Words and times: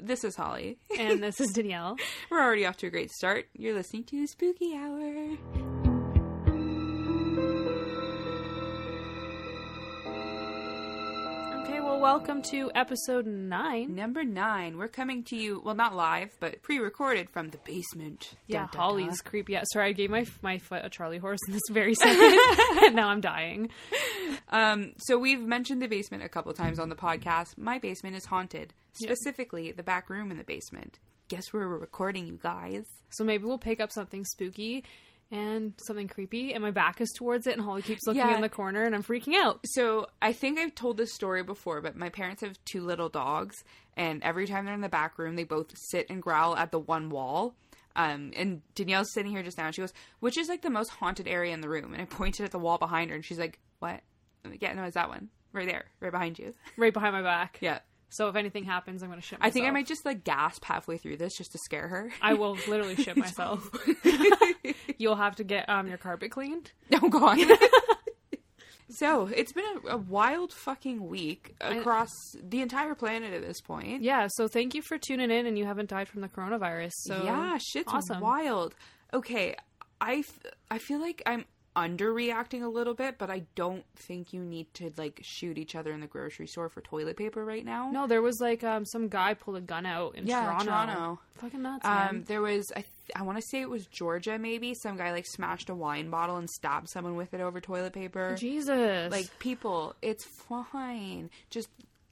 This 0.00 0.24
is 0.24 0.36
Holly. 0.36 0.78
and 0.98 1.22
this 1.22 1.40
is 1.40 1.52
Danyelle. 1.56 1.98
We're 2.30 2.40
already 2.40 2.66
off 2.66 2.76
to 2.78 2.86
a 2.86 2.90
great 2.90 3.10
start. 3.10 3.46
You're 3.54 3.74
listening 3.74 4.04
to 4.04 4.26
Spooky 4.26 4.74
Hour. 4.74 5.67
Welcome 12.08 12.40
to 12.40 12.70
episode 12.74 13.26
nine. 13.26 13.94
Number 13.94 14.24
nine. 14.24 14.78
We're 14.78 14.88
coming 14.88 15.24
to 15.24 15.36
you, 15.36 15.60
well, 15.62 15.74
not 15.74 15.94
live, 15.94 16.34
but 16.40 16.62
pre 16.62 16.78
recorded 16.78 17.28
from 17.28 17.50
the 17.50 17.58
basement. 17.58 18.32
Yeah, 18.46 18.60
Dun, 18.60 18.68
dun, 18.72 18.80
Holly's 18.80 19.20
dun. 19.20 19.30
creepy. 19.30 19.52
Yeah, 19.52 19.64
sorry, 19.70 19.90
I 19.90 19.92
gave 19.92 20.08
my 20.08 20.24
my 20.40 20.56
foot 20.56 20.80
a 20.86 20.88
Charlie 20.88 21.18
horse 21.18 21.38
in 21.46 21.52
this 21.52 21.68
very 21.70 21.92
second, 22.02 22.38
and 22.82 22.96
now 22.96 23.08
I'm 23.08 23.20
dying. 23.20 23.68
Um, 24.48 24.94
so 24.96 25.18
we've 25.18 25.42
mentioned 25.42 25.82
the 25.82 25.86
basement 25.86 26.22
a 26.22 26.30
couple 26.30 26.50
times 26.54 26.78
on 26.78 26.88
the 26.88 26.96
podcast. 26.96 27.58
My 27.58 27.78
basement 27.78 28.16
is 28.16 28.24
haunted, 28.24 28.72
specifically 28.94 29.72
the 29.72 29.82
back 29.82 30.08
room 30.08 30.30
in 30.30 30.38
the 30.38 30.44
basement. 30.44 30.98
Guess 31.28 31.52
where 31.52 31.68
we're 31.68 31.76
recording, 31.76 32.26
you 32.26 32.38
guys? 32.42 32.86
So 33.10 33.22
maybe 33.22 33.44
we'll 33.44 33.58
pick 33.58 33.80
up 33.80 33.92
something 33.92 34.24
spooky 34.24 34.82
and 35.30 35.74
something 35.78 36.08
creepy, 36.08 36.52
and 36.54 36.62
my 36.62 36.70
back 36.70 37.00
is 37.00 37.12
towards 37.16 37.46
it, 37.46 37.52
and 37.54 37.62
Holly 37.62 37.82
keeps 37.82 38.06
looking 38.06 38.22
Yeah. 38.22 38.34
in 38.34 38.40
the 38.40 38.48
corner, 38.48 38.84
and 38.84 38.94
I'm 38.94 39.02
freaking 39.02 39.34
out. 39.34 39.60
So 39.64 40.06
I 40.22 40.32
think 40.32 40.58
I've 40.58 40.74
told 40.74 40.96
this 40.96 41.14
story 41.14 41.42
before, 41.42 41.80
but 41.80 41.96
my 41.96 42.08
parents 42.08 42.40
have 42.42 42.58
two 42.64 42.80
little 42.82 43.08
dogs, 43.08 43.56
and 43.96 44.22
every 44.22 44.46
time 44.46 44.64
they're 44.64 44.74
in 44.74 44.80
the 44.80 44.88
back 44.88 45.18
room, 45.18 45.36
they 45.36 45.44
both 45.44 45.76
sit 45.76 46.06
and 46.08 46.22
growl 46.22 46.56
at 46.56 46.70
the 46.72 46.78
one 46.78 47.10
wall. 47.10 47.54
Um, 47.96 48.32
and 48.36 48.62
Danyelle's 48.76 49.12
sitting 49.12 49.32
here 49.32 49.42
just 49.42 49.58
now. 49.58 49.66
And 49.66 49.74
she 49.74 49.80
goes, 49.82 49.92
"Which 50.20 50.38
is 50.38 50.48
like 50.48 50.62
the 50.62 50.70
most 50.70 50.88
haunted 50.90 51.26
area 51.26 51.52
in 51.52 51.62
the 51.62 51.68
room?" 51.68 51.92
And 51.92 52.00
I 52.00 52.04
pointed 52.04 52.44
at 52.44 52.52
the 52.52 52.58
wall 52.58 52.78
behind 52.78 53.10
her, 53.10 53.16
and 53.16 53.24
she's 53.24 53.38
like, 53.40 53.58
"What?" 53.80 54.02
I'm 54.44 54.52
like, 54.52 54.62
yeah, 54.62 54.72
no, 54.72 54.84
it's 54.84 54.94
that 54.94 55.08
one 55.08 55.30
right 55.52 55.66
there, 55.66 55.86
right 55.98 56.12
behind 56.12 56.38
you. 56.38 56.54
Right 56.76 56.92
behind 56.92 57.12
my 57.14 57.22
back. 57.22 57.58
Yeah, 57.62 57.80
So 58.10 58.28
if 58.28 58.36
anything 58.36 58.64
happens, 58.64 59.02
I'm 59.02 59.10
gonna 59.10 59.20
shit. 59.20 59.38
I 59.42 59.50
think 59.50 59.66
I 59.66 59.70
might 59.70 59.86
just 59.86 60.04
like 60.04 60.24
gasp 60.24 60.64
halfway 60.64 60.96
through 60.96 61.18
this 61.18 61.36
just 61.36 61.52
to 61.52 61.58
scare 61.58 61.88
her. 61.88 62.10
I 62.22 62.34
will 62.34 62.56
literally 62.66 62.96
shit 62.96 63.16
myself. 63.26 63.70
You'll 64.98 65.16
have 65.16 65.36
to 65.36 65.44
get 65.44 65.68
um 65.68 65.88
your 65.88 65.98
carpet 65.98 66.30
cleaned. 66.30 66.72
Oh 66.92 67.08
god. 67.08 67.38
so 68.90 69.26
it's 69.26 69.52
been 69.52 69.64
a, 69.84 69.94
a 69.94 69.96
wild 69.98 70.52
fucking 70.52 71.06
week 71.06 71.54
across 71.60 72.10
the 72.42 72.62
entire 72.62 72.94
planet 72.94 73.34
at 73.34 73.42
this 73.42 73.60
point. 73.60 74.02
Yeah, 74.02 74.28
so 74.30 74.48
thank 74.48 74.74
you 74.74 74.82
for 74.82 74.96
tuning 74.96 75.30
in, 75.30 75.46
and 75.46 75.58
you 75.58 75.66
haven't 75.66 75.90
died 75.90 76.08
from 76.08 76.22
the 76.22 76.28
coronavirus. 76.28 76.92
So 76.94 77.24
yeah, 77.24 77.58
shit's 77.58 77.92
awesome. 77.92 78.20
wild. 78.20 78.74
Okay, 79.12 79.54
I 80.00 80.16
f- 80.16 80.52
I 80.70 80.78
feel 80.78 81.00
like 81.00 81.22
I'm 81.26 81.44
underreacting 81.86 82.62
a 82.62 82.68
little 82.68 82.94
bit, 82.94 83.16
but 83.18 83.30
I 83.30 83.42
don't 83.54 83.84
think 83.96 84.32
you 84.32 84.40
need 84.42 84.72
to 84.74 84.92
like 84.96 85.20
shoot 85.22 85.58
each 85.58 85.74
other 85.74 85.92
in 85.92 86.00
the 86.00 86.06
grocery 86.06 86.46
store 86.46 86.68
for 86.68 86.80
toilet 86.80 87.16
paper 87.16 87.44
right 87.44 87.64
now. 87.64 87.90
No, 87.90 88.06
there 88.06 88.22
was 88.22 88.40
like 88.40 88.64
um 88.64 88.84
some 88.84 89.08
guy 89.08 89.34
pulled 89.34 89.56
a 89.56 89.60
gun 89.60 89.86
out 89.86 90.14
in 90.16 90.26
Yeah, 90.26 90.42
Toronto. 90.44 90.64
Toronto. 90.64 91.20
Fucking 91.36 91.62
nuts, 91.62 91.86
Um, 91.86 92.24
there 92.26 92.40
was 92.42 92.70
I 92.72 92.80
th- 92.80 92.86
I 93.16 93.22
want 93.22 93.38
to 93.38 93.42
say 93.48 93.60
it 93.60 93.70
was 93.70 93.86
Georgia 93.86 94.38
maybe 94.38 94.74
some 94.74 94.96
guy 94.96 95.12
like 95.12 95.26
smashed 95.26 95.70
a 95.70 95.74
wine 95.74 96.10
bottle 96.10 96.36
and 96.36 96.50
stabbed 96.50 96.88
someone 96.90 97.16
with 97.16 97.32
it 97.32 97.40
over 97.40 97.60
toilet 97.60 97.92
paper. 97.92 98.34
Jesus. 98.38 99.10
Like 99.10 99.38
people, 99.38 99.94
it's 100.02 100.24
fine. 100.24 101.30
Just 101.50 101.68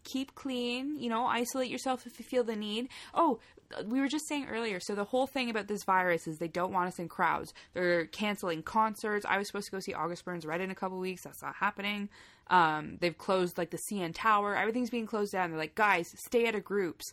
keep 0.06 0.34
clean, 0.34 0.96
you 0.98 1.10
know, 1.10 1.26
isolate 1.26 1.70
yourself 1.70 2.06
if 2.06 2.18
you 2.18 2.24
feel 2.24 2.44
the 2.44 2.56
need. 2.56 2.88
Oh, 3.12 3.40
we 3.84 4.00
were 4.00 4.08
just 4.08 4.28
saying 4.28 4.46
earlier, 4.48 4.78
so 4.80 4.94
the 4.94 5.04
whole 5.04 5.26
thing 5.26 5.50
about 5.50 5.66
this 5.66 5.82
virus 5.84 6.26
is 6.28 6.38
they 6.38 6.48
don't 6.48 6.72
want 6.72 6.86
us 6.88 6.98
in 7.00 7.08
crowds. 7.08 7.52
They're 7.74 8.06
canceling 8.06 8.62
concerts. 8.62 9.26
I 9.28 9.38
was 9.38 9.48
supposed 9.48 9.66
to 9.66 9.72
go 9.72 9.80
see 9.80 9.92
August 9.92 10.24
Burns 10.24 10.46
Red 10.46 10.60
in 10.60 10.70
a 10.70 10.74
couple 10.74 10.98
weeks. 10.98 11.24
That's 11.24 11.42
not 11.42 11.56
happening. 11.56 12.08
Um, 12.48 12.96
they've 13.00 13.18
closed 13.18 13.58
like 13.58 13.70
the 13.70 13.80
CN 13.90 14.12
Tower. 14.14 14.56
Everything's 14.56 14.90
being 14.90 15.06
closed 15.06 15.32
down. 15.32 15.50
They're 15.50 15.58
like, 15.58 15.74
guys, 15.74 16.06
stay 16.26 16.46
out 16.46 16.54
of 16.54 16.64
groups. 16.64 17.04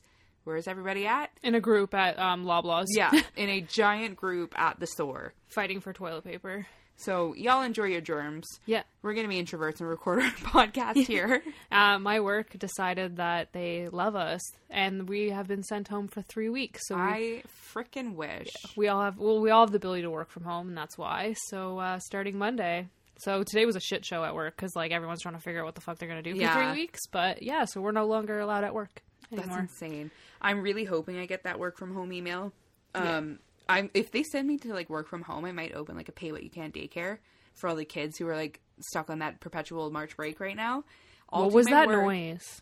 Where's 0.43 0.67
everybody 0.67 1.07
at? 1.07 1.31
in 1.41 1.55
a 1.55 1.61
group 1.61 1.93
at 1.93 2.19
um 2.19 2.45
Loblaws. 2.45 2.85
Yeah, 2.89 3.11
in 3.35 3.49
a 3.49 3.61
giant 3.61 4.15
group 4.15 4.53
at 4.59 4.79
the 4.79 4.87
store. 4.87 5.33
fighting 5.47 5.79
for 5.79 5.91
toilet 5.93 6.23
paper. 6.25 6.67
So 6.97 7.33
y'all 7.35 7.63
enjoy 7.63 7.85
your 7.85 8.01
germs. 8.01 8.45
Yeah. 8.65 8.83
We're 9.01 9.13
gonna 9.13 9.27
be 9.27 9.41
introverts 9.43 9.79
and 9.81 9.89
record 9.89 10.23
our 10.23 10.29
podcast 10.65 11.05
here. 11.07 11.41
Uh, 11.71 11.97
my 11.97 12.19
work 12.19 12.57
decided 12.59 13.17
that 13.17 13.51
they 13.51 13.89
love 13.89 14.15
us, 14.15 14.41
and 14.69 15.09
we 15.09 15.31
have 15.31 15.47
been 15.47 15.63
sent 15.63 15.87
home 15.87 16.07
for 16.07 16.21
three 16.21 16.49
weeks. 16.49 16.81
So 16.85 16.95
we, 16.95 17.01
I 17.01 17.43
freaking 17.73 18.13
wish. 18.13 18.47
we 18.77 18.87
all 18.89 19.01
have 19.01 19.17
well, 19.17 19.41
we 19.41 19.49
all 19.49 19.61
have 19.65 19.71
the 19.71 19.77
ability 19.77 20.03
to 20.03 20.11
work 20.11 20.29
from 20.29 20.43
home, 20.43 20.67
and 20.69 20.77
that's 20.77 20.97
why. 20.97 21.33
So 21.47 21.79
uh, 21.79 21.97
starting 21.99 22.37
Monday. 22.37 22.87
So 23.17 23.41
today 23.43 23.65
was 23.65 23.75
a 23.75 23.79
shit 23.79 24.05
show 24.05 24.23
at 24.23 24.35
work 24.35 24.55
because 24.55 24.75
like 24.75 24.91
everyone's 24.91 25.21
trying 25.23 25.33
to 25.35 25.41
figure 25.41 25.61
out 25.61 25.65
what 25.65 25.75
the 25.75 25.81
fuck 25.81 25.97
they're 25.97 26.07
gonna 26.09 26.21
do 26.21 26.35
for 26.35 26.41
Yeah. 26.41 26.71
three 26.71 26.81
weeks. 26.81 26.99
But 27.11 27.41
yeah, 27.41 27.65
so 27.65 27.81
we're 27.81 27.91
no 27.91 28.05
longer 28.05 28.39
allowed 28.39 28.63
at 28.63 28.73
work 28.75 29.01
That's 29.31 29.55
insane. 29.55 30.11
I'm 30.41 30.61
really 30.61 30.83
hoping 30.85 31.17
I 31.17 31.25
get 31.25 31.43
that 31.43 31.57
work 31.57 31.77
from 31.77 31.93
home 31.95 32.13
email. 32.13 32.53
Um, 32.93 33.39
I'm 33.69 33.89
if 33.93 34.11
they 34.11 34.23
send 34.23 34.47
me 34.47 34.57
to 34.59 34.73
like 34.73 34.89
work 34.89 35.07
from 35.07 35.21
home, 35.21 35.45
I 35.45 35.51
might 35.51 35.73
open 35.73 35.95
like 35.95 36.09
a 36.09 36.11
pay 36.11 36.31
what 36.31 36.43
you 36.43 36.49
can 36.49 36.71
daycare 36.71 37.17
for 37.53 37.69
all 37.69 37.75
the 37.75 37.85
kids 37.85 38.17
who 38.17 38.27
are 38.27 38.35
like 38.35 38.59
stuck 38.79 39.09
on 39.09 39.19
that 39.19 39.39
perpetual 39.39 39.89
March 39.91 40.15
break 40.17 40.39
right 40.39 40.55
now. 40.55 40.83
I'll 41.31 41.43
what 41.43 41.53
was 41.53 41.67
that 41.67 41.87
work- 41.87 42.03
noise? 42.05 42.61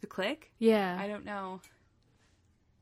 The 0.00 0.06
click? 0.06 0.52
Yeah. 0.58 0.96
I 1.00 1.08
don't 1.08 1.24
know. 1.24 1.60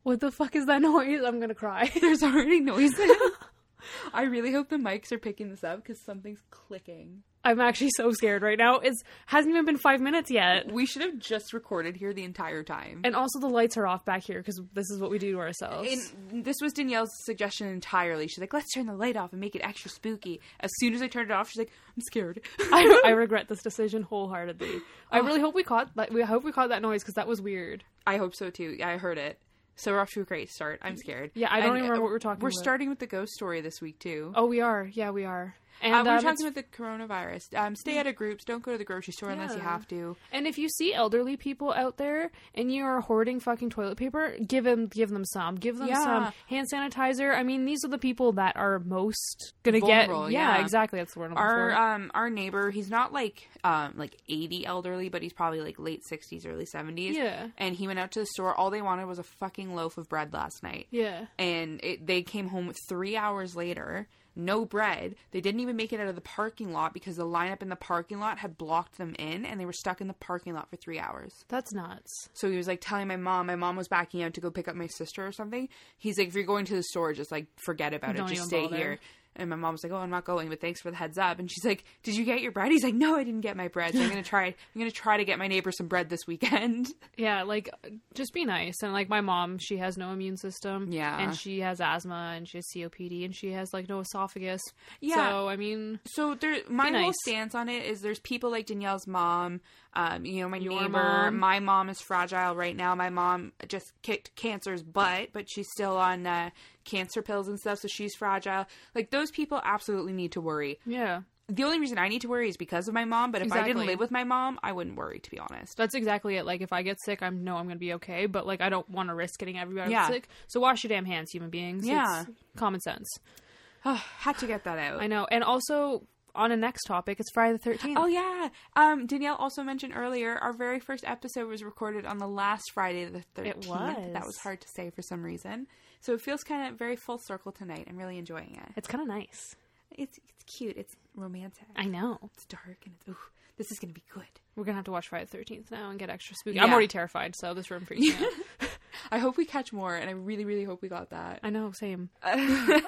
What 0.03 0.21
the 0.21 0.33
fuck 0.33 0.57
is 0.57 0.67
that 0.67 0.83
noise? 0.83 1.21
I'm 1.25 1.41
gonna 1.41 1.55
cry. 1.55 1.91
There's 2.01 2.23
already 2.23 2.61
noises. 2.61 2.99
I 4.15 4.23
really 4.25 4.53
hope 4.53 4.69
the 4.69 4.77
mics 4.77 5.13
are 5.13 5.19
picking 5.19 5.51
this 5.51 5.65
up 5.65 5.83
because 5.83 6.03
something's 6.05 6.43
clicking. 6.51 7.23
I'm 7.45 7.61
actually 7.61 7.91
so 7.97 8.13
scared 8.13 8.43
right 8.43 8.59
now. 8.59 8.79
It 8.79 8.95
hasn't 9.27 9.53
even 9.53 9.65
been 9.65 9.77
five 9.77 10.01
minutes 10.01 10.31
yet. 10.31 10.71
We 10.71 10.87
should 10.87 11.03
have 11.03 11.19
just 11.19 11.53
recorded 11.53 11.97
here 11.97 12.13
the 12.13 12.23
entire 12.23 12.63
time. 12.63 13.01
And 13.03 13.17
also 13.17 13.41
the 13.41 13.49
lights 13.49 13.77
are 13.77 13.87
off 13.87 14.05
back 14.05 14.23
here 14.23 14.39
because 14.39 14.61
this 14.75 14.89
is 14.91 15.01
what 15.01 15.11
we 15.11 15.19
do 15.19 15.33
to 15.33 15.39
ourselves. 15.41 15.89
And 16.31 16.45
this 16.45 16.57
was 16.63 16.73
Danyelle's 16.73 17.11
suggestion 17.25 17.67
entirely. 17.67 18.29
She's 18.29 18.39
like, 18.39 18.53
let's 18.53 18.73
turn 18.73 18.87
the 18.87 18.95
light 18.95 19.17
off 19.17 19.33
and 19.33 19.41
make 19.41 19.57
it 19.57 19.63
extra 19.63 19.91
spooky. 19.91 20.41
As 20.61 20.71
soon 20.79 20.95
as 20.95 21.03
I 21.03 21.09
turned 21.09 21.31
it 21.31 21.35
off, 21.35 21.51
she's 21.51 21.59
like, 21.59 21.73
I'm 21.97 22.03
scared. 22.03 22.41
I, 22.61 23.03
I 23.07 23.11
regret 23.17 23.49
this 23.49 23.63
decision 23.63 24.03
wholeheartedly. 24.03 24.81
I 25.11 25.19
oh. 25.19 25.25
really 25.25 25.41
hope 25.41 25.55
we 25.55 25.65
caught 25.65 25.95
that. 25.97 26.13
We 26.13 26.23
hope 26.23 26.45
we 26.45 26.53
caught 26.53 26.69
that 26.69 26.83
noise 26.83 27.03
because 27.03 27.15
that 27.15 27.27
was 27.27 27.43
weird. 27.43 27.83
I 28.07 28.19
hope 28.19 28.37
so 28.37 28.51
too. 28.51 28.77
Yeah, 28.79 28.89
I 28.89 28.99
heard 28.99 29.19
it. 29.19 29.41
So 29.77 29.93
we're 29.93 30.01
off 30.01 30.11
to 30.13 30.21
a 30.21 30.25
great 30.25 30.51
start. 30.51 30.81
I'm 30.83 30.97
scared. 30.97 31.31
Yeah, 31.35 31.49
I 31.51 31.61
don't 31.61 31.71
And, 31.71 31.79
even 31.79 31.83
remember 31.91 32.03
what 32.03 32.11
we're 32.13 32.19
talking 32.19 32.43
We're 32.43 32.49
about. 32.51 32.59
starting 32.63 32.89
with 32.89 32.99
the 32.99 33.07
ghost 33.07 33.33
story 33.33 33.61
this 33.63 33.81
week 33.81 33.99
too. 33.99 34.33
Oh, 34.37 34.47
we 34.47 34.61
are. 34.61 34.85
Yeah, 34.93 35.11
we 35.11 35.25
are. 35.25 35.55
And 35.83 35.95
Uh, 35.95 36.03
we're 36.07 36.17
um, 36.19 36.23
talking 36.23 36.47
about 36.47 36.55
the 36.55 36.63
coronavirus. 36.63 37.55
Um, 37.59 37.75
stay 37.75 37.99
out 37.99 38.07
of 38.07 38.15
groups. 38.17 38.45
Don't 38.45 38.63
go 38.63 38.73
to 38.73 38.79
the 38.79 38.85
grocery 38.85 39.13
store 39.13 39.31
unless 39.31 39.55
you 39.55 39.61
have 39.61 39.87
to. 39.89 40.17
and 40.33 40.47
if 40.47 40.57
you 40.57 40.69
see 40.69 40.95
elderly 40.95 41.37
people 41.37 41.73
out 41.73 41.97
there 41.97 42.31
and 42.55 42.73
you 42.73 42.85
are 42.85 43.01
hoarding 43.01 43.41
fucking 43.41 43.71
toilet 43.71 43.97
paper, 43.99 44.37
give 44.47 44.65
them 44.65 44.87
give 44.87 45.11
them 45.11 45.25
some. 45.25 45.57
Give 45.57 45.77
them 45.79 45.89
Yeah. 45.89 46.05
some 46.05 46.33
hand 46.49 46.69
sanitizer. 46.73 47.35
I 47.35 47.43
mean, 47.43 47.65
these 47.65 47.85
are 47.85 47.89
the 47.89 47.99
people 47.99 48.33
that 48.35 48.57
are 48.57 48.79
most 48.79 49.53
gonna 49.65 49.81
Vulnerable, 49.81 50.25
get. 50.27 50.33
Yeah, 50.33 50.57
yeah. 50.57 50.63
exactly. 50.63 50.99
That's 51.01 51.15
the 51.15 51.21
word. 51.21 51.33
I'm 51.33 51.37
Our 51.37 51.73
um 51.73 52.11
our 52.15 52.31
neighbor, 52.31 52.71
he's 52.71 52.89
not 52.91 53.13
like 53.13 53.49
um 53.65 53.95
like 53.97 54.17
80 54.29 54.65
elderly, 54.67 55.09
but 55.09 55.23
he's 55.23 55.33
probably 55.33 55.61
like 55.61 55.79
late 55.79 56.03
60s, 56.11 56.47
early 56.47 56.65
70s. 56.67 57.15
Yeah. 57.15 57.49
And 57.59 57.75
he 57.75 57.87
went 57.87 57.99
out 57.99 58.13
to 58.13 58.21
the 58.21 58.27
store. 58.27 58.55
All 58.55 58.71
they 58.71 58.83
wanted 58.83 59.07
was 59.07 59.19
a 59.19 59.23
fucking 59.25 59.75
loaf 59.75 59.99
of 59.99 60.09
bread 60.09 60.33
last 60.33 60.63
night. 60.63 60.87
yeah. 60.91 61.27
and 61.39 61.81
it, 61.83 62.07
they 62.07 62.23
came 62.23 62.49
home 62.49 62.73
three 62.89 63.17
hours 63.17 63.57
later 63.57 64.07
no 64.35 64.65
bread. 64.65 65.15
They 65.31 65.41
didn't 65.41 65.61
even 65.61 65.77
make 65.77 65.93
it 65.93 66.01
out 66.01 66.09
of 66.09 66.15
the 66.15 66.21
parking 66.21 66.73
lot 66.73 66.95
because 66.95 67.17
the 67.17 67.25
lineup 67.27 67.63
in 67.63 67.69
the 67.69 67.77
parking 67.77 68.19
lot 68.21 68.39
had 68.39 68.57
blocked 68.59 68.99
them 68.99 69.15
in 69.19 69.45
and 69.45 69.61
they 69.61 69.67
were 69.67 69.73
stuck 69.73 70.01
in 70.01 70.09
the 70.09 70.15
parking 70.15 70.55
lot 70.55 70.71
for 70.71 70.77
three 70.77 70.99
hours. 70.99 71.45
That's 71.49 71.73
nuts. 71.73 72.29
so 72.33 72.51
he 72.51 72.57
was 72.57 72.67
like 72.67 72.81
telling 72.81 73.09
my 73.09 73.17
mom 73.17 73.47
my 73.47 73.57
mom 73.57 73.77
was 73.77 73.89
backing 73.89 74.23
out 74.23 74.35
to 74.35 74.41
go 74.41 74.51
pick 74.51 74.69
up 74.69 74.75
my 74.75 74.87
sister 74.87 75.27
or 75.27 75.33
something. 75.33 75.69
He's 75.99 76.19
like 76.19 76.29
if 76.29 76.35
you're 76.35 76.45
going 76.45 76.65
to 76.67 76.75
the 76.75 76.83
store 76.83 77.13
just 77.13 77.31
like 77.33 77.47
forget 77.65 77.95
about 77.95 78.17
Don't 78.17 78.27
it 78.31 78.35
just 78.35 78.47
stay 78.49 78.63
bother. 78.65 78.77
here 78.77 78.99
and 79.37 79.49
my 79.51 79.57
mom's 79.57 79.83
like, 79.83 79.93
"Oh, 79.93 79.97
I'm 79.97 80.11
not 80.11 80.25
going, 80.25 80.49
but 80.49 80.61
thanks 80.61 80.81
for 80.81 80.91
the 80.91 80.97
heads 80.97 81.19
up." 81.19 81.39
And 81.39 81.51
she's 81.51 81.65
like, 81.65 81.85
"Did 82.03 82.17
you 82.17 82.25
get 82.25 82.41
your 82.41 82.53
bread?" 82.53 82.71
He's 82.71 82.85
like, 82.85 82.95
"No, 82.95 83.17
I 83.17 83.25
didn't 83.25 83.41
get 83.41 83.57
my 83.57 83.69
bread. 83.69 83.95
So 83.95 84.01
I'm 84.03 84.09
gonna 84.09 84.23
try. 84.23 84.47
I'm 84.47 84.79
gonna 84.79 84.91
try 84.91 85.17
to 85.17 85.25
get 85.25 85.39
my 85.39 85.49
neighbor 85.49 85.73
some 85.73 85.89
bread 85.89 86.09
this 86.09 86.27
weekend." 86.27 86.89
Yeah, 87.19 87.43
like 87.43 87.69
just 88.15 88.33
be 88.33 88.45
nice. 88.45 88.75
And 88.83 88.93
like 88.93 89.09
my 89.09 89.21
mom, 89.21 89.59
she 89.59 89.77
has 89.77 89.97
no 89.97 90.11
immune 90.11 90.37
system. 90.39 90.89
Yeah. 90.91 91.21
And 91.21 91.37
she 91.37 91.61
has 91.61 91.81
asthma 91.81 92.33
and 92.37 92.49
she 92.49 92.59
has 92.59 92.65
COPD 92.75 93.25
and 93.25 93.35
she 93.37 93.53
has 93.53 93.73
like 93.73 93.89
no 93.89 94.01
esophagus. 94.01 94.61
Yeah. 95.01 95.17
So 95.29 95.49
I 95.49 95.57
mean 95.57 96.01
So 96.07 96.35
there, 96.35 96.57
my 96.69 96.85
whole 96.91 96.93
nice. 97.09 97.15
stance 97.27 97.55
on 97.55 97.69
it 97.69 97.85
is 97.85 98.01
there's 98.01 98.19
people 98.21 98.51
like 98.51 98.67
Danyelle's 98.67 99.07
mom, 99.07 99.61
um, 99.95 100.25
you 100.25 100.43
know, 100.43 100.49
my 100.49 100.57
Your 100.57 100.73
neighbor. 100.75 100.89
mom. 100.89 101.39
My 101.39 101.61
mom 101.61 101.89
is 101.89 102.01
fragile 102.01 102.55
right 102.55 102.75
now. 102.77 102.95
My 102.95 103.11
mom 103.11 103.53
just 103.69 103.93
kicked 104.03 104.35
cancer's 104.37 104.83
butt, 104.83 105.29
but 105.33 105.51
she's 105.51 105.69
still 105.71 105.97
on 105.97 106.27
uh, 106.27 106.51
cancer 106.85 107.23
pills 107.23 107.49
and 107.49 107.59
stuff, 107.61 107.81
so 107.81 107.89
she's 107.89 108.15
fragile. 108.15 108.67
Like 108.95 109.11
those 109.11 109.31
people 109.31 109.61
absolutely 109.65 110.13
need 110.13 110.33
to 110.33 110.41
worry. 110.41 110.79
Yeah. 110.87 111.23
The 111.49 111.65
only 111.65 111.81
reason 111.81 111.99
I 111.99 112.09
need 112.09 112.23
to 112.23 112.29
worry 112.29 112.49
is 112.49 112.57
because 112.57 112.89
of 112.89 112.95
my 112.95 113.05
mom. 113.05 113.31
But 113.33 113.43
if 113.43 113.53
I 113.53 113.67
didn't 113.67 113.85
live 113.85 113.99
with 113.99 114.11
my 114.11 114.25
mom, 114.25 114.59
I 114.63 114.73
wouldn't 114.73 114.97
worry, 114.97 115.19
to 115.19 115.31
be 115.31 115.39
honest. 115.39 115.77
That's 115.77 115.95
exactly 115.95 116.37
it. 116.37 116.47
Like 116.47 116.63
if 116.63 116.73
I 116.73 116.83
get 116.83 116.99
sick, 117.03 117.23
I 117.23 117.29
know 117.29 117.57
I'm 117.57 117.67
gonna 117.67 117.77
be 117.79 117.93
okay, 117.95 118.25
but 118.27 118.47
like 118.47 118.63
I 118.63 118.71
don't 118.71 118.89
want 118.89 119.11
to 119.11 119.15
risk 119.15 119.39
getting 119.41 119.59
everybody 119.59 119.91
Yeah. 119.91 120.09
sick. 120.09 120.29
So 120.47 120.61
wash 120.61 120.83
your 120.85 120.89
damn 120.89 121.05
hands, 121.05 121.31
human 121.33 121.51
beings. 121.51 121.87
Yeah. 121.87 122.23
It's 122.23 122.31
common 122.57 122.81
sense. 122.81 123.09
Had 123.83 124.39
to 124.39 124.47
get 124.47 124.65
that 124.65 124.79
out. 124.79 125.03
I 125.03 125.09
know. 125.09 125.27
And 125.31 125.43
also 125.45 126.07
on 126.35 126.53
a 126.53 126.57
next 126.57 126.85
topic, 126.85 127.19
it's 127.21 127.31
Friday 127.33 127.53
the 127.53 127.59
Thirteenth. 127.59 127.99
Oh 127.99 128.07
yeah. 128.07 128.49
Um, 128.77 129.07
Danyelle 129.07 129.39
also 129.39 129.63
mentioned 129.63 129.93
earlier 129.97 130.37
our 130.39 130.53
very 130.53 130.81
first 130.81 131.05
episode 131.07 131.49
was 131.49 131.63
recorded 131.63 132.07
on 132.07 132.19
the 132.19 132.27
last 132.29 132.71
Friday 132.73 133.05
the 133.05 133.23
thirteenth. 133.35 133.65
It 133.65 133.69
was. 133.69 133.97
That 134.13 134.25
was 134.25 134.37
hard 134.39 134.61
to 134.61 134.69
say 134.69 134.91
for 134.91 135.03
some 135.03 135.23
reason. 135.23 135.67
So 136.01 136.15
it 136.15 136.21
feels 136.21 136.43
kind 136.43 136.69
of 136.73 136.79
very 136.79 136.97
full 136.97 137.19
circle 137.19 137.53
tonight. 137.53 137.87
I'm 137.89 137.97
really 137.97 138.19
enjoying 138.19 138.57
it. 138.63 138.73
it's 138.77 138.89
kind 138.89 139.03
of 139.03 139.09
nice. 139.09 139.57
It's 139.91 140.19
it's 140.19 140.45
cute. 140.59 140.77
It's 140.77 140.97
romantic. 141.15 141.67
I 141.77 141.85
know. 141.85 142.19
It's 142.35 142.45
dark 142.47 142.79
and 142.87 142.95
it's 142.99 143.09
ooh, 143.09 143.17
this 143.59 143.71
is 143.71 143.79
gonna 143.79 143.93
be 143.93 144.03
good. 144.13 144.25
We're 144.57 144.65
gonna 144.65 144.77
have 144.77 144.85
to 144.87 144.93
watch 144.93 145.09
Friday 145.09 145.27
the 145.27 145.37
Thirteenth 145.37 145.71
now 145.71 145.91
and 145.91 145.99
get 145.99 146.11
extra 146.11 146.35
spooky. 146.37 146.57
Yeah. 146.57 146.65
I'm 146.65 146.73
already 146.73 146.89
terrified, 146.89 147.37
so 147.37 147.55
this 147.55 147.71
room 147.71 147.85
freaks 147.85 148.01
me 148.03 148.13
out. 148.61 148.69
I 149.11 149.19
hope 149.19 149.37
we 149.37 149.45
catch 149.45 149.73
more, 149.73 149.95
and 149.95 150.09
I 150.09 150.13
really, 150.13 150.45
really 150.45 150.65
hope 150.65 150.83
we 150.83 150.89
got 150.89 151.11
that. 151.11 151.41
I 151.43 151.51
know, 151.51 151.73
same. 151.73 152.11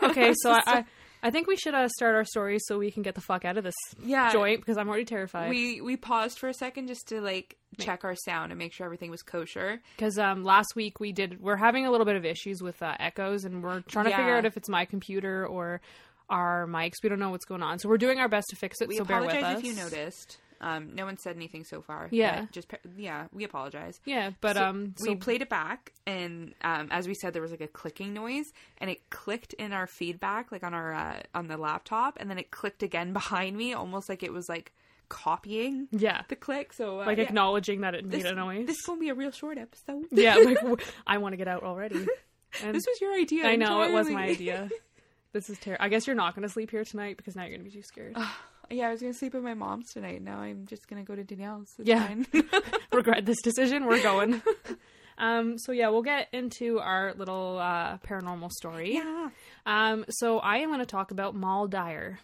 Okay, 0.03 0.35
so 0.43 0.51
I, 0.53 0.63
I 0.67 0.85
I 1.23 1.31
think 1.31 1.47
we 1.47 1.57
should 1.57 1.75
uh, 1.75 1.89
start 1.89 2.15
our 2.15 2.25
story 2.25 2.59
so 2.61 2.79
we 2.79 2.91
can 2.91 3.03
get 3.03 3.15
the 3.15 3.21
fuck 3.23 3.45
out 3.47 3.57
of 3.57 3.65
this 3.65 3.75
Yeah. 4.03 4.31
joint 4.31 4.61
because 4.61 4.77
I'm 4.77 4.89
already 4.89 5.07
terrified. 5.07 5.49
we 5.51 5.81
we 5.81 5.97
paused 5.97 6.39
for 6.39 6.49
a 6.49 6.55
second 6.55 6.87
just 6.89 7.09
to 7.09 7.21
like 7.23 7.57
check 7.79 8.05
our 8.05 8.15
sound 8.15 8.53
and 8.53 8.59
make 8.59 8.73
sure 8.75 8.85
everything 8.85 9.11
was 9.11 9.23
kosher. 9.23 9.81
because 9.97 10.19
um, 10.19 10.45
last 10.45 10.75
week 10.77 11.01
we 11.01 11.13
did 11.13 11.41
we're 11.41 11.57
having 11.57 11.87
a 11.87 11.91
little 11.91 12.05
bit 12.07 12.17
of 12.17 12.25
issues 12.25 12.61
with 12.63 12.83
uh, 12.83 12.95
echoes 13.01 13.45
and 13.45 13.63
we're 13.63 13.81
trying 13.83 14.05
to 14.05 14.11
figure 14.15 14.37
out 14.37 14.45
if 14.45 14.57
it's 14.59 14.69
my 14.69 14.85
computer 14.85 15.47
or 15.47 15.81
our 16.31 16.67
mics 16.67 16.95
we 17.03 17.09
don't 17.09 17.19
know 17.19 17.31
what's 17.31 17.45
going 17.45 17.63
on 17.63 17.79
so 17.79 17.89
we're 17.89 17.99
doing 17.99 18.19
our 18.19 18.29
best 18.29 18.47
to 18.51 18.57
fix 18.57 18.81
it 18.81 18.89
We 18.89 18.97
so 18.97 19.05
bear 19.05 19.21
with 19.23 19.35
us 19.35 19.59
if 19.59 19.65
you 19.65 19.75
noticed. 19.75 20.39
Um, 20.61 20.95
no 20.95 21.05
one 21.05 21.19
said 21.19 21.37
anything 21.37 21.65
so 21.65 21.83
far. 21.83 22.09
Yeah. 22.11 22.47
just 22.53 22.73
yeah, 22.97 23.27
we 23.33 23.45
apologize. 23.45 24.01
yeah 24.05 24.31
but 24.41 24.57
So 24.57 24.65
um 24.65 24.95
so 24.97 25.11
we 25.11 25.17
played 25.17 25.43
it 25.43 25.49
back, 25.49 25.93
and 26.07 26.55
um, 26.63 26.89
as 26.91 27.07
we 27.07 27.15
said, 27.15 27.33
there 27.33 27.43
was 27.43 27.51
like 27.51 27.61
a 27.61 27.69
clicking 27.69 28.15
noise, 28.15 28.53
and 28.79 28.91
it 28.91 29.11
clicked 29.11 29.53
in 29.55 29.73
our 29.73 29.87
feedback, 29.87 30.51
like 30.53 30.63
on 30.63 30.75
our 30.75 30.93
uh, 30.95 31.21
on 31.35 31.49
the 31.49 31.57
laptop, 31.57 32.17
and 32.21 32.31
then 32.31 32.39
it 32.39 32.51
clicked 32.51 32.83
again 32.83 33.13
behind 33.21 33.57
me, 33.57 33.73
almost 33.75 34.09
like 34.09 34.23
it 34.23 34.33
was 34.33 34.49
like 34.49 34.73
copying 35.11 35.87
yeah 35.93 36.23
the 36.29 36.37
click. 36.37 36.73
So 36.73 37.01
uh, 37.01 37.07
like 37.07 37.19
yeah. 37.19 37.25
acknowledging 37.25 37.83
that 37.83 37.95
it 37.95 38.11
this, 38.11 38.23
made 38.23 38.33
a 38.33 38.35
noise 38.35 38.67
This 38.67 38.79
is 38.79 38.87
gonna 38.87 39.01
be 39.01 39.11
a 39.11 39.15
real 39.15 39.31
short 39.31 39.59
episode. 39.59 40.07
yeah 40.11 40.37
like 40.45 40.57
w- 40.57 40.77
I 41.07 41.19
want 41.19 41.35
to 41.35 41.37
get 41.37 41.47
out 41.47 41.63
already 41.63 41.97
and 42.63 42.75
this 42.75 42.85
was 42.87 43.01
your 43.01 43.15
idea. 43.15 43.47
I 43.47 43.57
know 43.57 43.83
it 43.83 43.93
was 43.93 44.09
my 44.09 44.25
idea 44.25 44.71
this 45.33 45.51
is 45.51 45.59
terrible 45.59 45.85
I 45.85 45.89
guess 45.91 46.07
you're 46.07 46.17
not 46.17 46.35
gonna 46.35 46.49
sleep 46.49 46.71
here 46.71 46.85
tonight 46.85 47.17
because 47.17 47.37
now 47.37 47.43
you're 47.45 47.53
gonna 47.59 47.69
be 47.69 47.71
too 47.71 47.83
scared 47.83 48.17
yeah, 48.71 48.89
I 48.89 48.93
was 48.93 49.01
gonna 49.01 49.15
sleep 49.15 49.35
at 49.35 49.43
my 49.43 49.55
mom's 49.55 49.93
tonight. 49.93 50.23
Now 50.23 50.39
I'm 50.39 50.67
just 50.67 50.89
gonna 50.89 51.05
go 51.05 51.15
to 51.15 51.25
Danyelle's. 51.25 51.69
It's 51.79 51.89
Yeah. 51.89 52.15
regret 52.93 53.27
this 53.27 53.41
decision 53.43 53.87
we're 53.87 54.03
going 54.03 54.41
um 55.19 55.59
so 55.59 55.73
yeah 55.73 55.89
we'll 55.89 56.03
get 56.03 56.29
into 56.33 56.79
our 56.79 57.13
little 57.15 57.59
uh 57.59 57.99
paranormal 57.99 58.51
story 58.51 58.95
yeah. 58.95 59.29
um 59.67 60.05
so 60.09 60.39
I 60.39 60.59
am 60.59 60.69
going 60.69 60.79
to 60.81 60.87
talk 60.87 61.11
about 61.11 61.35
Moll 61.35 61.67
Dyer 61.69 62.19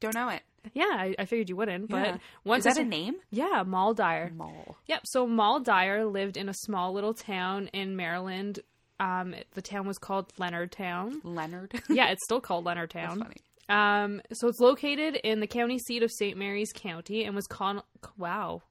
Don't 0.00 0.14
know 0.14 0.28
it. 0.28 0.42
Yeah, 0.74 0.84
I, 0.90 1.14
I 1.18 1.24
figured 1.24 1.48
you 1.48 1.56
wouldn't, 1.56 1.88
but 1.88 2.06
Yeah. 2.06 2.16
once 2.44 2.66
Is 2.66 2.74
that 2.76 2.82
a 2.82 2.84
name? 2.84 3.16
Yeah, 3.30 3.64
Moll 3.66 3.94
Dyer. 3.94 4.30
Mall. 4.32 4.76
Yep. 4.86 5.00
So 5.06 5.26
Moll 5.26 5.58
Dyer 5.58 6.04
lived 6.04 6.36
in 6.36 6.48
a 6.48 6.54
small 6.54 6.92
little 6.92 7.14
town 7.14 7.68
in 7.72 7.96
Maryland. 7.96 8.60
Um, 9.00 9.34
the 9.54 9.62
town 9.62 9.88
was 9.88 9.98
called 9.98 10.32
Leonardtown. 10.38 11.16
Leonard. 11.24 11.72
Yeah, 11.88 12.10
it's 12.12 12.22
still 12.24 12.40
called 12.40 12.64
That's 12.66 12.78
Leonardtown. 12.94 13.18
funny. 13.18 13.36
Um, 13.72 14.20
so 14.32 14.48
it's 14.48 14.60
located 14.60 15.16
in 15.16 15.40
the 15.40 15.46
county 15.46 15.78
seat 15.78 16.02
of 16.02 16.10
St. 16.10 16.36
Mary's 16.36 16.72
County 16.74 17.24
and 17.24 17.34
was 17.34 17.46
con- 17.46 17.82
wow 18.18 18.62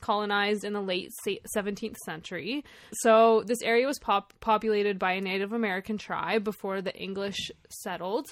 colonized 0.00 0.64
in 0.64 0.72
the 0.72 0.80
late 0.80 1.10
17th 1.26 1.96
century. 2.04 2.64
So 3.00 3.42
this 3.46 3.62
area 3.62 3.86
was 3.86 3.98
pop- 3.98 4.32
populated 4.40 4.98
by 4.98 5.12
a 5.12 5.20
Native 5.20 5.52
American 5.52 5.98
tribe 5.98 6.44
before 6.44 6.80
the 6.80 6.94
English 6.94 7.50
settled. 7.68 8.26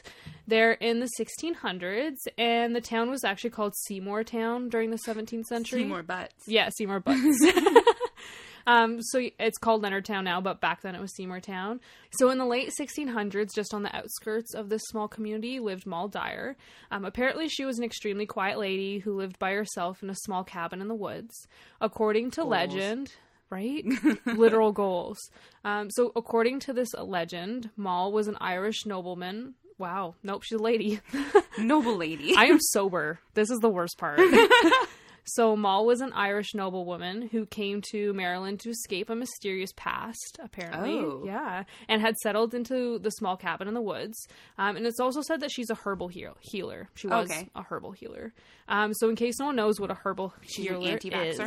There 0.46 0.72
in 0.72 1.00
the 1.00 1.10
1600s, 1.18 2.16
and 2.38 2.74
the 2.74 2.80
town 2.80 3.10
was 3.10 3.24
actually 3.24 3.50
called 3.50 3.74
Seymour 3.86 4.24
Town 4.24 4.68
during 4.68 4.90
the 4.90 4.98
17th 5.06 5.46
century. 5.46 5.82
Seymour 5.82 6.02
Butts. 6.04 6.46
Yeah, 6.46 6.70
Seymour 6.76 7.00
Butts. 7.00 7.44
um, 8.66 9.00
so 9.00 9.20
it's 9.38 9.58
called 9.58 9.82
Leonardtown 9.82 10.24
now, 10.24 10.40
but 10.40 10.60
back 10.60 10.82
then 10.82 10.94
it 10.94 11.00
was 11.00 11.14
Seymour 11.14 11.40
Town. 11.40 11.80
So 12.18 12.30
in 12.30 12.38
the 12.38 12.44
late 12.44 12.72
1600s, 12.78 13.54
just 13.54 13.72
on 13.72 13.82
the 13.82 13.94
outskirts 13.94 14.54
of 14.54 14.68
this 14.68 14.82
small 14.88 15.08
community, 15.08 15.60
lived 15.60 15.86
Moll 15.86 16.08
Dyer. 16.08 16.56
Um, 16.90 17.04
apparently, 17.04 17.48
she 17.48 17.64
was 17.64 17.78
an 17.78 17.84
extremely 17.84 18.26
quiet 18.26 18.58
lady 18.58 18.98
who 18.98 19.16
lived 19.16 19.38
by 19.38 19.52
herself 19.52 20.02
in 20.02 20.10
a 20.10 20.14
small 20.14 20.44
cabin 20.44 20.80
in 20.80 20.88
the 20.88 20.94
woods. 20.94 21.46
According 21.80 22.32
to 22.32 22.44
legend, 22.44 23.12
right? 23.50 23.84
Literal 24.26 24.72
goals. 24.72 25.18
Um, 25.64 25.90
so 25.90 26.12
according 26.16 26.60
to 26.60 26.72
this 26.72 26.92
legend, 26.94 27.70
Maul 27.76 28.12
was 28.12 28.28
an 28.28 28.36
Irish 28.40 28.86
nobleman. 28.86 29.54
Wow. 29.78 30.14
Nope, 30.22 30.42
she's 30.42 30.58
a 30.58 30.62
lady. 30.62 31.00
Noble 31.58 31.96
lady. 31.96 32.34
I 32.36 32.46
am 32.46 32.58
sober. 32.60 33.20
This 33.34 33.50
is 33.50 33.58
the 33.60 33.68
worst 33.68 33.98
part. 33.98 34.20
so 35.26 35.56
Moll 35.56 35.86
was 35.86 36.00
an 36.00 36.12
Irish 36.12 36.54
noblewoman 36.54 37.28
who 37.28 37.46
came 37.46 37.82
to 37.90 38.12
Maryland 38.14 38.60
to 38.60 38.70
escape 38.70 39.10
a 39.10 39.14
mysterious 39.16 39.70
past, 39.76 40.38
apparently. 40.42 40.94
Oh. 40.94 41.22
Yeah. 41.26 41.64
And 41.88 42.00
had 42.00 42.16
settled 42.18 42.54
into 42.54 42.98
the 42.98 43.10
small 43.10 43.36
cabin 43.36 43.68
in 43.68 43.74
the 43.74 43.82
woods. 43.82 44.16
Um, 44.58 44.76
and 44.76 44.86
it's 44.86 45.00
also 45.00 45.22
said 45.22 45.40
that 45.40 45.50
she's 45.50 45.70
a 45.70 45.74
herbal 45.74 46.08
heal- 46.08 46.36
healer. 46.40 46.88
She 46.94 47.08
was 47.08 47.30
Okay. 47.30 47.48
a 47.54 47.62
herbal 47.62 47.92
healer. 47.92 48.32
Um, 48.68 48.94
so 48.94 49.08
in 49.08 49.16
case 49.16 49.38
no 49.38 49.46
one 49.46 49.56
knows 49.56 49.80
what 49.80 49.90
a 49.90 49.94
herbal 49.94 50.32
She's 50.42 50.66
healer 50.68 50.96
is. 51.24 51.40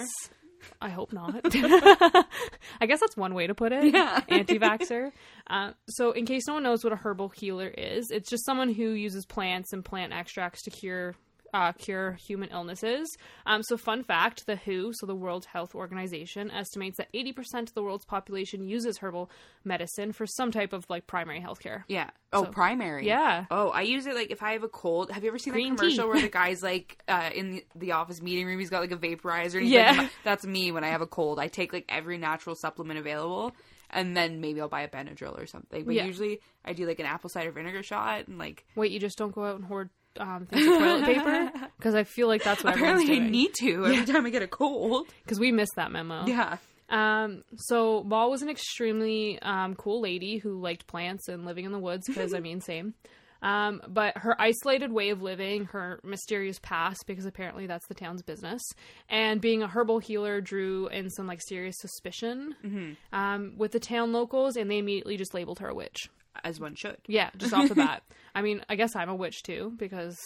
I 0.82 0.90
hope 0.90 1.14
not. 1.14 1.40
I 1.46 2.86
guess 2.86 3.00
that's 3.00 3.16
one 3.16 3.34
way 3.34 3.48
to 3.48 3.56
put 3.56 3.72
it. 3.72 3.94
Yeah. 3.94 4.22
Anti-vaxxer. 4.30 5.12
Uh, 5.48 5.72
so, 5.88 6.12
in 6.12 6.26
case 6.26 6.48
no 6.48 6.56
one 6.56 6.64
knows 6.64 6.84
what 6.84 6.92
a 6.92 6.98
herbal 6.98 7.30
healer 7.30 7.68
is, 7.70 8.10
it's 8.12 8.30
just 8.30 8.46
someone 8.46 8.74
who 8.74 8.90
uses 8.90 9.26
plants 9.26 9.72
and 9.72 9.86
plant 9.86 10.12
extracts 10.12 10.62
to 10.64 10.70
cure 10.70 11.16
uh, 11.54 11.72
cure 11.74 12.14
human 12.14 12.50
illnesses. 12.50 13.08
Um, 13.46 13.64
so, 13.64 13.78
fun 13.78 14.04
fact: 14.04 14.46
the 14.46 14.56
WHO, 14.56 14.92
so 14.94 15.06
the 15.06 15.16
World 15.16 15.46
Health 15.46 15.74
Organization, 15.76 16.52
estimates 16.52 16.98
that 16.98 17.08
eighty 17.14 17.32
percent 17.34 17.70
of 17.70 17.76
the 17.76 17.84
world's 17.84 18.06
population 18.06 18.64
uses 18.64 18.98
herbal 19.00 19.30
medicine 19.64 20.12
for 20.12 20.26
some 20.26 20.52
type 20.52 20.74
of 20.74 20.86
like 20.90 21.08
primary 21.08 21.40
health 21.40 21.60
care. 21.60 21.86
Yeah. 21.88 22.10
Oh, 22.32 22.44
So- 22.46 22.52
primary. 22.52 23.08
Yeah. 23.08 23.46
Oh, 23.52 23.70
I 23.70 23.82
use 23.82 24.06
it 24.06 24.16
like 24.16 24.32
if 24.32 24.44
I 24.44 24.54
have 24.54 24.64
a 24.64 24.70
cold. 24.70 25.12
Have 25.12 25.24
you 25.24 25.30
ever 25.30 25.40
seen 25.40 25.54
Green 25.54 25.76
that 25.76 25.80
commercial 25.80 26.06
tea. 26.06 26.10
where 26.10 26.22
the 26.22 26.30
guy's 26.30 26.62
like 26.64 27.00
uh, 27.08 27.30
in 27.34 27.52
the, 27.52 27.66
the 27.76 27.92
office 27.94 28.22
meeting 28.22 28.46
room? 28.46 28.60
He's 28.60 28.70
got 28.70 28.82
like 28.82 28.92
a 28.92 28.98
vaporizer. 28.98 29.60
Yeah. 29.64 29.92
like, 29.98 30.12
that's 30.24 30.46
me 30.46 30.72
when 30.72 30.84
I 30.84 30.90
have 30.90 31.02
a 31.02 31.08
cold. 31.08 31.40
I 31.40 31.48
take 31.48 31.74
like 31.74 31.86
every 31.90 32.18
natural 32.18 32.56
supplement 32.56 33.00
available, 33.00 33.54
and 33.90 34.16
then 34.16 34.42
maybe 34.42 34.62
I'll 34.62 34.70
buy 34.70 34.82
a 34.82 34.88
Benadryl 34.88 35.42
or 35.42 35.48
something. 35.48 35.84
But 35.86 35.96
Yeah. 35.96 36.06
usually 36.06 36.40
I 36.64 36.74
do 36.74 36.86
like 36.86 37.00
an 37.00 37.06
apple 37.08 37.30
cider 37.30 37.52
vinegar 37.52 37.82
shot 37.84 38.28
and 38.28 38.38
like. 38.38 38.66
Wait, 38.76 38.92
you 38.92 39.00
just 39.00 39.18
don't 39.18 39.34
go 39.34 39.44
out 39.46 39.56
and 39.56 39.66
hoard 39.66 39.90
um, 40.20 40.46
things 40.46 40.68
of 40.68 40.74
toilet 40.78 41.06
paper 41.06 41.52
because 41.78 41.96
I 41.96 42.04
feel 42.04 42.28
like 42.28 42.44
that's 42.44 42.64
what 42.64 42.76
Apparently, 42.76 43.06
I 43.06 43.16
everyone's 43.18 43.32
doing. 43.32 43.32
need 43.32 43.54
to 43.60 43.86
every 44.00 44.14
time 44.14 44.26
I 44.26 44.30
get 44.30 44.42
a 44.44 44.48
cold. 44.48 45.08
Because 45.24 45.40
we 45.40 45.52
missed 45.52 45.76
that 45.76 45.92
memo. 45.92 46.26
Yeah. 46.26 46.58
Um, 46.90 47.44
so 47.56 48.04
Moll 48.04 48.32
was 48.32 48.42
an 48.42 48.50
extremely 48.50 49.40
um, 49.42 49.76
cool 49.76 50.02
lady 50.02 50.38
who 50.40 50.60
liked 50.60 50.88
plants 50.88 51.28
and 51.28 51.46
living 51.46 51.66
in 51.66 51.72
the 51.72 51.78
woods 51.80 52.08
because 52.08 52.34
I 52.34 52.40
mean, 52.48 52.62
same. 52.62 52.96
Um, 53.42 53.82
but 53.88 54.18
her 54.18 54.36
isolated 54.42 54.92
way 54.92 55.12
of 55.12 55.22
living, 55.22 55.66
her 55.66 56.02
mysterious 56.04 56.60
past, 56.62 57.06
because 57.08 57.26
apparently 57.26 57.68
that's 57.68 57.88
the 57.88 57.94
town's 57.94 58.22
business, 58.22 58.62
and 59.08 59.40
being 59.40 59.64
a 59.64 59.68
herbal 59.68 60.00
healer 60.00 60.42
drew 60.42 60.88
in 60.88 61.10
some 61.10 61.26
like 61.26 61.40
serious 61.48 61.76
suspicion 61.80 62.98
um, 63.14 63.54
with 63.56 63.72
the 63.72 63.80
town 63.80 64.12
locals, 64.12 64.58
and 64.58 64.70
they 64.70 64.78
immediately 64.80 65.16
just 65.16 65.34
labeled 65.34 65.60
her 65.60 65.70
a 65.70 65.74
witch. 65.76 66.10
As 66.44 66.60
one 66.60 66.76
should. 66.76 66.98
Yeah, 67.08 67.30
just 67.38 67.54
off 67.54 67.70
the 67.70 67.76
bat. 67.88 68.04
I 68.34 68.42
mean, 68.42 68.64
I 68.70 68.76
guess 68.76 68.96
I'm 68.96 69.10
a 69.10 69.16
witch 69.16 69.44
too 69.44 69.74
because 69.78 70.18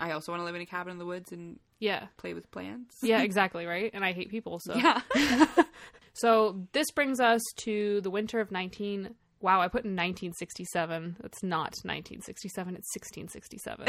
I 0.00 0.12
also 0.12 0.32
want 0.32 0.40
to 0.40 0.44
live 0.44 0.54
in 0.54 0.62
a 0.62 0.66
cabin 0.66 0.92
in 0.92 0.98
the 0.98 1.06
woods 1.06 1.32
and 1.32 1.58
yeah, 1.78 2.06
play 2.16 2.34
with 2.34 2.50
plants. 2.50 2.96
yeah, 3.02 3.22
exactly 3.22 3.66
right. 3.66 3.90
And 3.92 4.04
I 4.04 4.12
hate 4.12 4.30
people, 4.30 4.58
so 4.60 4.74
Yeah. 4.74 5.00
So 6.14 6.66
this 6.72 6.90
brings 6.90 7.20
us 7.20 7.40
to 7.60 8.00
the 8.02 8.10
winter 8.10 8.40
of 8.40 8.52
19. 8.52 9.14
Wow, 9.40 9.60
I 9.62 9.68
put 9.68 9.84
in 9.84 9.92
1967. 9.96 11.16
That's 11.20 11.42
not 11.42 11.74
1967. 11.84 12.76
It's 12.76 12.94
1667. 12.94 13.86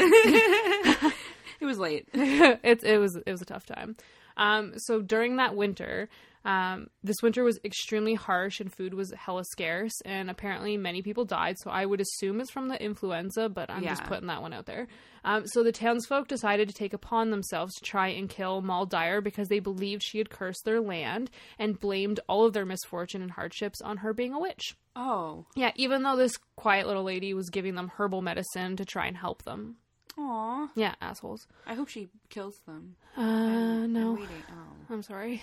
it 1.60 1.64
was 1.64 1.78
late. 1.78 2.08
it, 2.14 2.82
it 2.82 2.98
was 2.98 3.16
it 3.26 3.30
was 3.30 3.42
a 3.42 3.44
tough 3.44 3.66
time. 3.66 3.96
Um, 4.36 4.74
so 4.76 5.00
during 5.00 5.36
that 5.36 5.54
winter, 5.56 6.08
um, 6.44 6.88
this 7.02 7.16
winter 7.22 7.42
was 7.42 7.58
extremely 7.64 8.14
harsh 8.14 8.60
and 8.60 8.72
food 8.72 8.92
was 8.92 9.12
hella 9.12 9.44
scarce, 9.44 9.94
and 10.04 10.28
apparently 10.28 10.76
many 10.76 11.00
people 11.00 11.24
died. 11.24 11.56
So 11.58 11.70
I 11.70 11.86
would 11.86 12.00
assume 12.02 12.40
it's 12.40 12.50
from 12.50 12.68
the 12.68 12.82
influenza, 12.82 13.48
but 13.48 13.70
I'm 13.70 13.82
just 13.82 14.04
putting 14.04 14.26
that 14.26 14.42
one 14.42 14.52
out 14.52 14.66
there. 14.66 14.86
Um, 15.24 15.46
so 15.46 15.62
the 15.62 15.72
townsfolk 15.72 16.28
decided 16.28 16.68
to 16.68 16.74
take 16.74 16.92
upon 16.92 17.30
themselves 17.30 17.74
to 17.76 17.84
try 17.84 18.08
and 18.08 18.28
kill 18.28 18.60
Moll 18.60 18.84
Dyer 18.84 19.22
because 19.22 19.48
they 19.48 19.58
believed 19.58 20.02
she 20.02 20.18
had 20.18 20.28
cursed 20.28 20.66
their 20.66 20.82
land 20.82 21.30
and 21.58 21.80
blamed 21.80 22.20
all 22.28 22.44
of 22.44 22.52
their 22.52 22.66
misfortune 22.66 23.22
and 23.22 23.30
hardships 23.30 23.80
on 23.80 23.98
her 23.98 24.12
being 24.12 24.34
a 24.34 24.38
witch. 24.38 24.76
Oh. 24.94 25.46
Yeah, 25.56 25.72
even 25.76 26.02
though 26.02 26.16
this 26.16 26.36
quiet 26.56 26.86
little 26.86 27.04
lady 27.04 27.32
was 27.32 27.48
giving 27.48 27.74
them 27.74 27.90
herbal 27.96 28.20
medicine 28.20 28.76
to 28.76 28.84
try 28.84 29.06
and 29.06 29.16
help 29.16 29.44
them. 29.44 29.76
Aw. 30.18 30.68
Yeah, 30.74 30.94
assholes. 31.00 31.46
I 31.66 31.74
hope 31.74 31.88
she 31.88 32.08
kills 32.28 32.58
them. 32.66 32.96
Uh, 33.16 33.20
I'm 33.20 33.92
no. 33.92 34.12
waiting. 34.12 34.28
Oh. 34.50 34.92
I'm 34.94 35.02
sorry. 35.02 35.42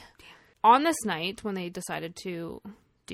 On 0.63 0.83
this 0.83 1.03
night, 1.05 1.43
when 1.43 1.55
they 1.55 1.69
decided 1.69 2.15
to 2.23 2.61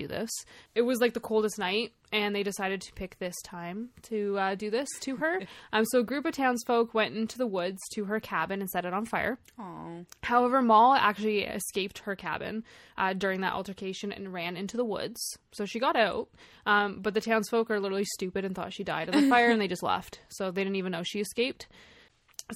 do 0.01 0.08
this. 0.08 0.30
It 0.75 0.82
was 0.84 1.00
like 1.00 1.13
the 1.13 1.20
coldest 1.20 1.60
night, 1.60 1.94
and 2.12 2.36
they 2.36 2.44
decided 2.44 2.82
to 2.82 2.94
pick 2.94 3.18
this 3.20 3.36
time 3.44 3.89
to 4.04 4.38
uh, 4.38 4.56
do 4.56 4.70
this 4.70 4.88
to 5.01 5.18
her. 5.18 5.42
Um, 5.74 5.86
so 5.86 6.00
a 6.00 6.04
group 6.04 6.25
of 6.25 6.34
townsfolk 6.34 6.94
went 6.94 7.16
into 7.16 7.38
the 7.38 7.48
woods 7.48 7.80
to 7.94 8.06
her 8.06 8.20
cabin 8.20 8.62
and 8.62 8.70
set 8.70 8.86
it 8.86 8.94
on 8.94 9.06
fire. 9.06 9.38
Oh. 9.60 10.06
However, 10.24 10.62
Moll 10.62 10.94
actually 10.94 11.42
escaped 11.44 12.00
her 12.00 12.16
cabin 12.16 12.63
uh, 12.98 13.13
during 13.13 13.42
that 13.42 13.54
altercation 13.54 14.12
and 14.12 14.34
ran 14.34 14.56
into 14.56 14.77
the 14.77 14.86
woods. 14.86 15.20
So 15.51 15.66
she 15.66 15.80
got 15.80 15.96
out, 15.96 16.30
um, 16.66 17.00
but 17.01 17.13
the 17.13 17.22
townsfolk 17.22 17.70
are 17.70 17.80
literally 17.80 18.06
stupid 18.06 18.46
and 18.46 18.56
thought 18.56 18.74
she 18.74 18.84
died 18.84 19.10
in 19.10 19.24
the 19.24 19.30
fire, 19.34 19.50
and 19.50 19.60
they 19.60 19.68
just 19.68 19.84
left. 19.84 20.22
So 20.30 20.51
they 20.51 20.63
didn't 20.63 20.77
even 20.77 20.92
know 20.92 21.04
she 21.04 21.20
escaped. 21.20 21.68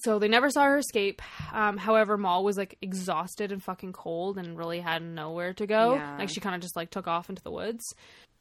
So 0.04 0.20
they 0.20 0.30
never 0.30 0.50
saw 0.50 0.64
her 0.64 0.78
escape. 0.78 1.22
Um, 1.52 1.78
however, 1.78 2.18
Moll 2.18 2.44
was 2.44 2.58
like 2.58 2.78
exhausted 2.82 3.52
and 3.52 3.62
fucking 3.62 3.92
cold 3.92 4.38
and 4.38 4.58
really 4.58 4.80
had 4.80 5.02
nowhere 5.02 5.54
to 5.56 5.68
go. 5.68 5.96
Yeah. 5.96 6.18
Like 6.18 6.30
she 6.30 6.40
kind 6.40 6.56
of 6.56 6.62
just 6.62 6.76
like 6.76 6.90
took 6.92 7.08
off 7.08 7.30
into 7.30 7.44
the 7.44 7.52
woods. 7.52 7.84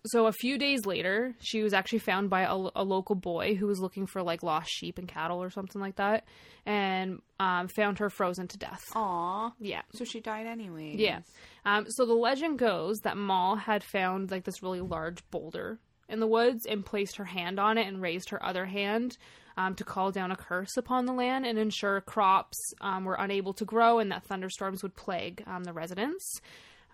So 0.06 0.26
a 0.26 0.32
few 0.32 0.56
days 0.56 0.86
later, 0.86 1.34
she 1.40 1.62
was 1.62 1.74
actually 1.74 1.98
found 1.98 2.30
by 2.30 2.42
a, 2.42 2.54
a 2.54 2.84
local 2.84 3.14
boy 3.16 3.54
who 3.54 3.66
was 3.66 3.80
looking 3.80 4.06
for 4.06 4.22
like 4.22 4.42
lost 4.42 4.70
sheep 4.70 4.96
and 4.96 5.06
cattle 5.06 5.42
or 5.42 5.50
something 5.50 5.80
like 5.80 5.96
that, 5.96 6.24
and 6.64 7.20
um, 7.38 7.68
found 7.68 7.98
her 7.98 8.08
frozen 8.08 8.48
to 8.48 8.56
death. 8.56 8.82
Aw. 8.94 9.52
Yeah. 9.58 9.82
So 9.92 10.04
she 10.04 10.20
died 10.20 10.46
anyway. 10.46 10.94
Yeah. 10.96 11.20
Um, 11.66 11.84
so 11.88 12.06
the 12.06 12.14
legend 12.14 12.58
goes 12.58 13.00
that 13.00 13.18
Moll 13.18 13.56
had 13.56 13.84
found 13.84 14.30
like 14.30 14.44
this 14.44 14.62
really 14.62 14.80
large 14.80 15.18
boulder 15.30 15.78
in 16.08 16.20
the 16.20 16.26
woods 16.26 16.64
and 16.64 16.84
placed 16.84 17.16
her 17.16 17.24
hand 17.24 17.58
on 17.58 17.76
it 17.76 17.86
and 17.86 18.00
raised 18.00 18.30
her 18.30 18.42
other 18.42 18.64
hand 18.64 19.18
um, 19.60 19.74
to 19.74 19.84
call 19.84 20.10
down 20.10 20.30
a 20.30 20.36
curse 20.36 20.76
upon 20.76 21.06
the 21.06 21.12
land 21.12 21.44
and 21.46 21.58
ensure 21.58 22.00
crops 22.00 22.58
um, 22.80 23.04
were 23.04 23.16
unable 23.18 23.52
to 23.54 23.64
grow 23.64 23.98
and 23.98 24.10
that 24.10 24.24
thunderstorms 24.24 24.82
would 24.82 24.96
plague 24.96 25.42
um, 25.46 25.64
the 25.64 25.72
residents. 25.72 26.40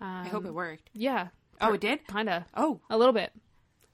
Um, 0.01 0.07
I 0.25 0.27
hope 0.27 0.45
it 0.45 0.53
worked. 0.53 0.89
Yeah. 0.93 1.27
Oh, 1.61 1.73
it 1.73 1.81
did? 1.81 2.05
Kind 2.07 2.29
of. 2.29 2.43
Oh. 2.55 2.79
A 2.89 2.97
little 2.97 3.13
bit. 3.13 3.31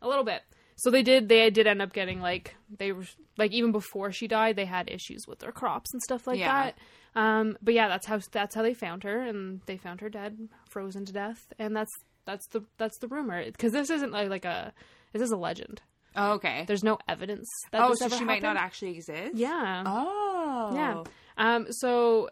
A 0.02 0.08
little 0.08 0.24
bit. 0.24 0.42
So 0.76 0.90
they 0.90 1.04
did. 1.04 1.30
They 1.30 1.50
did 1.50 1.68
end 1.68 1.82
up 1.82 1.94
getting 1.94 2.20
like 2.20 2.56
they 2.80 2.92
were 2.92 3.06
like 3.38 3.52
even 3.52 3.72
before 3.72 4.12
she 4.12 4.28
died, 4.28 4.56
they 4.56 4.66
had 4.66 4.90
issues 4.90 5.26
with 5.28 5.40
their 5.40 5.52
crops 5.52 5.94
and 5.94 6.02
stuff 6.02 6.26
like 6.28 6.40
Yeah. 6.40 6.72
that. 6.74 6.76
Um, 7.16 7.58
but 7.62 7.74
yeah, 7.76 7.88
that's 7.88 8.08
how 8.08 8.20
that's 8.32 8.56
how 8.56 8.64
they 8.64 8.74
found 8.74 9.04
her, 9.04 9.20
and 9.22 9.62
they 9.68 9.78
found 9.78 10.02
her 10.02 10.10
dead, 10.10 10.50
frozen 10.68 11.06
to 11.06 11.14
death, 11.14 11.54
and 11.60 11.76
that's 11.76 11.92
that's 12.26 12.48
the 12.48 12.64
that's 12.78 12.98
the 13.00 13.08
rumor 13.08 13.46
because 13.46 13.72
this 13.72 13.90
isn't 13.92 14.12
like, 14.12 14.30
like 14.30 14.46
a 14.46 14.74
this 15.14 15.22
is 15.22 15.32
a 15.32 15.38
legend. 15.38 15.82
Oh, 16.16 16.34
okay. 16.34 16.66
There's 16.68 16.84
no 16.84 16.98
evidence 17.08 17.50
that 17.72 17.82
Oh, 17.82 17.94
so 17.96 18.10
she 18.10 18.24
might 18.24 18.44
not 18.44 18.58
actually 18.58 18.92
exist? 18.92 19.36
Yeah. 19.36 19.84
Oh. 19.86 20.72
Yeah. 20.74 21.04
Um, 21.38 21.72
so 21.72 22.30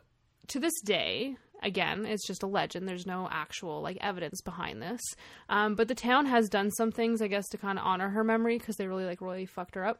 to 0.48 0.60
this 0.60 0.80
day, 0.82 1.38
again, 1.62 2.06
it's 2.06 2.26
just 2.26 2.44
a 2.44 2.48
legend. 2.48 2.88
There's 2.88 3.06
no 3.06 3.28
actual 3.32 3.82
like 3.82 3.98
evidence 4.02 4.42
behind 4.42 4.82
this. 4.82 5.02
Um, 5.50 5.76
but 5.76 5.88
the 5.88 5.96
town 5.96 6.26
has 6.26 6.50
done 6.50 6.72
some 6.72 6.92
things, 6.92 7.22
I 7.22 7.28
guess, 7.28 7.48
to 7.50 7.58
kind 7.58 7.78
of 7.78 7.86
honor 7.86 8.10
her 8.10 8.24
memory 8.24 8.58
because 8.58 8.76
they 8.78 8.88
really 8.88 9.06
like 9.06 9.22
really 9.22 9.46
fucked 9.46 9.76
her 9.76 9.86
up. 9.86 10.00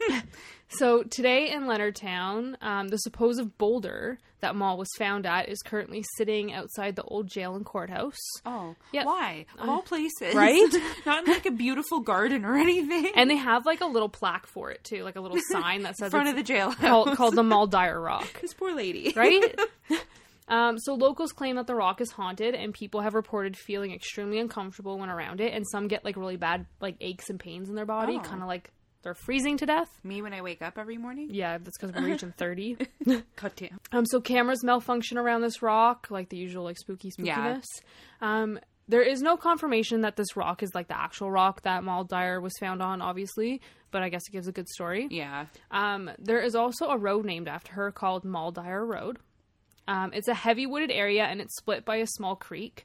so 0.68 1.02
today 1.02 1.50
in 1.50 1.64
Leonardtown, 1.64 2.62
um, 2.62 2.88
the 2.88 2.98
supposed 2.98 3.58
boulder 3.58 4.18
that 4.42 4.56
Moll 4.56 4.76
was 4.76 4.88
found 4.98 5.24
at 5.24 5.48
is 5.48 5.62
currently 5.62 6.04
sitting 6.16 6.52
outside 6.52 6.96
the 6.96 7.04
old 7.04 7.28
jail 7.28 7.54
and 7.54 7.64
courthouse. 7.64 8.18
Oh. 8.44 8.74
Yeah. 8.92 9.04
Why? 9.04 9.46
Of 9.58 9.68
all 9.68 9.82
places. 9.82 10.34
Right? 10.34 10.68
not 11.06 11.26
in 11.26 11.32
like 11.32 11.46
a 11.46 11.52
beautiful 11.52 12.00
garden 12.00 12.44
or 12.44 12.56
anything. 12.56 13.12
And 13.14 13.30
they 13.30 13.36
have 13.36 13.64
like 13.64 13.80
a 13.80 13.86
little 13.86 14.08
plaque 14.08 14.46
for 14.46 14.70
it 14.70 14.82
too, 14.82 15.04
like 15.04 15.16
a 15.16 15.20
little 15.20 15.38
sign 15.50 15.82
that 15.82 15.90
in 15.90 15.94
says 15.94 16.10
front 16.10 16.28
it's 16.28 16.32
of 16.32 16.36
the 16.36 16.52
jail. 16.52 16.72
called, 16.72 17.16
called 17.16 17.36
the 17.36 17.44
Moll 17.44 17.68
Dyer 17.68 17.98
Rock. 18.00 18.40
This 18.40 18.52
poor 18.52 18.74
lady. 18.74 19.12
right? 19.16 19.58
Um, 20.48 20.78
so 20.78 20.94
locals 20.94 21.32
claim 21.32 21.56
that 21.56 21.66
the 21.66 21.74
rock 21.74 22.00
is 22.00 22.10
haunted, 22.10 22.54
and 22.54 22.74
people 22.74 23.00
have 23.00 23.14
reported 23.14 23.56
feeling 23.56 23.92
extremely 23.92 24.38
uncomfortable 24.38 24.98
when 24.98 25.08
around 25.08 25.40
it, 25.40 25.52
and 25.54 25.66
some 25.68 25.88
get 25.88 26.04
like 26.04 26.16
really 26.16 26.36
bad 26.36 26.66
like 26.80 26.96
aches 27.00 27.30
and 27.30 27.38
pains 27.40 27.68
in 27.68 27.74
their 27.74 27.86
body, 27.86 28.16
Oh. 28.18 28.20
kind 28.20 28.42
of 28.42 28.48
like 28.48 28.70
they're 29.02 29.14
freezing 29.14 29.56
to 29.58 29.66
death. 29.66 29.88
Me 30.04 30.22
when 30.22 30.32
I 30.32 30.42
wake 30.42 30.62
up 30.62 30.78
every 30.78 30.96
morning? 30.98 31.28
Yeah, 31.32 31.58
that's 31.58 31.76
because 31.78 31.94
we're 31.94 32.06
reaching 32.08 32.32
thirty. 32.36 32.76
God 33.06 33.52
damn. 33.56 33.78
Um, 33.92 34.04
so 34.06 34.20
cameras 34.20 34.62
malfunction 34.62 35.18
around 35.18 35.40
this 35.42 35.62
rock, 35.62 36.08
like 36.10 36.28
the 36.28 36.36
usual 36.36 36.64
like 36.64 36.78
spooky 36.78 37.10
Yeah. 37.18 37.56
spookiness. 37.56 37.64
Um, 38.20 38.60
there 38.88 39.02
is 39.02 39.22
no 39.22 39.36
confirmation 39.36 40.02
that 40.02 40.16
this 40.16 40.36
rock 40.36 40.62
is 40.62 40.70
like 40.74 40.88
the 40.88 40.98
actual 41.00 41.30
rock 41.30 41.62
that 41.62 41.82
Moll 41.84 42.04
Dyer 42.04 42.40
was 42.40 42.52
found 42.60 42.82
on, 42.82 43.00
obviously, 43.00 43.60
but 43.92 44.02
I 44.02 44.08
guess 44.08 44.22
it 44.28 44.32
gives 44.32 44.48
a 44.48 44.52
good 44.52 44.68
story. 44.68 45.06
Yeah. 45.10 45.46
Um, 45.70 46.10
there 46.18 46.40
is 46.40 46.54
also 46.56 46.88
a 46.90 46.98
road 46.98 47.24
named 47.24 47.48
after 47.48 47.72
her 47.74 47.92
called 47.92 48.24
Moll 48.24 48.50
Dyer 48.50 48.84
Road. 48.84 49.18
Um, 49.88 50.12
it's 50.12 50.28
a 50.28 50.34
heavy 50.34 50.66
wooded 50.66 50.90
area 50.90 51.24
and 51.24 51.40
it's 51.40 51.56
split 51.56 51.84
by 51.84 51.96
a 51.96 52.06
small 52.06 52.36
creek. 52.36 52.84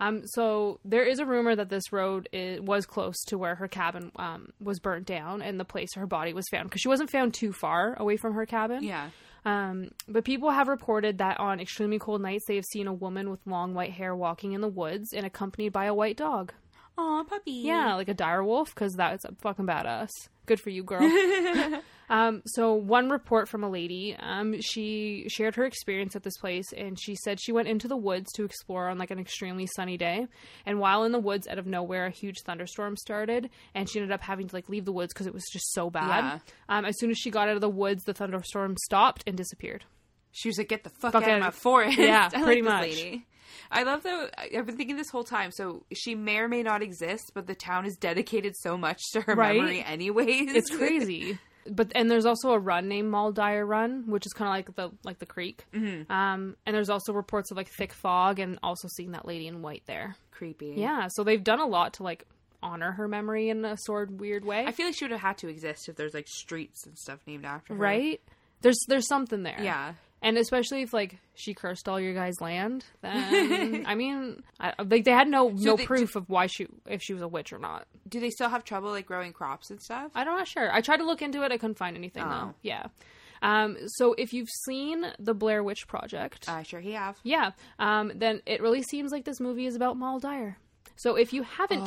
Um, 0.00 0.22
so 0.26 0.78
there 0.84 1.04
is 1.04 1.18
a 1.18 1.26
rumor 1.26 1.56
that 1.56 1.70
this 1.70 1.92
road 1.92 2.28
i 2.32 2.58
was 2.60 2.86
close 2.86 3.16
to 3.24 3.36
where 3.36 3.56
her 3.56 3.66
cabin 3.66 4.12
um, 4.16 4.52
was 4.60 4.78
burnt 4.78 5.06
down 5.06 5.42
and 5.42 5.58
the 5.58 5.64
place 5.64 5.94
her 5.94 6.06
body 6.06 6.32
was 6.32 6.46
found 6.50 6.68
because 6.68 6.80
she 6.80 6.88
wasn't 6.88 7.10
found 7.10 7.34
too 7.34 7.52
far 7.52 7.94
away 7.98 8.16
from 8.16 8.34
her 8.34 8.46
cabin. 8.46 8.84
Yeah. 8.84 9.10
Um, 9.44 9.90
but 10.08 10.24
people 10.24 10.50
have 10.50 10.68
reported 10.68 11.18
that 11.18 11.40
on 11.40 11.58
extremely 11.58 11.98
cold 11.98 12.20
nights 12.20 12.44
they 12.46 12.56
have 12.56 12.64
seen 12.64 12.86
a 12.86 12.92
woman 12.92 13.30
with 13.30 13.40
long 13.46 13.74
white 13.74 13.92
hair 13.92 14.14
walking 14.14 14.52
in 14.52 14.60
the 14.60 14.68
woods 14.68 15.12
and 15.12 15.24
accompanied 15.24 15.72
by 15.72 15.86
a 15.86 15.94
white 15.94 16.16
dog. 16.16 16.52
Aw, 16.98 17.22
puppy. 17.22 17.52
Yeah, 17.52 17.94
like 17.94 18.08
a 18.08 18.14
dire 18.14 18.42
wolf, 18.42 18.74
because 18.74 18.94
that's 18.94 19.24
fucking 19.40 19.66
badass. 19.66 20.10
Good 20.46 20.60
for 20.60 20.70
you, 20.70 20.82
girl. 20.82 21.00
um, 22.10 22.42
so 22.44 22.74
one 22.74 23.08
report 23.08 23.48
from 23.48 23.62
a 23.62 23.70
lady, 23.70 24.16
um, 24.18 24.60
she 24.60 25.26
shared 25.28 25.54
her 25.54 25.64
experience 25.64 26.16
at 26.16 26.24
this 26.24 26.36
place, 26.38 26.72
and 26.76 26.98
she 26.98 27.14
said 27.14 27.38
she 27.40 27.52
went 27.52 27.68
into 27.68 27.86
the 27.86 27.96
woods 27.96 28.32
to 28.32 28.44
explore 28.44 28.88
on 28.88 28.98
like 28.98 29.12
an 29.12 29.20
extremely 29.20 29.68
sunny 29.76 29.96
day, 29.96 30.26
and 30.66 30.80
while 30.80 31.04
in 31.04 31.12
the 31.12 31.20
woods, 31.20 31.46
out 31.46 31.58
of 31.58 31.66
nowhere, 31.66 32.06
a 32.06 32.10
huge 32.10 32.40
thunderstorm 32.44 32.96
started, 32.96 33.48
and 33.76 33.88
she 33.88 34.00
ended 34.00 34.12
up 34.12 34.22
having 34.22 34.48
to 34.48 34.56
like 34.56 34.68
leave 34.68 34.84
the 34.84 34.92
woods 34.92 35.14
because 35.14 35.28
it 35.28 35.34
was 35.34 35.44
just 35.52 35.72
so 35.72 35.90
bad. 35.90 36.24
Yeah. 36.24 36.38
Um, 36.68 36.84
as 36.84 36.98
soon 36.98 37.10
as 37.10 37.18
she 37.18 37.30
got 37.30 37.48
out 37.48 37.54
of 37.54 37.60
the 37.60 37.68
woods, 37.68 38.02
the 38.02 38.14
thunderstorm 38.14 38.76
stopped 38.76 39.22
and 39.24 39.36
disappeared. 39.36 39.84
She 40.32 40.48
was 40.48 40.58
like, 40.58 40.68
"Get 40.68 40.82
the 40.82 40.90
fuck, 40.90 41.12
Fuck 41.12 41.22
out 41.22 41.30
out 41.30 41.36
of 41.36 41.42
my 41.42 41.50
forest." 41.52 41.96
Yeah, 41.98 42.28
like 42.32 42.42
pretty 42.42 42.60
this 42.62 42.70
much. 42.70 43.18
I 43.70 43.82
love 43.82 44.02
though. 44.02 44.28
I've 44.38 44.66
been 44.66 44.76
thinking 44.76 44.96
this 44.96 45.10
whole 45.10 45.24
time. 45.24 45.50
So 45.52 45.84
she 45.92 46.14
may 46.14 46.38
or 46.38 46.48
may 46.48 46.62
not 46.62 46.82
exist, 46.82 47.32
but 47.34 47.46
the 47.46 47.54
town 47.54 47.86
is 47.86 47.96
dedicated 47.96 48.56
so 48.56 48.76
much 48.76 49.00
to 49.12 49.20
her 49.22 49.34
Right? 49.34 49.56
memory, 49.58 49.82
anyways. 49.82 50.52
It's 50.54 50.70
crazy. 50.76 51.38
But 51.70 51.92
and 51.94 52.10
there's 52.10 52.24
also 52.24 52.52
a 52.52 52.58
run 52.58 52.88
named 52.88 53.10
Moll 53.10 53.30
Dyer 53.30 53.66
Run, 53.66 54.04
which 54.06 54.24
is 54.24 54.32
kind 54.32 54.48
of 54.48 54.52
like 54.54 54.74
the 54.76 54.96
like 55.04 55.18
the 55.18 55.26
creek. 55.26 55.64
Mm-hmm. 55.74 56.10
Um, 56.10 56.56
and 56.64 56.74
there's 56.74 56.88
also 56.88 57.12
reports 57.12 57.50
of 57.50 57.56
like 57.58 57.68
thick 57.68 57.92
fog 57.92 58.38
and 58.38 58.58
also 58.62 58.88
seeing 58.88 59.12
that 59.12 59.26
lady 59.26 59.46
in 59.46 59.60
white 59.60 59.82
there. 59.86 60.16
creepy. 60.30 60.74
Yeah, 60.78 61.08
so 61.10 61.24
they've 61.24 61.44
done 61.44 61.60
a 61.60 61.66
lot 61.66 61.94
to 61.94 62.04
like 62.04 62.24
honor 62.62 62.92
her 62.92 63.06
memory 63.06 63.50
in 63.50 63.64
a 63.64 63.76
sort 63.76 64.08
of 64.10 64.18
weird 64.18 64.44
way, 64.44 64.64
I 64.66 64.72
feel 64.72 64.86
like 64.86 64.94
she 64.96 65.04
would 65.04 65.12
have 65.12 65.20
had 65.20 65.38
to 65.38 65.48
exist 65.48 65.88
if 65.88 65.94
there's 65.94 66.12
like 66.14 66.26
streets 66.26 66.86
and 66.86 66.98
stuff 66.98 67.20
named 67.26 67.44
after 67.44 67.74
her. 67.74 67.78
right? 67.80 68.20
There's 68.62 68.80
there's 68.88 69.06
something 69.06 69.42
there. 69.44 69.60
Yeah. 69.62 69.92
And 70.20 70.36
especially 70.36 70.82
if 70.82 70.92
like 70.92 71.16
she 71.34 71.54
cursed 71.54 71.88
all 71.88 72.00
your 72.00 72.12
guys' 72.14 72.40
land, 72.40 72.84
then 73.02 73.84
I 73.86 73.94
mean, 73.94 74.42
I, 74.58 74.74
like 74.84 75.04
they 75.04 75.12
had 75.12 75.28
no 75.28 75.48
no 75.50 75.76
they- 75.76 75.86
proof 75.86 76.16
of 76.16 76.28
why 76.28 76.46
she 76.46 76.66
if 76.86 77.02
she 77.02 77.12
was 77.12 77.22
a 77.22 77.28
witch 77.28 77.52
or 77.52 77.58
not. 77.58 77.86
Do 78.08 78.18
they 78.20 78.30
still 78.30 78.48
have 78.48 78.64
trouble 78.64 78.90
like 78.90 79.06
growing 79.06 79.32
crops 79.32 79.70
and 79.70 79.80
stuff? 79.80 80.10
I'm 80.14 80.26
not 80.26 80.48
sure. 80.48 80.72
I 80.72 80.80
tried 80.80 80.96
to 80.98 81.04
look 81.04 81.22
into 81.22 81.42
it. 81.44 81.52
I 81.52 81.56
couldn't 81.58 81.78
find 81.78 81.96
anything 81.96 82.24
Oh. 82.24 82.28
though. 82.30 82.54
Yeah. 82.62 82.86
Um, 83.40 83.76
so 83.86 84.14
if 84.18 84.32
you've 84.32 84.48
seen 84.66 85.06
the 85.20 85.32
Blair 85.34 85.62
Witch 85.62 85.86
Project, 85.86 86.48
Uh, 86.48 86.64
sure, 86.64 86.80
he 86.80 86.92
have. 86.94 87.18
yeah, 87.22 87.52
um, 87.78 88.10
then 88.16 88.42
it 88.46 88.60
really 88.60 88.82
seems 88.82 89.12
like 89.12 89.24
this 89.24 89.38
movie 89.38 89.66
is 89.66 89.76
about 89.76 89.96
Moll 89.96 90.18
Dyer. 90.18 90.58
So 90.98 91.14
if 91.14 91.32
you 91.32 91.44
haven't 91.44 91.86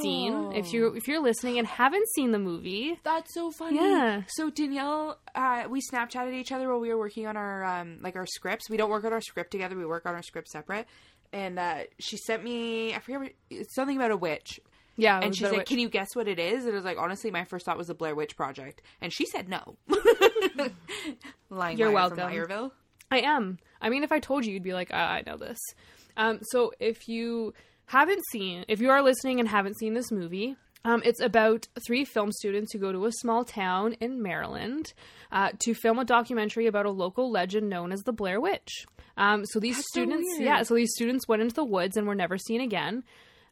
seen, 0.00 0.52
if 0.52 0.72
you 0.72 0.94
if 0.94 1.08
you're 1.08 1.20
listening 1.20 1.58
and 1.58 1.66
haven't 1.66 2.08
seen 2.14 2.30
the 2.30 2.38
movie, 2.38 2.98
That's 3.02 3.34
so 3.34 3.50
funny. 3.50 3.76
Yeah. 3.76 4.22
So 4.28 4.50
Danyelle, 4.50 5.16
uh, 5.34 5.64
we 5.68 5.80
Snapchatted 5.80 6.32
each 6.32 6.52
other 6.52 6.68
while 6.68 6.78
we 6.80 6.88
were 6.88 6.98
working 6.98 7.26
on 7.26 7.36
our 7.36 7.64
um, 7.64 7.98
like 8.00 8.14
our 8.16 8.26
scripts. 8.26 8.70
We 8.70 8.76
don't 8.76 8.90
work 8.90 9.04
on 9.04 9.12
our 9.12 9.20
script 9.20 9.50
together. 9.50 9.76
We 9.76 9.84
work 9.84 10.06
on 10.06 10.14
our 10.14 10.22
script 10.22 10.48
separate. 10.48 10.86
And 11.32 11.58
uh, 11.58 11.78
she 11.98 12.16
sent 12.16 12.44
me, 12.44 12.94
I 12.94 13.00
forget, 13.00 13.20
what, 13.20 13.32
it's 13.50 13.74
something 13.74 13.96
about 13.96 14.12
a 14.12 14.16
witch. 14.16 14.60
yeah, 14.96 15.18
And 15.20 15.34
she 15.34 15.42
said, 15.42 15.52
Witch. 15.56 15.66
"Can 15.66 15.80
you 15.80 15.88
guess 15.88 16.14
what 16.14 16.28
it 16.28 16.38
is?" 16.38 16.64
And 16.64 16.72
it 16.72 16.76
was 16.76 16.84
like, 16.84 16.96
honestly, 16.96 17.32
my 17.32 17.42
first 17.42 17.66
thought 17.66 17.76
was 17.76 17.88
the 17.88 17.94
Blair 17.94 18.14
Witch 18.14 18.36
Project, 18.36 18.82
and 19.00 19.12
she 19.12 19.26
said 19.26 19.48
no. 19.48 19.76
Lying 21.50 21.78
You're 21.78 21.88
liar 21.90 22.08
from 22.08 22.18
welcome. 22.18 22.70
I 23.10 23.20
am. 23.20 23.58
I 23.80 23.90
mean, 23.90 24.04
if 24.04 24.12
I 24.12 24.20
told 24.20 24.44
you, 24.44 24.52
you'd 24.52 24.62
be 24.62 24.74
like, 24.74 24.90
ah, 24.92 25.10
I 25.10 25.22
know 25.26 25.36
this. 25.36 25.58
Um, 26.16 26.38
so 26.42 26.72
if 26.78 27.08
you 27.08 27.52
haven't 27.86 28.22
seen, 28.30 28.64
if 28.68 28.80
you 28.80 28.90
are 28.90 29.02
listening 29.02 29.40
and 29.40 29.48
haven't 29.48 29.78
seen 29.78 29.94
this 29.94 30.10
movie, 30.10 30.56
um, 30.84 31.02
it's 31.04 31.20
about 31.20 31.66
three 31.86 32.04
film 32.04 32.30
students 32.30 32.72
who 32.72 32.78
go 32.78 32.92
to 32.92 33.06
a 33.06 33.12
small 33.12 33.44
town 33.44 33.94
in 34.00 34.22
Maryland 34.22 34.92
uh, 35.32 35.50
to 35.60 35.74
film 35.74 35.98
a 35.98 36.04
documentary 36.04 36.66
about 36.66 36.86
a 36.86 36.90
local 36.90 37.30
legend 37.30 37.70
known 37.70 37.90
as 37.90 38.02
the 38.02 38.12
Blair 38.12 38.40
Witch. 38.40 38.84
Um, 39.16 39.46
so 39.46 39.60
these 39.60 39.76
so 39.76 39.82
students, 39.86 40.28
weird. 40.34 40.44
yeah, 40.44 40.62
so 40.62 40.74
these 40.74 40.92
students 40.94 41.26
went 41.26 41.40
into 41.40 41.54
the 41.54 41.64
woods 41.64 41.96
and 41.96 42.06
were 42.06 42.14
never 42.14 42.36
seen 42.36 42.60
again. 42.60 43.04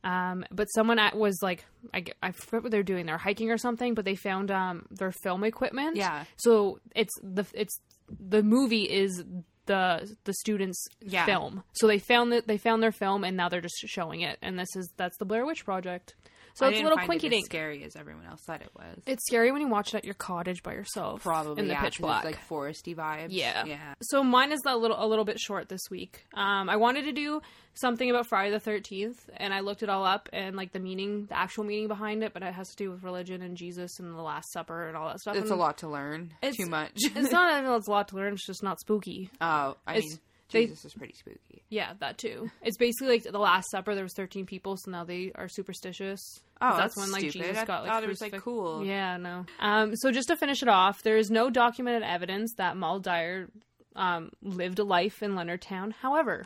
Um, 0.05 0.45
but 0.51 0.67
someone 0.67 0.99
at, 0.99 1.17
was 1.17 1.39
like, 1.43 1.65
I 1.95 2.33
forget 2.33 2.65
what 2.65 2.73
they're 2.73 2.83
doing. 2.83 3.07
They're 3.07 3.19
hiking 3.19 3.51
or 3.51 3.59
something, 3.59 3.95
but 3.95 4.05
they 4.05 4.17
found 4.17 4.51
um, 4.51 4.87
their 4.91 5.12
film 5.12 5.45
equipment. 5.45 5.97
Yeah. 5.97 6.25
So 6.37 6.81
it's 6.95 7.12
the 7.23 7.47
it's 7.55 7.81
the 8.09 8.43
movie 8.43 8.83
is 8.83 9.25
the 9.66 10.14
the 10.25 10.35
students' 10.35 10.87
Yeah. 11.00 11.25
film. 11.26 11.62
So 11.73 11.87
they 11.87 11.99
found 11.99 12.33
that 12.33 12.47
they 12.47 12.59
found 12.59 12.83
their 12.83 12.92
film, 12.92 13.25
and 13.25 13.37
now 13.37 13.49
they're 13.49 13.61
just 13.61 13.76
showing 13.87 14.21
it. 14.23 14.38
And 14.42 14.59
this 14.59 14.75
is 14.76 14.90
that's 14.97 15.16
the 15.19 15.25
Blair 15.25 15.45
Witch 15.47 15.64
Project. 15.64 16.14
So 16.54 16.66
I 16.66 16.69
it's 16.69 16.81
a 16.81 16.83
little 16.83 16.99
quinky 16.99 17.31
dink. 17.31 17.47
scary 17.47 17.83
as 17.83 17.97
everyone 17.97 18.26
else 18.26 18.42
said 18.45 18.61
it 18.61 18.69
was. 18.76 18.99
It's 19.07 19.25
scary 19.25 19.50
when 19.52 19.62
you 19.62 19.69
watch 19.69 19.95
it 19.95 19.97
at 19.97 20.04
your 20.04 20.12
cottage 20.12 20.62
by 20.62 20.75
yourself, 20.75 21.23
Probably 21.23 21.62
in 21.62 21.66
the 21.69 21.73
yeah, 21.73 21.81
pitch 21.81 21.99
black. 21.99 22.26
it's 22.26 22.37
like 22.37 22.47
foresty 22.47 22.95
vibes. 22.95 23.28
Yeah. 23.31 23.64
yeah. 23.64 23.95
So 24.02 24.23
mine 24.23 24.52
is 24.52 24.61
a 24.66 24.76
little 24.76 25.02
a 25.02 25.07
little 25.07 25.25
bit 25.25 25.38
short 25.40 25.71
this 25.71 25.81
week. 25.90 26.26
Um, 26.35 26.69
I 26.69 26.76
wanted 26.76 27.07
to 27.07 27.12
do 27.12 27.40
something 27.73 28.11
about 28.11 28.26
Friday 28.26 28.50
the 28.50 28.61
Thirteenth, 28.61 29.31
and 29.38 29.54
I 29.54 29.61
looked 29.61 29.83
it 29.83 29.88
all 29.88 30.04
up 30.04 30.28
and 30.31 30.54
like 30.54 30.73
the 30.73 30.78
meaning, 30.78 31.25
the 31.25 31.38
actual 31.38 31.64
meaning 31.64 31.88
behind 31.88 32.23
it, 32.23 32.35
but 32.35 32.42
it 32.42 32.52
has 32.52 32.69
to 32.69 32.76
do 32.76 32.90
with 32.90 33.02
religion 33.02 33.40
and 33.40 33.57
Jesus 33.57 33.99
and 33.99 34.12
the 34.14 34.21
Last 34.21 34.52
Supper 34.52 34.88
and 34.88 34.95
all 34.95 35.09
that 35.09 35.21
stuff. 35.21 35.37
It's 35.37 35.50
and 35.50 35.59
a 35.59 35.62
lot 35.62 35.78
to 35.78 35.88
learn. 35.88 36.35
It's- 36.42 36.57
Too 36.59 36.66
much. 36.69 36.90
It's 36.97 37.31
not 37.33 37.64
it's 37.78 37.88
a 37.88 37.90
lot 37.90 38.09
to 38.09 38.16
learn. 38.16 38.35
It's 38.35 38.47
just 38.47 38.62
not 38.62 38.78
spooky. 38.78 39.31
Oh, 39.52 39.76
I 39.87 39.97
it's- 39.97 40.11
mean, 40.11 40.18
they- 40.50 40.66
Jesus 40.66 40.85
is 40.85 40.92
pretty 40.92 41.14
spooky. 41.14 41.62
Yeah, 41.71 41.94
that 42.00 42.18
too. 42.18 42.50
It's 42.62 42.76
basically 42.76 43.09
like 43.09 43.23
the 43.23 43.38
Last 43.38 43.71
Supper. 43.71 43.94
There 43.94 44.04
was 44.04 44.12
thirteen 44.14 44.44
people, 44.44 44.76
so 44.76 44.90
now 44.90 45.04
they 45.04 45.32
are 45.35 45.49
superstitious. 45.49 46.21
Oh, 46.61 46.76
that's, 46.76 46.94
that's 46.94 46.97
when 46.99 47.11
like 47.11 47.21
stupid. 47.30 47.47
Jesus 47.47 47.59
I 47.59 47.64
got 47.64 47.82
like 47.82 47.90
thought 47.90 48.04
it 48.04 48.09
was, 48.09 48.21
like, 48.21 48.37
cool. 48.38 48.85
Yeah, 48.85 49.16
no. 49.16 49.47
Um, 49.59 49.97
so 49.97 50.12
just 50.12 50.28
to 50.28 50.37
finish 50.37 50.62
it 50.62 50.68
off, 50.68 51.02
there 51.02 51.16
is 51.16 51.30
no 51.30 51.49
documented 51.49 52.02
evidence 52.02 52.52
that 52.59 52.76
Moll 52.76 52.99
Dyer 53.00 53.49
um, 53.97 54.30
lived 54.42 54.78
a 54.78 54.85
life 54.85 55.23
in 55.23 55.32
Leonardtown. 55.32 55.94
However, 55.94 56.44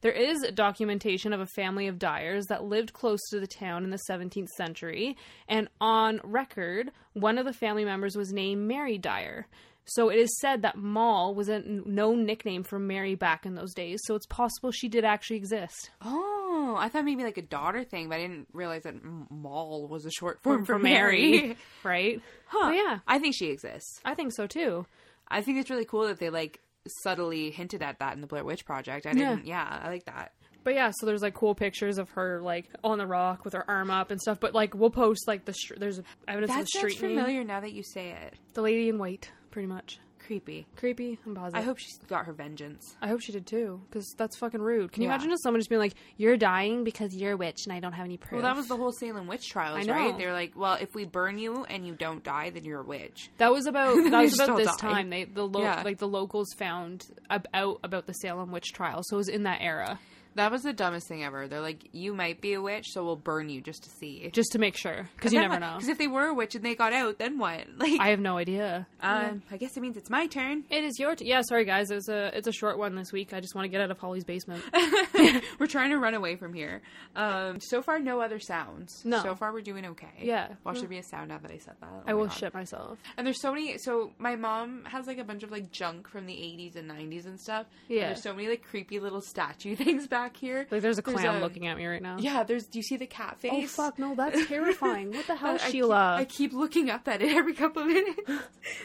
there 0.00 0.12
is 0.12 0.38
documentation 0.52 1.32
of 1.32 1.40
a 1.40 1.46
family 1.46 1.86
of 1.86 1.98
Dyers 2.00 2.46
that 2.46 2.64
lived 2.64 2.92
close 2.92 3.20
to 3.30 3.38
the 3.38 3.46
town 3.46 3.84
in 3.84 3.90
the 3.90 4.00
17th 4.10 4.48
century, 4.56 5.16
and 5.48 5.68
on 5.80 6.20
record, 6.24 6.90
one 7.12 7.38
of 7.38 7.46
the 7.46 7.52
family 7.52 7.84
members 7.84 8.16
was 8.16 8.32
named 8.32 8.66
Mary 8.66 8.98
Dyer. 8.98 9.46
So 9.88 10.08
it 10.08 10.18
is 10.18 10.36
said 10.40 10.62
that 10.62 10.76
Moll 10.76 11.34
was 11.34 11.48
a 11.48 11.60
known 11.60 12.26
nickname 12.26 12.64
for 12.64 12.78
Mary 12.78 13.14
back 13.14 13.46
in 13.46 13.54
those 13.54 13.72
days, 13.72 14.00
so 14.04 14.14
it's 14.16 14.26
possible 14.26 14.72
she 14.72 14.88
did 14.88 15.04
actually 15.04 15.36
exist. 15.36 15.90
Oh, 16.02 16.74
I 16.78 16.88
thought 16.88 17.04
maybe 17.04 17.22
like 17.22 17.38
a 17.38 17.42
daughter 17.42 17.84
thing, 17.84 18.08
but 18.08 18.16
I 18.16 18.22
didn't 18.22 18.48
realize 18.52 18.82
that 18.82 18.94
M- 18.94 19.26
Mall 19.30 19.86
was 19.86 20.04
a 20.04 20.10
short 20.10 20.42
form 20.42 20.64
for, 20.64 20.74
For 20.74 20.78
Mary. 20.80 21.30
Mary, 21.30 21.56
right? 21.84 22.20
Huh. 22.48 22.70
But 22.70 22.76
yeah, 22.76 22.98
I 23.06 23.18
think 23.20 23.36
she 23.36 23.46
exists. 23.46 24.00
I 24.04 24.14
think 24.14 24.32
so 24.32 24.46
too. 24.48 24.86
I 25.28 25.40
think 25.42 25.58
it's 25.58 25.70
really 25.70 25.84
cool 25.84 26.06
that 26.08 26.18
they 26.18 26.30
like 26.30 26.60
subtly 27.02 27.50
hinted 27.50 27.82
at 27.82 27.98
that 28.00 28.14
in 28.14 28.20
the 28.20 28.26
Blair 28.26 28.44
Witch 28.44 28.64
Project. 28.64 29.06
I 29.06 29.12
didn't. 29.12 29.46
Yeah, 29.46 29.80
I 29.82 29.88
like 29.88 30.04
that. 30.06 30.32
But 30.64 30.74
yeah, 30.74 30.90
so 30.98 31.06
there's 31.06 31.22
like 31.22 31.34
cool 31.34 31.54
pictures 31.54 31.98
of 31.98 32.10
her 32.10 32.40
like 32.42 32.68
on 32.82 32.98
the 32.98 33.06
rock 33.06 33.44
with 33.44 33.54
her 33.54 33.68
arm 33.70 33.88
up 33.90 34.10
and 34.10 34.20
stuff. 34.20 34.40
But 34.40 34.52
like 34.52 34.74
we'll 34.74 34.90
post 34.90 35.28
like 35.28 35.44
the 35.44 35.52
str- 35.52 35.74
there's 35.78 36.00
evidence 36.26 36.50
That 36.52 36.60
of 36.60 36.66
the 36.66 36.78
street 36.78 37.00
name. 37.02 37.16
familiar 37.18 37.44
now 37.44 37.60
that 37.60 37.72
you 37.72 37.84
say 37.84 38.10
it. 38.10 38.34
The 38.54 38.62
lady 38.62 38.88
in 38.88 38.98
white, 38.98 39.30
pretty 39.56 39.66
much. 39.68 39.98
Creepy. 40.26 40.66
Creepy. 40.76 41.18
I'm 41.24 41.34
positive. 41.34 41.58
I 41.62 41.64
hope 41.64 41.78
she's 41.78 41.96
got 42.08 42.26
her 42.26 42.32
vengeance. 42.34 42.94
I 43.00 43.08
hope 43.08 43.22
she 43.22 43.32
did 43.32 43.46
too, 43.46 43.80
because 43.88 44.14
that's 44.18 44.36
fucking 44.36 44.60
rude. 44.60 44.92
Can 44.92 45.02
you 45.02 45.08
Yeah. 45.08 45.14
imagine 45.14 45.30
just 45.30 45.42
someone 45.42 45.60
just 45.60 45.70
being 45.70 45.78
like, 45.80 45.94
"You're 46.18 46.36
dying 46.36 46.84
because 46.84 47.14
you're 47.14 47.32
a 47.32 47.36
witch 47.38 47.60
and 47.64 47.72
I 47.72 47.80
don't 47.80 47.94
have 47.94 48.04
any 48.04 48.18
proof." 48.18 48.32
Well, 48.32 48.42
that 48.42 48.54
was 48.54 48.66
the 48.68 48.76
whole 48.76 48.92
Salem 48.92 49.28
witch 49.28 49.48
trials, 49.48 49.78
I 49.78 49.82
know. 49.84 49.94
right? 49.94 50.18
They're 50.18 50.34
like, 50.34 50.52
well, 50.54 50.74
if 50.74 50.94
we 50.94 51.06
burn 51.06 51.38
you 51.38 51.64
and 51.64 51.86
you 51.86 51.94
don't 51.94 52.22
die, 52.22 52.50
then 52.50 52.64
you're 52.64 52.80
a 52.80 52.84
witch. 52.84 53.30
That 53.38 53.50
was 53.50 53.64
about 53.66 53.94
that 54.12 54.20
was 54.22 54.38
about 54.38 54.58
this 54.58 54.76
die. 54.76 54.92
time. 54.92 55.08
They 55.08 55.24
the 55.24 55.46
lo- 55.46 55.62
Yeah. 55.62 55.80
like 55.84 55.96
the 55.98 56.08
locals 56.08 56.52
found 56.58 57.06
ab- 57.30 57.46
out 57.54 57.80
about 57.82 58.06
the 58.06 58.12
Salem 58.12 58.50
witch 58.52 58.72
trial, 58.74 59.00
so 59.04 59.16
it 59.16 59.18
was 59.18 59.28
in 59.28 59.44
that 59.44 59.62
era, 59.62 59.98
That 60.36 60.52
was 60.52 60.62
the 60.62 60.72
dumbest 60.72 61.08
thing 61.08 61.24
ever. 61.24 61.48
They're 61.48 61.60
like, 61.60 61.88
you 61.92 62.14
might 62.14 62.40
be 62.40 62.52
a 62.54 62.60
witch, 62.62 62.86
so 62.92 63.04
we'll 63.04 63.16
burn 63.16 63.48
you 63.48 63.60
just 63.60 63.82
to 63.84 63.90
see. 63.90 64.30
just 64.32 64.52
to 64.52 64.58
make 64.58 64.76
sure, 64.76 65.08
because 65.16 65.32
you 65.32 65.40
never 65.40 65.58
know. 65.58 65.74
Because 65.74 65.88
if 65.88 65.98
they 65.98 66.06
were 66.06 66.26
a 66.26 66.34
witch 66.34 66.54
and 66.54 66.64
they 66.64 66.74
got 66.74 66.92
out, 66.92 67.18
then 67.18 67.38
what? 67.38 67.64
Like, 67.78 68.00
I 68.00 68.08
have 68.08 68.20
no 68.20 68.36
idea. 68.38 68.86
um, 69.02 69.42
I 69.50 69.56
guess 69.56 69.76
it 69.76 69.80
means 69.80 69.96
it's 69.96 70.08
my 70.10 70.26
turn. 70.28 70.64
It 70.70 70.84
is 70.84 70.98
your 70.98 71.14
t- 71.16 71.26
yeah. 71.26 71.42
Sorry 71.42 71.64
guys, 71.64 71.90
it's 71.90 72.08
a 72.08 72.36
it's 72.36 72.46
a 72.48 72.52
short 72.52 72.78
one 72.78 72.94
this 72.94 73.12
week. 73.12 73.32
I 73.34 73.40
just 73.40 73.54
want 73.54 73.64
to 73.64 73.68
get 73.68 73.80
out 73.80 73.90
of 73.90 73.98
Holly's 73.98 74.24
basement. 74.24 74.62
we're 75.58 75.66
trying 75.66 75.90
to 75.90 75.98
run 75.98 76.14
away 76.14 76.36
from 76.36 76.52
here. 76.52 76.82
Um, 77.14 77.60
so 77.60 77.82
far, 77.82 77.98
no 77.98 78.20
other 78.20 78.38
sounds. 78.38 79.02
No. 79.04 79.22
So 79.22 79.34
far, 79.34 79.52
we're 79.52 79.60
doing 79.62 79.84
okay. 79.86 80.08
Yeah. 80.20 80.48
Watch 80.64 80.80
there 80.80 80.88
be 80.88 80.98
a 80.98 81.02
sound 81.02 81.28
now 81.28 81.38
that 81.38 81.50
I 81.50 81.58
said 81.58 81.74
that. 81.80 81.88
Oh 81.90 82.02
I 82.06 82.14
will 82.14 82.26
God. 82.26 82.34
shit 82.36 82.54
myself. 82.54 82.98
And 83.16 83.26
there's 83.26 83.40
so 83.40 83.52
many. 83.52 83.78
So 83.78 84.12
my 84.18 84.36
mom 84.36 84.84
has 84.86 85.06
like 85.06 85.18
a 85.18 85.24
bunch 85.24 85.42
of 85.42 85.50
like 85.50 85.70
junk 85.70 86.08
from 86.08 86.26
the 86.26 86.34
80s 86.34 86.76
and 86.76 86.90
90s 86.90 87.26
and 87.26 87.40
stuff. 87.40 87.66
And 87.88 87.96
Yeah. 87.98 88.06
there's 88.08 88.22
so 88.22 88.32
many 88.34 88.48
like 88.48 88.62
creepy 88.64 88.98
little 89.00 89.20
statue 89.20 89.76
things 89.84 90.06
back 90.06 90.25
here. 90.34 90.66
Like 90.70 90.80
there's 90.80 90.98
a 90.98 91.02
There's 91.02 91.20
clown 91.20 91.36
a- 91.36 91.40
looking 91.40 91.66
at 91.66 91.76
me 91.76 91.84
right 91.84 92.00
now. 92.00 92.16
Yeah. 92.18 92.42
There's. 92.42 92.66
Do 92.66 92.78
you 92.78 92.82
see 92.82 92.96
the 92.96 93.06
cat 93.06 93.38
face? 93.38 93.52
Oh 93.52 93.66
fuck 93.66 93.98
no, 93.98 94.14
that's 94.16 94.46
terrifying. 94.46 95.12
What 95.12 95.26
the 95.26 95.36
hell, 95.36 95.50
I- 95.50 95.54
I 95.56 95.58
keep- 95.58 95.70
Sheila? 95.72 96.16
I 96.16 96.24
keep 96.24 96.54
looking 96.54 96.88
up 96.88 97.06
at 97.06 97.20
it 97.20 97.36
every 97.36 97.52
couple 97.52 97.82
of 97.82 97.88
minutes. 97.88 98.18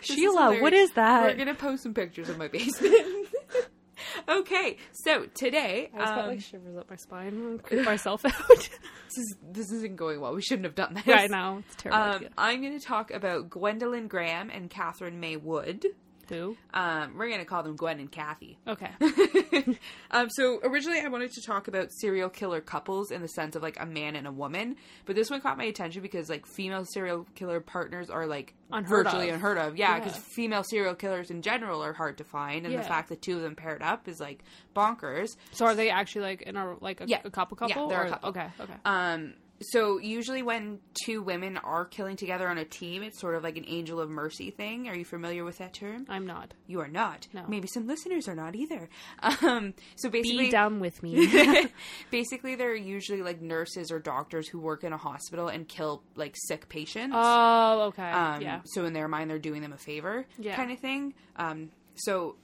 This 0.02 0.10
is 0.10 0.16
Sheila, 0.18 0.60
what 0.62 0.74
is 0.74 0.92
that? 0.92 1.24
We're 1.24 1.36
gonna 1.38 1.56
post 1.56 1.84
some 1.84 1.94
pictures 1.94 2.28
of 2.28 2.38
my 2.38 2.50
basement. 2.50 2.94
okay, 4.30 4.78
so 4.92 5.26
today, 5.34 5.90
I 5.94 5.98
just 5.98 6.10
got 6.16 6.20
um, 6.24 6.28
like 6.28 6.42
shivers 6.42 6.78
up 6.78 6.90
my 6.90 6.96
spine. 6.96 7.28
I'm 7.28 7.60
creep 7.60 7.86
myself 7.86 8.26
out. 8.26 8.34
this 8.50 9.18
is 9.18 9.36
this 9.52 9.72
isn't 9.72 9.96
going 9.96 10.20
well. 10.20 10.34
We 10.34 10.42
shouldn't 10.42 10.66
have 10.66 10.76
done 10.76 10.94
this. 10.96 11.08
right 11.08 11.30
now, 11.30 11.64
it's 11.68 11.76
terrible. 11.82 12.26
Um. 12.26 12.28
I'm 12.38 12.62
going 12.62 12.78
to 12.80 12.86
talk 12.86 13.12
about 13.12 13.50
Gwendolyn 13.50 14.08
Graham 14.08 14.50
and 14.50 14.70
Catherine 14.70 15.20
May 15.20 15.38
Wood. 15.38 15.86
Who? 16.32 16.56
Um, 16.74 17.18
we're 17.18 17.28
going 17.28 17.40
to 17.42 17.46
call 17.46 17.62
them 17.62 17.76
Gwen 17.76 18.00
and 18.00 18.12
Kathy. 18.12 18.58
Okay. 18.68 18.90
um, 20.12 20.30
so 20.30 20.60
originally 20.64 21.00
I 21.02 21.08
wanted 21.10 21.32
to 21.34 21.42
talk 21.42 21.68
about 21.68 21.92
serial 21.92 22.30
killer 22.30 22.62
couples 22.62 23.12
in 23.12 23.22
the 23.22 23.28
sense 23.28 23.56
of 23.56 23.62
like 23.62 23.78
a 23.80 23.86
man 23.86 24.16
and 24.16 24.26
a 24.26 24.32
woman, 24.32 24.78
but 25.06 25.16
this 25.16 25.30
one 25.30 25.42
caught 25.42 25.58
my 25.58 25.66
attention 25.66 26.02
because 26.02 26.30
like 26.30 26.46
female 26.46 26.86
serial 26.86 27.28
killer 27.36 27.60
partners 27.60 28.10
are 28.10 28.26
like 28.26 28.54
Unheard 28.72 29.06
virtually 29.06 29.28
of. 29.30 29.36
unheard 29.36 29.58
of. 29.58 29.76
Yeah, 29.78 30.00
because 30.00 30.16
Yeah. 30.16 30.24
female 30.36 30.64
serial 30.64 30.96
killers 30.96 31.30
in 31.30 31.42
general 31.42 31.84
are 31.84 31.94
hard 31.94 32.18
to 32.20 32.24
find, 32.24 32.66
and 32.66 32.74
the 32.78 32.84
fact 32.84 33.10
that 33.10 33.22
two 33.22 33.36
of 33.36 33.42
them 33.44 33.56
paired 33.56 33.82
up 33.82 34.08
is 34.08 34.20
like 34.22 34.44
bonkers. 34.76 35.36
So 35.52 35.66
are 35.66 35.76
they 35.76 35.90
actually 35.90 36.22
like 36.22 36.42
in 36.44 36.56
a 36.56 36.76
like 36.80 37.02
a, 37.02 37.08
Yeah. 37.08 37.20
a 37.26 37.30
couple 37.30 37.58
Yeah, 37.68 37.86
they're 37.90 38.04
a 38.06 38.10
couple. 38.10 38.30
Okay. 38.30 38.48
Okay. 38.60 38.74
Um, 38.86 39.34
so 39.62 39.98
usually 40.00 40.42
when 40.44 40.80
two 41.06 41.22
women 41.22 41.58
are 41.58 41.86
killing 41.86 42.16
together 42.18 42.48
on 42.50 42.58
a 42.58 42.66
team, 42.66 43.04
it's 43.04 43.20
sort 43.20 43.36
of 43.36 43.44
like 43.44 43.58
an 43.58 43.66
angel 43.68 44.00
of 44.00 44.10
mercy 44.10 44.50
thing. 44.52 44.88
Are 44.88 44.96
you 44.96 45.06
familiar 45.06 45.44
with 45.44 45.58
that 45.60 45.74
term? 45.74 46.06
I'm 46.10 46.26
not. 46.26 46.54
You 46.68 46.80
are 46.82 46.88
not. 46.88 47.28
No. 47.34 47.44
Maybe 47.48 47.68
some 47.68 47.88
listeners 47.88 48.28
are 48.28 48.36
not 48.36 48.56
either. 48.56 48.90
Um, 49.44 49.74
so 49.96 50.10
basically, 50.10 50.46
Be 50.46 50.52
down 50.52 50.80
with 50.80 51.02
me. 51.02 51.28
basically, 52.12 52.56
they're 52.56 52.76
usually 52.76 53.22
like 53.22 53.42
nurses 53.42 53.92
or 53.92 54.00
doctors 54.00 54.48
who 54.48 54.60
work 54.60 54.84
in 54.84 54.94
a 54.94 54.98
hospital 54.98 55.48
and 55.48 55.68
kill 55.68 56.04
like 56.16 56.36
sick 56.38 56.68
patients. 56.70 57.14
oh, 57.18 57.82
okay. 57.88 58.10
Um, 58.12 58.42
yeah. 58.42 58.62
So 58.66 58.86
in 58.86 58.94
their 58.94 59.08
mind, 59.08 59.30
they're 59.30 59.40
doing 59.40 59.62
them 59.62 59.74
a 59.74 59.78
favor, 59.78 60.26
Yeah. 60.38 60.56
kind 60.56 60.72
of 60.72 60.80
thing. 60.80 61.14
Um, 61.38 61.70
so 61.96 62.36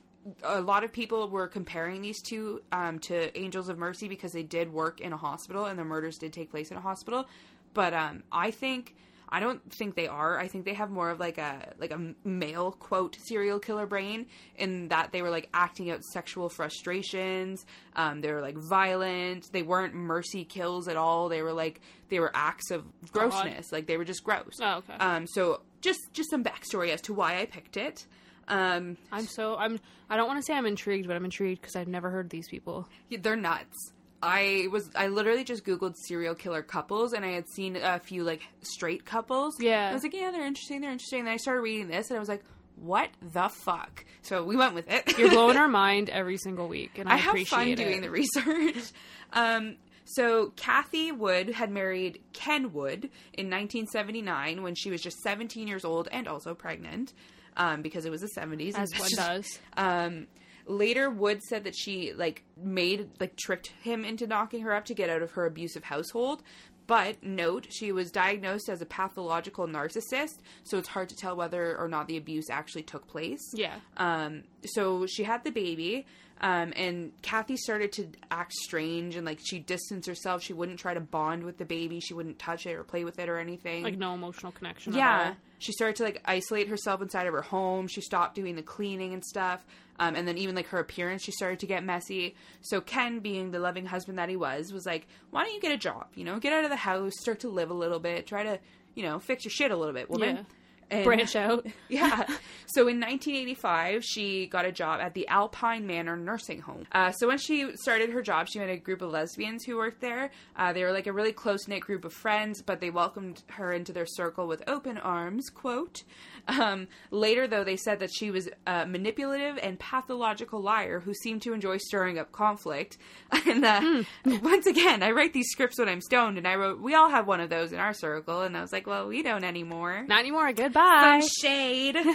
a 0.44 0.62
lot 0.62 0.84
of 0.84 0.92
people 0.92 1.30
were 1.30 1.48
comparing 1.48 2.02
these 2.02 2.22
two 2.22 2.62
um, 2.72 3.00
to 3.00 3.38
Angels 3.38 3.70
of 3.70 3.78
Mercy 3.78 4.08
because 4.08 4.32
they 4.32 4.44
did 4.44 4.72
work 4.72 5.02
in 5.02 5.14
a 5.14 5.18
hospital 5.18 5.66
and 5.66 5.78
the 5.78 5.86
murders 5.86 6.18
did 6.18 6.34
take 6.34 6.52
place 6.52 6.72
in 6.72 6.78
a 6.78 6.82
hospital. 6.82 7.26
But 7.74 7.94
um, 7.94 8.24
I 8.32 8.52
think 8.52 8.96
I 9.30 9.40
don't 9.40 9.62
think 9.74 9.96
they 9.96 10.08
are. 10.08 10.40
I 10.40 10.48
think 10.48 10.66
they 10.66 10.74
have 10.74 10.90
more 10.90 11.10
of 11.10 11.20
like 11.20 11.38
a 11.38 11.74
like 11.80 11.92
a 11.92 12.14
male 12.24 12.72
quote 12.72 13.18
serial 13.26 13.60
killer 13.60 13.86
brain 13.86 14.28
in 14.56 14.88
that 14.88 15.12
they 15.12 15.22
were 15.22 15.30
like 15.30 15.50
acting 15.54 15.92
out 15.92 16.04
sexual 16.04 16.50
frustrations. 16.50 17.66
Um, 17.96 18.22
they 18.22 18.32
were 18.32 18.42
like 18.42 18.58
violent. 18.58 19.52
They 19.52 19.64
weren't 19.64 19.94
mercy 19.94 20.46
kills 20.46 20.88
at 20.88 20.96
all. 20.96 21.30
They 21.30 21.42
were 21.42 21.54
like 21.54 21.82
they 22.10 22.20
were 22.20 22.32
acts 22.34 22.72
of 22.72 22.86
grossness. 23.12 23.72
Like 23.72 23.86
they 23.86 23.98
were 23.98 24.06
just 24.06 24.24
gross. 24.24 24.58
Oh, 24.62 24.78
okay. 24.78 24.94
Um, 24.94 25.28
so 25.28 25.62
just 25.82 26.00
just 26.14 26.30
some 26.30 26.44
backstory 26.44 26.90
as 26.94 27.02
to 27.02 27.14
why 27.14 27.40
I 27.40 27.46
picked 27.46 27.76
it. 27.76 28.06
Um, 28.48 28.98
I'm 29.12 29.26
so 29.26 29.56
I'm. 29.56 29.80
I 30.10 30.16
don't 30.18 30.28
want 30.28 30.40
to 30.40 30.44
say 30.44 30.54
I'm 30.58 30.66
intrigued, 30.66 31.08
but 31.08 31.16
I'm 31.16 31.26
intrigued 31.26 31.62
because 31.62 31.76
I've 31.76 31.88
never 31.88 32.10
heard 32.10 32.30
these 32.30 32.48
people. 32.48 32.88
they're 33.22 33.36
nuts. 33.36 33.94
I 34.22 34.68
was 34.72 34.90
I 34.96 35.08
literally 35.08 35.44
just 35.44 35.64
googled 35.64 35.96
serial 35.96 36.34
killer 36.34 36.64
couples 36.64 37.14
and 37.14 37.24
I 37.24 37.34
had 37.34 37.48
seen 37.50 37.76
a 37.76 38.00
few 38.00 38.24
like 38.24 38.42
straight 38.62 39.06
couples. 39.06 39.54
Yeah. 39.60 39.90
I 39.90 39.94
was 39.94 40.02
like, 40.02 40.16
yeah, 40.16 40.32
they're 40.32 40.46
interesting. 40.46 40.82
They're 40.82 40.92
interesting. 40.92 41.20
And 41.20 41.28
then 41.28 41.34
I 41.36 41.38
started 41.38 41.62
reading 41.62 41.88
this 41.88 42.10
and 42.10 42.18
I 42.18 42.20
was 42.20 42.28
like, 42.30 42.44
what 42.78 43.10
the 43.22 43.50
fuck? 43.50 44.06
So 44.24 44.44
we 44.44 44.56
went 44.56 44.74
with 44.74 44.90
it. 44.90 45.18
You're 45.20 45.30
blowing 45.30 45.58
our 45.58 45.68
mind 45.84 46.10
every 46.10 46.38
single 46.38 46.68
week, 46.68 46.98
and 46.98 47.08
I, 47.10 47.14
I 47.14 47.18
have 47.18 47.30
appreciate 47.34 47.58
fun 47.58 47.68
it. 47.70 47.76
doing 47.76 48.02
the 48.02 48.10
research. 48.10 48.78
Um, 49.34 49.76
so 50.06 50.54
Kathy 50.56 51.12
Wood 51.12 51.50
had 51.50 51.70
married 51.70 52.22
Ken 52.32 52.72
Wood 52.72 53.10
in 53.34 53.50
1979 53.50 54.64
when 54.64 54.74
she 54.74 54.90
was 54.90 55.02
just 55.02 55.18
17 55.20 55.68
years 55.68 55.84
old 55.84 56.08
and 56.10 56.30
also 56.30 56.54
pregnant, 56.56 57.14
um, 57.58 57.82
because 57.82 58.06
it 58.06 58.12
was 58.12 58.22
the 58.22 58.30
70s. 58.30 58.76
As 58.76 58.98
one 58.98 59.10
does. 59.16 59.60
Um, 59.76 60.28
later, 60.66 61.10
Wood 61.10 61.44
said 61.44 61.66
that 61.66 61.76
she 61.76 62.14
like 62.14 62.44
made 62.56 63.10
like 63.20 63.36
tricked 63.36 63.68
him 63.82 64.06
into 64.06 64.28
knocking 64.28 64.62
her 64.62 64.74
up 64.74 64.86
to 64.86 64.94
get 64.94 65.10
out 65.10 65.22
of 65.22 65.32
her 65.32 65.46
abusive 65.46 65.84
household. 65.84 66.44
But 66.86 67.22
note, 67.22 67.68
she 67.70 67.92
was 67.92 68.12
diagnosed 68.12 68.70
as 68.70 68.82
a 68.82 68.86
pathological 68.86 69.68
narcissist, 69.68 70.38
so 70.64 70.78
it's 70.78 70.88
hard 70.88 71.10
to 71.10 71.16
tell 71.18 71.36
whether 71.36 71.78
or 71.78 71.90
not 71.90 72.08
the 72.08 72.16
abuse 72.16 72.50
actually 72.50 72.84
took 72.84 73.08
place. 73.08 73.42
Yeah. 73.54 73.76
Um, 73.98 74.44
so 74.66 75.06
she 75.06 75.24
had 75.24 75.44
the 75.44 75.52
baby. 75.52 76.06
Um, 76.40 76.72
and 76.76 77.12
Kathy 77.24 77.58
started 77.58 77.92
to 77.94 78.08
act 78.30 78.54
strange 78.54 79.16
and 79.16 79.26
like 79.26 79.40
she 79.44 79.60
distanced 79.60 80.08
herself. 80.08 80.44
She 80.44 80.54
wouldn't 80.54 80.80
try 80.80 80.94
to 80.94 81.00
bond 81.00 81.44
with 81.44 81.58
the 81.58 81.66
baby. 81.66 82.00
She 82.00 82.14
wouldn't 82.14 82.40
touch 82.40 82.66
it 82.68 82.74
or 82.74 82.84
play 82.84 83.04
with 83.04 83.20
it 83.20 83.28
or 83.28 83.38
anything. 83.38 83.84
Like 83.84 83.98
no 83.98 84.14
emotional 84.14 84.52
connection. 84.52 84.94
At 84.94 84.98
yeah. 85.00 85.34
She 85.60 85.72
started 85.72 85.96
to 85.98 86.04
like 86.04 86.22
isolate 86.26 86.68
herself 86.68 87.02
inside 87.02 87.28
of 87.28 87.34
her 87.34 87.42
home. 87.42 87.88
She 87.88 88.02
stopped 88.02 88.36
doing 88.36 88.56
the 88.56 88.62
cleaning 88.62 89.14
and 89.14 89.24
stuff. 89.24 89.66
Um, 90.00 90.16
and 90.16 90.28
then 90.28 90.38
even 90.38 90.56
like 90.56 90.68
her 90.68 90.80
appearance, 90.80 91.24
she 91.24 91.32
started 91.32 91.60
to 91.60 91.66
get 91.66 91.84
messy. 91.84 92.36
So 92.62 92.82
Ken, 92.82 93.20
being 93.20 93.52
the 93.52 93.60
loving 93.60 93.88
husband 93.88 94.20
that 94.20 94.30
he 94.30 94.36
was, 94.36 94.72
was 94.72 94.86
like, 94.86 95.08
"Why 95.32 95.44
don't 95.44 95.54
you 95.54 95.62
get 95.62 95.72
a 95.72 95.78
job? 95.78 96.08
You 96.14 96.24
know, 96.24 96.40
get 96.40 96.54
out 96.54 96.64
of 96.64 96.70
the 96.70 96.76
house, 96.76 97.14
start 97.20 97.40
to 97.40 97.50
live 97.50 97.72
a 97.72 97.74
little 97.74 98.00
bit, 98.00 98.28
try 98.28 98.44
to, 98.44 98.60
you 98.94 99.04
know, 99.04 99.18
fix 99.18 99.44
your 99.46 99.52
shit 99.52 99.72
a 99.72 99.76
little 99.76 99.96
bit, 99.96 100.10
woman." 100.10 100.36
Yeah. 100.36 100.44
And- 100.90 101.04
Branch 101.04 101.36
out. 101.36 101.66
yeah. 101.90 102.26
So 102.70 102.82
in 102.82 103.00
1985, 103.00 104.04
she 104.04 104.46
got 104.48 104.66
a 104.66 104.72
job 104.74 105.00
at 105.02 105.14
the 105.14 105.28
Alpine 105.30 105.88
Manor 105.88 106.18
nursing 106.18 106.60
home. 106.60 106.86
Uh, 106.92 107.12
so 107.12 107.28
when 107.28 107.38
she 107.38 107.76
started 107.78 108.10
her 108.12 108.22
job, 108.22 108.50
she 108.50 108.60
met 108.60 108.70
a 108.70 108.76
group 108.78 109.02
of 109.02 109.10
lesbians 109.10 109.64
who 109.64 109.78
worked 109.78 110.02
there. 110.02 110.30
Uh, 110.56 110.74
they 110.74 110.84
were 110.84 110.92
like 110.92 111.08
a 111.08 111.14
really 111.14 111.32
close 111.32 111.68
knit 111.68 111.82
group 111.82 112.04
of 112.04 112.14
friends, 112.14 112.62
but 112.62 112.82
they 112.82 112.90
welcomed 112.90 113.42
her 113.52 113.72
into 113.72 113.94
their 113.94 114.06
circle 114.06 114.48
with 114.48 114.62
open 114.68 114.98
arms. 114.98 115.50
Quote. 115.50 116.04
Um, 116.48 116.88
later, 117.12 117.48
though, 117.48 117.64
they 117.64 117.76
said 117.76 118.00
that 118.00 118.10
she 118.14 118.32
was 118.32 118.50
a 118.66 118.86
manipulative 118.86 119.60
and 119.62 119.78
pathological 119.78 120.62
liar 120.62 121.02
who 121.02 121.14
seemed 121.14 121.42
to 121.44 121.54
enjoy 121.54 121.78
stirring 121.78 122.18
up 122.18 122.32
conflict. 122.32 122.98
And 123.48 123.64
uh, 123.64 124.04
once 124.42 124.66
again, 124.66 125.04
I 125.04 125.12
write 125.12 125.34
these 125.34 125.50
scripts 125.50 125.80
when 125.80 125.88
I'm 125.88 126.02
stoned, 126.02 126.38
and 126.38 126.48
I 126.48 126.56
wrote, 126.56 126.82
"We 126.82 126.96
all 126.96 127.10
have 127.10 127.28
one 127.28 127.40
of 127.40 127.50
those 127.50 127.72
in 127.72 127.80
our 127.80 127.94
circle," 127.94 128.42
and 128.42 128.58
I 128.58 128.62
was 128.62 128.74
like, 128.74 128.88
"Well, 128.88 129.08
we 129.08 129.24
don't 129.24 129.44
anymore." 129.44 130.04
Not 130.08 130.20
anymore. 130.20 130.52
Goodbye. 130.54 131.22
Some 131.22 131.30
shade. 131.42 131.96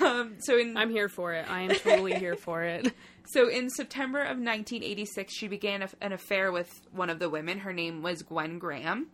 um, 0.00 0.36
so 0.40 0.58
in 0.58 0.76
I'm 0.76 0.90
here 0.90 1.08
for 1.08 1.32
it. 1.32 1.50
I 1.50 1.62
am 1.62 1.70
totally 1.70 2.14
here 2.14 2.36
for 2.36 2.62
it. 2.62 2.92
so 3.26 3.48
in 3.48 3.70
September 3.70 4.20
of 4.20 4.38
1986, 4.38 5.34
she 5.34 5.48
began 5.48 5.82
a, 5.82 5.88
an 6.00 6.12
affair 6.12 6.52
with 6.52 6.70
one 6.92 7.10
of 7.10 7.18
the 7.18 7.28
women. 7.28 7.58
Her 7.58 7.72
name 7.72 8.02
was 8.02 8.22
Gwen 8.22 8.58
Graham. 8.58 9.08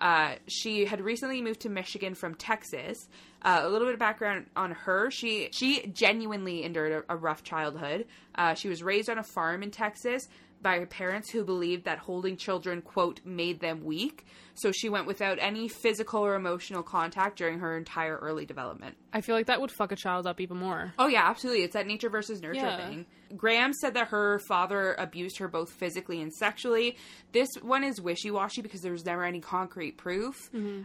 Uh, 0.00 0.34
she 0.46 0.84
had 0.84 1.00
recently 1.00 1.42
moved 1.42 1.60
to 1.60 1.68
Michigan 1.68 2.14
from 2.14 2.34
Texas. 2.34 3.08
Uh, 3.42 3.60
a 3.62 3.68
little 3.68 3.86
bit 3.86 3.94
of 3.94 4.00
background 4.00 4.46
on 4.56 4.72
her: 4.72 5.10
she 5.10 5.48
she 5.52 5.86
genuinely 5.88 6.64
endured 6.64 7.04
a, 7.08 7.14
a 7.14 7.16
rough 7.16 7.42
childhood. 7.42 8.06
Uh, 8.34 8.54
she 8.54 8.68
was 8.68 8.82
raised 8.82 9.08
on 9.08 9.18
a 9.18 9.22
farm 9.22 9.62
in 9.62 9.70
Texas 9.70 10.28
by 10.60 10.78
her 10.78 10.86
parents 10.86 11.30
who 11.30 11.44
believed 11.44 11.84
that 11.84 11.98
holding 11.98 12.36
children 12.36 12.82
quote 12.82 13.20
made 13.24 13.60
them 13.60 13.84
weak. 13.84 14.26
So 14.54 14.72
she 14.72 14.88
went 14.88 15.06
without 15.06 15.38
any 15.40 15.68
physical 15.68 16.20
or 16.24 16.34
emotional 16.34 16.82
contact 16.82 17.38
during 17.38 17.60
her 17.60 17.76
entire 17.76 18.16
early 18.16 18.44
development. 18.44 18.96
I 19.12 19.20
feel 19.20 19.36
like 19.36 19.46
that 19.46 19.60
would 19.60 19.70
fuck 19.70 19.92
a 19.92 19.96
child 19.96 20.26
up 20.26 20.40
even 20.40 20.56
more. 20.56 20.92
Oh 20.98 21.06
yeah, 21.06 21.28
absolutely. 21.28 21.62
It's 21.62 21.74
that 21.74 21.86
nature 21.86 22.10
versus 22.10 22.42
nurture 22.42 22.56
Yeah. 22.56 22.76
thing. 22.88 23.06
Graham 23.36 23.72
said 23.72 23.94
that 23.94 24.08
her 24.08 24.40
father 24.48 24.94
abused 24.98 25.38
her 25.38 25.48
both 25.48 25.70
physically 25.70 26.20
and 26.22 26.32
sexually. 26.34 26.96
This 27.32 27.48
one 27.60 27.84
is 27.84 28.00
wishy 28.00 28.30
washy 28.30 28.62
because 28.62 28.80
there 28.80 28.92
was 28.92 29.04
never 29.04 29.22
any 29.24 29.40
concrete 29.40 29.96
proof. 29.98 30.34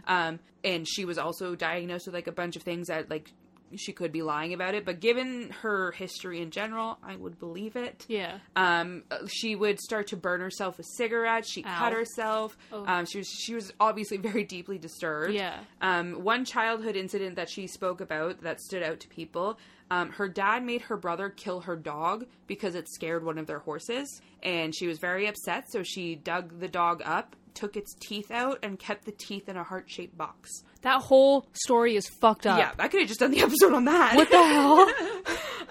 Um, 0.06 0.38
and 0.62 0.86
she 0.86 1.04
was 1.04 1.18
also 1.18 1.54
diagnosed 1.54 2.06
with 2.06 2.14
like 2.14 2.26
a 2.26 2.32
bunch 2.32 2.56
of 2.56 2.62
things 2.62 2.86
that 2.88 3.10
like 3.10 3.32
she 3.78 3.92
could 3.92 4.12
be 4.12 4.22
lying 4.22 4.52
about 4.52 4.74
it. 4.74 4.84
But 4.84 5.00
given 5.00 5.50
her 5.62 5.92
history 5.92 6.40
in 6.40 6.50
general, 6.50 6.98
I 7.02 7.16
would 7.16 7.38
believe 7.38 7.76
it. 7.76 8.04
Yeah. 8.08 8.38
Um, 8.56 9.04
she 9.26 9.54
would 9.56 9.80
start 9.80 10.08
to 10.08 10.16
burn 10.16 10.40
herself 10.40 10.78
with 10.78 10.86
cigarettes. 10.86 11.50
She 11.50 11.62
cut 11.62 11.92
herself. 11.92 12.56
Oh. 12.72 12.84
Um, 12.86 13.06
she 13.06 13.18
was 13.18 13.28
she 13.28 13.54
was 13.54 13.72
obviously 13.80 14.16
very 14.16 14.44
deeply 14.44 14.78
disturbed. 14.78 15.34
Yeah. 15.34 15.58
Um, 15.80 16.24
one 16.24 16.44
childhood 16.44 16.96
incident 16.96 17.36
that 17.36 17.50
she 17.50 17.66
spoke 17.66 18.00
about 18.00 18.42
that 18.42 18.60
stood 18.60 18.82
out 18.82 19.00
to 19.00 19.08
people. 19.08 19.58
Um, 19.90 20.10
her 20.10 20.28
dad 20.28 20.64
made 20.64 20.82
her 20.82 20.96
brother 20.96 21.28
kill 21.28 21.60
her 21.60 21.76
dog 21.76 22.26
because 22.46 22.74
it 22.74 22.88
scared 22.88 23.24
one 23.24 23.38
of 23.38 23.46
their 23.46 23.58
horses, 23.58 24.20
and 24.42 24.74
she 24.74 24.86
was 24.86 24.98
very 24.98 25.26
upset. 25.26 25.70
So 25.70 25.82
she 25.82 26.14
dug 26.14 26.58
the 26.58 26.68
dog 26.68 27.02
up, 27.04 27.36
took 27.54 27.76
its 27.76 27.94
teeth 28.00 28.30
out, 28.30 28.58
and 28.62 28.78
kept 28.78 29.04
the 29.04 29.12
teeth 29.12 29.48
in 29.48 29.56
a 29.56 29.64
heart 29.64 29.84
shaped 29.90 30.16
box. 30.16 30.50
That 30.82 31.00
whole 31.02 31.46
story 31.54 31.96
is 31.96 32.06
fucked 32.20 32.46
up. 32.46 32.58
Yeah, 32.58 32.72
I 32.78 32.88
could 32.88 33.00
have 33.00 33.08
just 33.08 33.20
done 33.20 33.30
the 33.30 33.40
episode 33.42 33.72
on 33.72 33.84
that. 33.86 34.16
What 34.16 34.30
the 34.30 34.42
hell? 34.42 34.90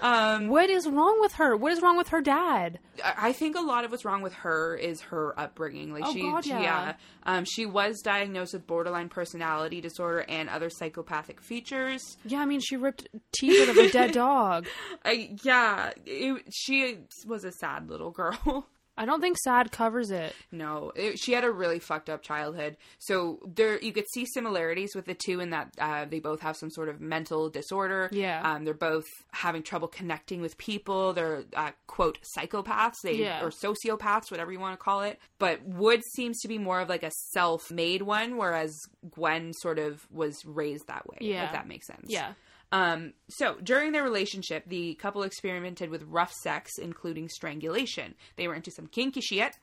um, 0.00 0.48
what 0.48 0.70
is 0.70 0.88
wrong 0.88 1.18
with 1.20 1.34
her? 1.34 1.56
What 1.56 1.72
is 1.72 1.80
wrong 1.82 1.96
with 1.96 2.08
her 2.08 2.20
dad? 2.20 2.78
I 3.04 3.28
I 3.28 3.32
think 3.32 3.56
a 3.56 3.60
lot 3.60 3.84
of 3.84 3.90
what's 3.90 4.04
wrong 4.04 4.22
with 4.22 4.34
her 4.34 4.76
is 4.76 5.00
her 5.02 5.38
upbringing. 5.38 5.92
Like 5.92 6.04
Oh, 6.06 6.12
she, 6.12 6.22
God, 6.22 6.44
she- 6.44 6.50
yeah. 6.50 6.94
um, 7.24 7.44
she 7.44 7.64
was 7.66 8.00
diagnosed 8.02 8.52
with 8.54 8.66
borderline 8.66 9.08
personality 9.08 9.80
disorder 9.80 10.24
and 10.28 10.48
other 10.48 10.68
psychopathic 10.70 11.40
features. 11.40 12.16
Yeah, 12.24 12.40
I 12.40 12.44
mean, 12.46 12.60
she 12.60 12.76
ripped 12.76 13.08
teeth 13.32 13.62
out 13.62 13.68
of 13.70 13.76
a 13.78 13.90
dead 13.90 14.12
dog. 14.24 14.66
I, 15.04 15.36
yeah, 15.42 15.92
it, 16.06 16.42
she 16.52 16.98
was 17.26 17.44
a 17.44 17.52
sad 17.52 17.88
little 17.88 18.10
girl. 18.10 18.66
I 18.96 19.06
don't 19.06 19.20
think 19.20 19.36
sad 19.38 19.72
covers 19.72 20.10
it. 20.10 20.34
no, 20.52 20.92
it, 20.94 21.18
she 21.18 21.32
had 21.32 21.42
a 21.44 21.50
really 21.50 21.78
fucked 21.80 22.08
up 22.08 22.22
childhood. 22.22 22.76
So 22.98 23.40
there, 23.44 23.80
you 23.80 23.92
could 23.92 24.06
see 24.12 24.24
similarities 24.24 24.94
with 24.94 25.06
the 25.06 25.14
two 25.14 25.40
in 25.40 25.50
that 25.50 25.72
uh, 25.78 26.04
they 26.04 26.20
both 26.20 26.40
have 26.40 26.56
some 26.56 26.70
sort 26.70 26.88
of 26.88 27.00
mental 27.00 27.50
disorder. 27.50 28.08
Yeah. 28.12 28.40
um, 28.48 28.64
they're 28.64 28.74
both 28.74 29.04
having 29.32 29.62
trouble 29.64 29.88
connecting 29.88 30.40
with 30.40 30.56
people. 30.58 31.12
They're 31.12 31.44
uh, 31.56 31.72
quote 31.88 32.18
psychopaths, 32.36 32.94
they 33.02 33.14
Yeah. 33.14 33.42
or 33.44 33.50
sociopaths, 33.50 34.30
whatever 34.30 34.52
you 34.52 34.60
want 34.60 34.78
to 34.78 34.82
call 34.84 35.02
it. 35.02 35.18
But 35.38 35.64
Wood 35.64 36.02
seems 36.14 36.40
to 36.42 36.48
be 36.48 36.58
more 36.58 36.80
of 36.80 36.88
like 36.88 37.02
a 37.02 37.10
self-made 37.32 38.02
one, 38.02 38.36
whereas 38.36 38.78
Gwen 39.10 39.52
sort 39.54 39.78
of 39.78 40.06
was 40.10 40.44
raised 40.44 40.86
that 40.86 41.06
way. 41.08 41.18
Yeah. 41.20 41.46
if 41.46 41.52
that 41.52 41.66
makes 41.68 41.86
sense. 41.86 42.06
Yeah. 42.08 42.34
Um, 42.74 43.12
so 43.28 43.54
during 43.62 43.92
their 43.92 44.02
relationship, 44.02 44.64
the 44.66 44.94
couple 44.94 45.22
experimented 45.22 45.90
with 45.90 46.02
rough 46.08 46.32
sex, 46.32 46.72
including 46.76 47.28
strangulation. 47.28 48.16
They 48.34 48.48
were 48.48 48.54
into 48.54 48.72
some 48.72 48.88
kinky 48.88 49.20
shit. 49.20 49.56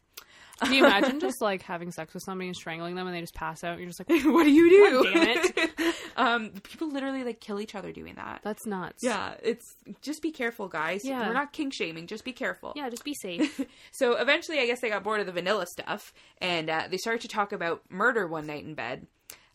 Can 0.61 0.73
you 0.73 0.85
imagine 0.85 1.19
just 1.19 1.41
like 1.41 1.63
having 1.63 1.91
sex 1.91 2.13
with 2.13 2.23
somebody 2.23 2.47
and 2.47 2.55
strangling 2.55 2.95
them 2.95 3.07
and 3.07 3.15
they 3.15 3.19
just 3.19 3.33
pass 3.33 3.63
out? 3.63 3.71
And 3.71 3.81
you're 3.81 3.89
just 3.89 3.99
like, 3.99 4.23
what 4.25 4.43
do 4.43 4.51
you 4.51 4.69
do? 4.69 5.03
God 5.03 5.13
damn 5.13 5.67
it. 5.77 5.95
um, 6.15 6.49
people 6.63 6.89
literally 6.89 7.23
like 7.23 7.41
kill 7.41 7.59
each 7.59 7.75
other 7.75 7.91
doing 7.91 8.15
that. 8.15 8.41
that's 8.43 8.65
nuts. 8.65 8.99
yeah, 9.01 9.33
it's 9.43 9.75
just 10.01 10.21
be 10.21 10.31
careful, 10.31 10.67
guys. 10.69 11.01
Yeah. 11.03 11.27
We're 11.27 11.33
not 11.33 11.51
kink 11.51 11.73
shaming. 11.73 12.07
Just 12.07 12.23
be 12.23 12.31
careful. 12.31 12.73
Yeah, 12.75 12.89
just 12.89 13.03
be 13.03 13.13
safe. 13.13 13.59
So 13.93 14.15
eventually, 14.15 14.59
I 14.59 14.65
guess 14.65 14.79
they 14.79 14.89
got 14.89 15.03
bored 15.03 15.19
of 15.19 15.25
the 15.25 15.31
vanilla 15.31 15.65
stuff, 15.65 16.13
and 16.39 16.69
uh, 16.69 16.87
they 16.89 16.97
started 16.97 17.21
to 17.23 17.27
talk 17.27 17.51
about 17.51 17.81
murder 17.89 18.25
one 18.27 18.47
night 18.47 18.63
in 18.63 18.73
bed. 18.73 19.05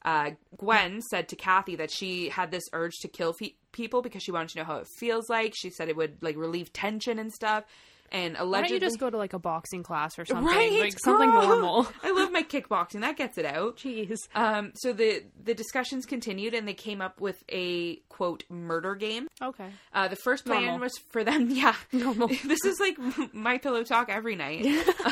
Uh, 0.07 0.31
Gwen 0.57 1.03
said 1.03 1.29
to 1.29 1.37
Kathy 1.37 1.75
that 1.77 1.90
she 1.90 2.29
had 2.29 2.53
this 2.53 2.62
urge 2.73 2.95
to 3.01 3.09
kill 3.09 3.33
fe- 3.33 3.57
people 3.73 4.03
because 4.03 4.23
she 4.23 4.31
wanted 4.31 4.51
to 4.51 4.59
know 4.59 4.64
how 4.64 4.77
it 4.77 4.87
feels 4.99 5.29
like. 5.29 5.53
She 5.55 5.69
said 5.69 5.88
it 5.88 5.97
would 5.97 6.23
like 6.23 6.37
relieve 6.37 6.73
tension 6.73 7.19
and 7.19 7.33
stuff. 7.33 7.64
And 8.12 8.35
Why 8.35 8.38
don't 8.40 8.49
allegedly, 8.49 8.75
you 8.77 8.81
just 8.81 8.99
go 8.99 9.11
to 9.11 9.16
like 9.16 9.33
a 9.33 9.38
boxing 9.38 9.83
class 9.83 10.19
or 10.19 10.25
something? 10.25 10.47
right, 10.47 10.81
Like 10.81 10.99
something 10.99 11.31
girl! 11.31 11.42
normal. 11.49 11.88
I 12.03 12.12
love 12.12 12.33
my 12.33 12.42
kickboxing. 12.42 13.01
That 13.01 13.16
gets 13.16 13.38
it 13.38 13.45
out. 13.47 13.77
Jeez. 13.79 14.16
Um, 14.35 14.73
so 14.75 14.92
the 14.92 15.25
the 15.42 15.55
discussions 15.55 16.07
continued, 16.07 16.55
and 16.55 16.66
they 16.66 16.75
came 16.75 17.01
up 17.01 17.21
with 17.21 17.37
a 17.51 17.97
quote 18.09 18.45
murder 18.49 18.95
game. 18.95 19.29
Okay. 19.42 19.69
Uh, 19.92 20.09
the 20.09 20.16
first 20.16 20.45
plan 20.45 20.62
Normal. 20.62 20.81
was 20.81 20.92
for 21.11 21.25
them. 21.25 21.51
Yeah, 21.57 21.75
Normal. 21.92 22.29
this 22.45 22.64
is 22.64 22.79
like 22.81 22.97
my 23.35 23.59
pillow 23.59 23.83
talk 23.83 24.09
every 24.09 24.37
night. 24.37 24.66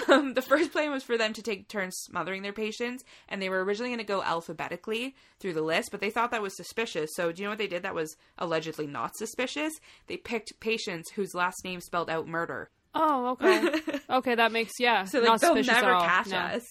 um, 0.09 0.35
the 0.35 0.43
first 0.43 0.73
plan 0.73 0.91
was 0.91 1.03
for 1.03 1.17
them 1.17 1.33
to 1.35 1.43
take 1.43 1.69
turns 1.69 1.95
smothering 2.05 2.43
their 2.43 2.53
patients, 2.53 3.05
and 3.29 3.41
they 3.41 3.49
were 3.49 3.65
originally 3.65 3.91
going 3.91 3.99
to 3.99 4.05
go 4.05 4.23
alphabetically 4.23 5.15
through 5.41 5.53
the 5.55 5.63
list, 5.63 5.91
but 5.91 6.01
they 6.01 6.11
thought 6.11 6.31
that 6.31 6.43
was 6.43 6.57
suspicious. 6.57 7.11
So, 7.15 7.33
do 7.33 7.43
you 7.43 7.47
know 7.47 7.51
what 7.53 7.59
they 7.59 7.67
did? 7.67 7.83
That 7.83 7.95
was 7.95 8.17
allegedly 8.39 8.87
not 8.87 9.17
suspicious. 9.17 9.73
They 10.07 10.17
picked 10.17 10.59
patients 10.61 11.11
whose 11.13 11.35
last 11.35 11.65
name 11.65 11.81
spelled 11.81 12.11
out 12.11 12.27
murder. 12.27 12.71
Oh, 12.95 13.31
okay. 13.33 13.81
okay, 14.11 14.35
that 14.37 14.53
makes 14.53 14.73
yeah. 14.79 15.05
So 15.05 15.21
like 15.21 15.41
they'll 15.41 15.55
never 15.57 15.95
at 15.95 16.25
catch 16.25 16.29
No. 16.29 16.39
us. 16.39 16.67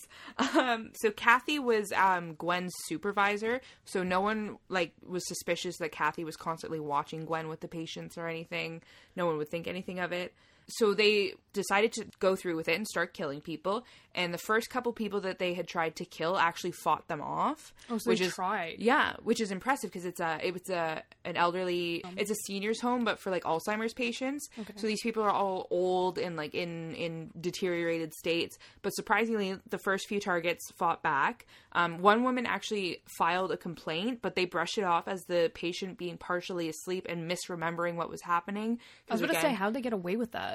Um, 0.55 0.91
so 0.95 1.11
Kathy 1.11 1.59
was 1.59 1.91
um, 1.91 2.35
Gwen's 2.35 2.71
supervisor, 2.85 3.61
so 3.85 4.03
no 4.03 4.21
one 4.21 4.57
like 4.69 4.93
was 5.05 5.27
suspicious 5.27 5.77
that 5.77 5.91
Kathy 5.91 6.23
was 6.23 6.35
constantly 6.35 6.79
watching 6.79 7.25
Gwen 7.25 7.49
with 7.49 7.59
the 7.59 7.67
patients 7.67 8.17
or 8.17 8.27
anything. 8.27 8.81
No 9.15 9.25
one 9.25 9.37
would 9.37 9.49
think 9.49 9.67
anything 9.67 9.99
of 9.99 10.11
it. 10.11 10.33
So 10.67 10.93
they 10.93 11.33
decided 11.53 11.93
to 11.93 12.05
go 12.19 12.35
through 12.35 12.55
with 12.55 12.67
it 12.67 12.75
and 12.75 12.87
start 12.87 13.13
killing 13.13 13.39
people. 13.39 13.85
And 14.15 14.33
the 14.33 14.39
first 14.39 14.69
couple 14.69 14.91
people 14.93 15.21
that 15.21 15.39
they 15.39 15.53
had 15.53 15.67
tried 15.67 15.95
to 15.97 16.05
kill 16.05 16.37
actually 16.37 16.71
fought 16.71 17.07
them 17.07 17.21
off. 17.21 17.73
Oh, 17.89 17.97
so 17.97 18.09
which 18.09 18.19
they 18.19 18.25
is 18.25 18.33
tried. 18.33 18.75
yeah, 18.79 19.13
which 19.23 19.41
is 19.41 19.51
impressive 19.51 19.91
because 19.91 20.05
it's 20.05 20.19
a 20.19 20.39
it 20.43 20.53
was 20.53 20.69
a 20.69 21.01
an 21.25 21.35
elderly 21.35 22.03
it's 22.17 22.29
a 22.29 22.35
seniors 22.47 22.79
home 22.79 23.05
but 23.05 23.19
for 23.19 23.31
like 23.31 23.43
Alzheimer's 23.43 23.93
patients. 23.93 24.47
So 24.75 24.87
these 24.87 25.01
people 25.01 25.23
are 25.23 25.31
all 25.31 25.67
old 25.71 26.17
and 26.17 26.35
like 26.35 26.53
in 26.53 26.93
in 26.95 27.31
deteriorated 27.39 28.13
states. 28.13 28.57
But 28.81 28.91
surprisingly, 28.91 29.57
the 29.69 29.79
first 29.79 30.07
few 30.07 30.19
targets 30.19 30.63
fought 30.77 31.01
back. 31.03 31.45
Um, 31.71 31.99
one 31.99 32.23
woman 32.23 32.45
actually 32.45 33.01
filed 33.17 33.51
a 33.51 33.57
complaint, 33.57 34.19
but 34.21 34.35
they 34.35 34.45
brushed 34.45 34.77
it 34.77 34.83
off 34.83 35.07
as 35.07 35.23
the 35.23 35.51
patient 35.55 35.97
being 35.97 36.17
partially 36.17 36.69
asleep 36.69 37.07
and 37.09 37.29
misremembering 37.29 37.95
what 37.95 38.09
was 38.09 38.21
happening. 38.21 38.79
I 39.09 39.13
was 39.15 39.21
going 39.21 39.33
to 39.33 39.41
say, 39.41 39.53
how'd 39.53 39.73
they 39.73 39.81
get 39.81 39.93
away 39.93 40.15
with 40.15 40.33
that? 40.33 40.52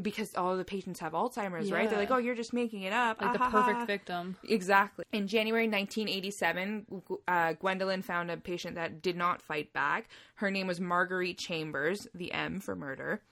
Because 0.00 0.34
all 0.34 0.56
the 0.56 0.64
patients 0.64 1.00
have 1.00 1.12
Alzheimer's, 1.12 1.72
right? 1.72 1.88
They're 1.88 1.98
like, 1.98 2.10
oh, 2.10 2.18
you're 2.18 2.34
just 2.34 2.52
making 2.52 2.82
it 2.82 2.92
up. 2.92 3.20
Like 3.20 3.32
the 3.32 3.40
Ah, 3.42 3.48
ha, 3.48 3.50
ha. 3.50 3.66
perfect 3.66 3.86
victim. 3.86 4.36
Exactly. 4.48 5.04
In 5.12 5.26
January 5.26 5.66
1987, 5.68 7.02
uh, 7.26 7.52
Gwendolyn 7.54 8.02
found 8.02 8.30
a 8.30 8.36
patient 8.36 8.74
that 8.74 9.00
did 9.02 9.16
not 9.16 9.40
fight 9.42 9.72
back. 9.72 10.08
Her 10.36 10.50
name 10.50 10.66
was 10.66 10.80
Marguerite 10.80 11.38
Chambers, 11.38 12.06
the 12.14 12.32
M 12.32 12.60
for 12.60 12.76
murder. 12.76 13.22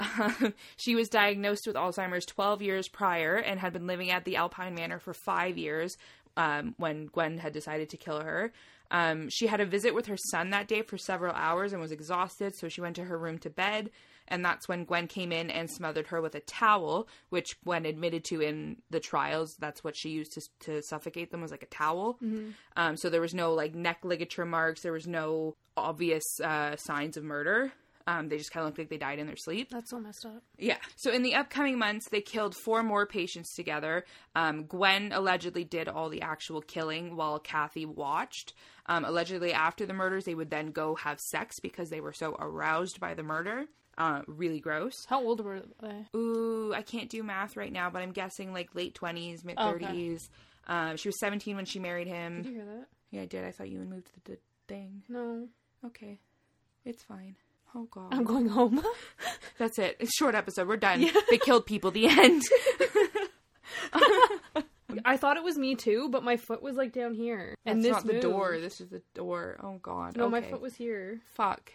she 0.76 0.94
was 0.94 1.08
diagnosed 1.08 1.66
with 1.66 1.76
Alzheimer's 1.76 2.26
12 2.26 2.62
years 2.62 2.88
prior 2.88 3.36
and 3.36 3.60
had 3.60 3.72
been 3.72 3.86
living 3.86 4.10
at 4.10 4.24
the 4.24 4.36
Alpine 4.36 4.74
Manor 4.74 4.98
for 4.98 5.14
five 5.14 5.56
years 5.56 5.96
um, 6.36 6.74
when 6.78 7.06
Gwen 7.06 7.38
had 7.38 7.52
decided 7.52 7.88
to 7.90 7.96
kill 7.96 8.20
her. 8.20 8.52
Um, 8.90 9.28
she 9.30 9.46
had 9.46 9.60
a 9.60 9.66
visit 9.66 9.94
with 9.94 10.06
her 10.06 10.16
son 10.16 10.50
that 10.50 10.68
day 10.68 10.82
for 10.82 10.98
several 10.98 11.34
hours 11.34 11.72
and 11.72 11.80
was 11.80 11.92
exhausted, 11.92 12.54
so 12.54 12.68
she 12.68 12.80
went 12.80 12.96
to 12.96 13.04
her 13.04 13.16
room 13.18 13.38
to 13.38 13.50
bed. 13.50 13.90
And 14.28 14.44
that's 14.44 14.68
when 14.68 14.84
Gwen 14.84 15.06
came 15.06 15.32
in 15.32 15.50
and 15.50 15.70
smothered 15.70 16.06
her 16.08 16.20
with 16.20 16.34
a 16.34 16.40
towel, 16.40 17.08
which 17.28 17.60
Gwen 17.62 17.84
admitted 17.84 18.24
to 18.26 18.40
in 18.40 18.76
the 18.90 19.00
trials. 19.00 19.54
That's 19.58 19.84
what 19.84 19.96
she 19.96 20.10
used 20.10 20.32
to, 20.32 20.42
to 20.60 20.82
suffocate 20.82 21.30
them 21.30 21.42
was 21.42 21.50
like 21.50 21.62
a 21.62 21.66
towel. 21.66 22.18
Um, 22.76 22.96
so 22.96 23.10
there 23.10 23.20
was 23.20 23.34
no 23.34 23.52
like 23.52 23.74
neck 23.74 23.98
ligature 24.02 24.46
marks. 24.46 24.82
There 24.82 24.92
was 24.92 25.06
no 25.06 25.56
obvious 25.76 26.24
uh, 26.42 26.76
signs 26.76 27.16
of 27.16 27.24
murder. 27.24 27.72
Um, 28.06 28.28
they 28.28 28.36
just 28.36 28.52
kind 28.52 28.62
of 28.62 28.68
looked 28.68 28.78
like 28.78 28.90
they 28.90 28.98
died 28.98 29.18
in 29.18 29.26
their 29.26 29.36
sleep. 29.36 29.70
That's 29.70 29.90
so 29.90 29.98
messed 29.98 30.26
up. 30.26 30.42
Yeah. 30.58 30.76
So 30.96 31.10
in 31.10 31.22
the 31.22 31.34
upcoming 31.34 31.78
months, 31.78 32.08
they 32.10 32.20
killed 32.20 32.54
four 32.54 32.82
more 32.82 33.06
patients 33.06 33.54
together. 33.54 34.04
Um, 34.34 34.64
Gwen 34.64 35.10
allegedly 35.12 35.64
did 35.64 35.88
all 35.88 36.10
the 36.10 36.20
actual 36.20 36.60
killing 36.60 37.16
while 37.16 37.38
Kathy 37.38 37.86
watched. 37.86 38.52
Um, 38.86 39.06
allegedly, 39.06 39.54
after 39.54 39.86
the 39.86 39.94
murders, 39.94 40.26
they 40.26 40.34
would 40.34 40.50
then 40.50 40.70
go 40.70 40.96
have 40.96 41.18
sex 41.18 41.60
because 41.60 41.88
they 41.88 42.02
were 42.02 42.12
so 42.12 42.36
aroused 42.38 43.00
by 43.00 43.14
the 43.14 43.22
murder. 43.22 43.64
Uh, 43.96 44.22
really 44.26 44.60
gross. 44.60 44.94
How 45.08 45.22
old 45.22 45.44
were 45.44 45.62
they? 45.80 46.06
Ooh, 46.18 46.72
I 46.74 46.82
can't 46.82 47.08
do 47.08 47.22
math 47.22 47.56
right 47.56 47.72
now, 47.72 47.90
but 47.90 48.02
I'm 48.02 48.12
guessing 48.12 48.52
like 48.52 48.74
late 48.74 48.94
20s, 48.94 49.44
mid 49.44 49.56
30s. 49.56 50.28
Um, 50.66 50.96
she 50.96 51.08
was 51.08 51.18
17 51.20 51.56
when 51.56 51.64
she 51.64 51.78
married 51.78 52.08
him. 52.08 52.42
Did 52.42 52.46
you 52.46 52.54
hear 52.56 52.64
that? 52.64 52.86
Yeah, 53.10 53.22
I 53.22 53.26
did. 53.26 53.44
I 53.44 53.52
thought 53.52 53.68
you 53.68 53.78
had 53.78 53.88
moved 53.88 54.10
the, 54.24 54.32
the 54.32 54.38
thing. 54.66 55.02
No. 55.08 55.46
Okay. 55.86 56.18
It's 56.84 57.02
fine. 57.04 57.36
Oh, 57.74 57.86
God. 57.90 58.12
I'm 58.12 58.24
going 58.24 58.48
home. 58.48 58.82
That's 59.58 59.78
it. 59.78 59.96
It's 60.00 60.10
a 60.10 60.18
short 60.18 60.34
episode. 60.34 60.66
We're 60.68 60.76
done. 60.76 61.08
They 61.30 61.38
killed 61.38 61.66
people. 61.66 61.90
The 61.90 62.06
end. 62.06 62.42
I 65.04 65.16
thought 65.16 65.36
it 65.36 65.44
was 65.44 65.58
me 65.58 65.74
too, 65.74 66.08
but 66.10 66.22
my 66.22 66.36
foot 66.36 66.62
was 66.62 66.76
like 66.76 66.92
down 66.92 67.14
here. 67.14 67.54
and 67.64 67.82
That's 67.84 67.96
this 67.96 68.04
not 68.04 68.12
the 68.14 68.20
door. 68.20 68.58
This 68.60 68.80
is 68.80 68.88
the 68.88 69.02
door. 69.14 69.58
Oh 69.62 69.78
god. 69.82 70.16
No, 70.16 70.28
my 70.28 70.40
foot 70.40 70.60
was 70.60 70.74
here. 70.74 71.20
Fuck. 71.34 71.72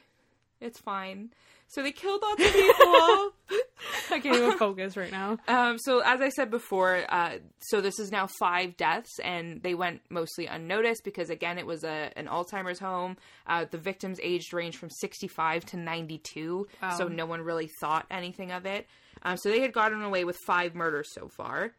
It's 0.62 0.80
fine. 0.80 1.32
So 1.72 1.84
they 1.84 1.92
killed 1.92 2.22
lots 2.22 2.44
of 2.44 2.52
people. 2.52 2.74
I 4.12 4.20
can't 4.20 4.36
even 4.36 4.58
focus 4.58 4.98
right 4.98 5.12
now. 5.12 5.38
um, 5.48 5.78
so 5.78 6.00
as 6.04 6.20
I 6.20 6.30
said 6.30 6.50
before, 6.50 7.06
uh, 7.10 7.34
so 7.60 7.80
this 7.80 8.00
is 8.00 8.12
now 8.12 8.28
five 8.40 8.76
deaths, 8.76 9.20
and 9.24 9.62
they 9.62 9.76
went 9.76 10.02
mostly 10.10 10.48
unnoticed 10.48 11.04
because 11.06 11.30
again, 11.30 11.58
it 11.60 11.66
was 11.68 11.84
a 11.84 12.12
an 12.18 12.26
Alzheimer's 12.28 12.80
home. 12.80 13.18
Uh, 13.46 13.66
the 13.70 13.78
victims' 13.78 14.20
aged 14.24 14.52
range 14.52 14.78
from 14.78 14.90
sixty 14.90 15.28
five 15.28 15.64
to 15.68 15.78
ninety 15.78 16.18
two, 16.18 16.68
Wow. 16.82 16.98
so 16.98 17.08
no 17.08 17.26
one 17.28 17.42
really 17.42 17.70
thought 17.80 18.06
anything 18.10 18.52
of 18.52 18.66
it. 18.66 18.88
Um, 19.22 19.38
so 19.38 19.50
they 19.50 19.60
had 19.62 19.72
gotten 19.74 20.02
away 20.02 20.24
with 20.26 20.38
five 20.48 20.74
murders 20.76 21.10
so 21.14 21.28
far. 21.28 21.72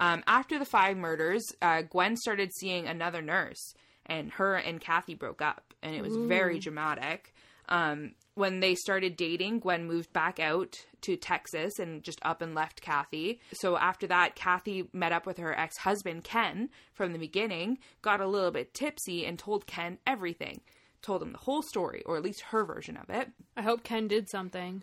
Um, 0.00 0.24
after 0.26 0.58
the 0.58 0.64
five 0.64 0.96
murders, 0.96 1.44
uh, 1.62 1.82
Gwen 1.82 2.16
started 2.16 2.50
seeing 2.54 2.86
another 2.86 3.20
nurse, 3.22 3.74
and 4.06 4.32
her 4.32 4.56
and 4.56 4.80
Kathy 4.80 5.14
broke 5.14 5.42
up, 5.42 5.74
and 5.82 5.94
it 5.94 6.02
was 6.02 6.16
very 6.16 6.58
dramatic. 6.58 7.32
Um, 7.68 8.12
when 8.34 8.60
they 8.60 8.74
started 8.74 9.16
dating, 9.16 9.60
Gwen 9.60 9.86
moved 9.86 10.12
back 10.12 10.40
out 10.40 10.76
to 11.02 11.16
Texas 11.16 11.78
and 11.78 12.02
just 12.02 12.18
up 12.22 12.42
and 12.42 12.54
left 12.54 12.80
Kathy. 12.80 13.40
So 13.52 13.76
after 13.76 14.06
that, 14.08 14.34
Kathy 14.34 14.88
met 14.92 15.12
up 15.12 15.24
with 15.24 15.38
her 15.38 15.56
ex 15.58 15.78
husband, 15.78 16.24
Ken, 16.24 16.68
from 16.92 17.12
the 17.12 17.18
beginning, 17.18 17.78
got 18.02 18.20
a 18.20 18.26
little 18.26 18.50
bit 18.50 18.74
tipsy, 18.74 19.24
and 19.24 19.38
told 19.38 19.66
Ken 19.66 19.98
everything. 20.06 20.60
Told 21.00 21.22
him 21.22 21.32
the 21.32 21.38
whole 21.38 21.62
story, 21.62 22.02
or 22.06 22.16
at 22.16 22.22
least 22.22 22.40
her 22.40 22.64
version 22.64 22.96
of 22.96 23.08
it. 23.10 23.30
I 23.56 23.62
hope 23.62 23.84
Ken 23.84 24.08
did 24.08 24.28
something. 24.28 24.82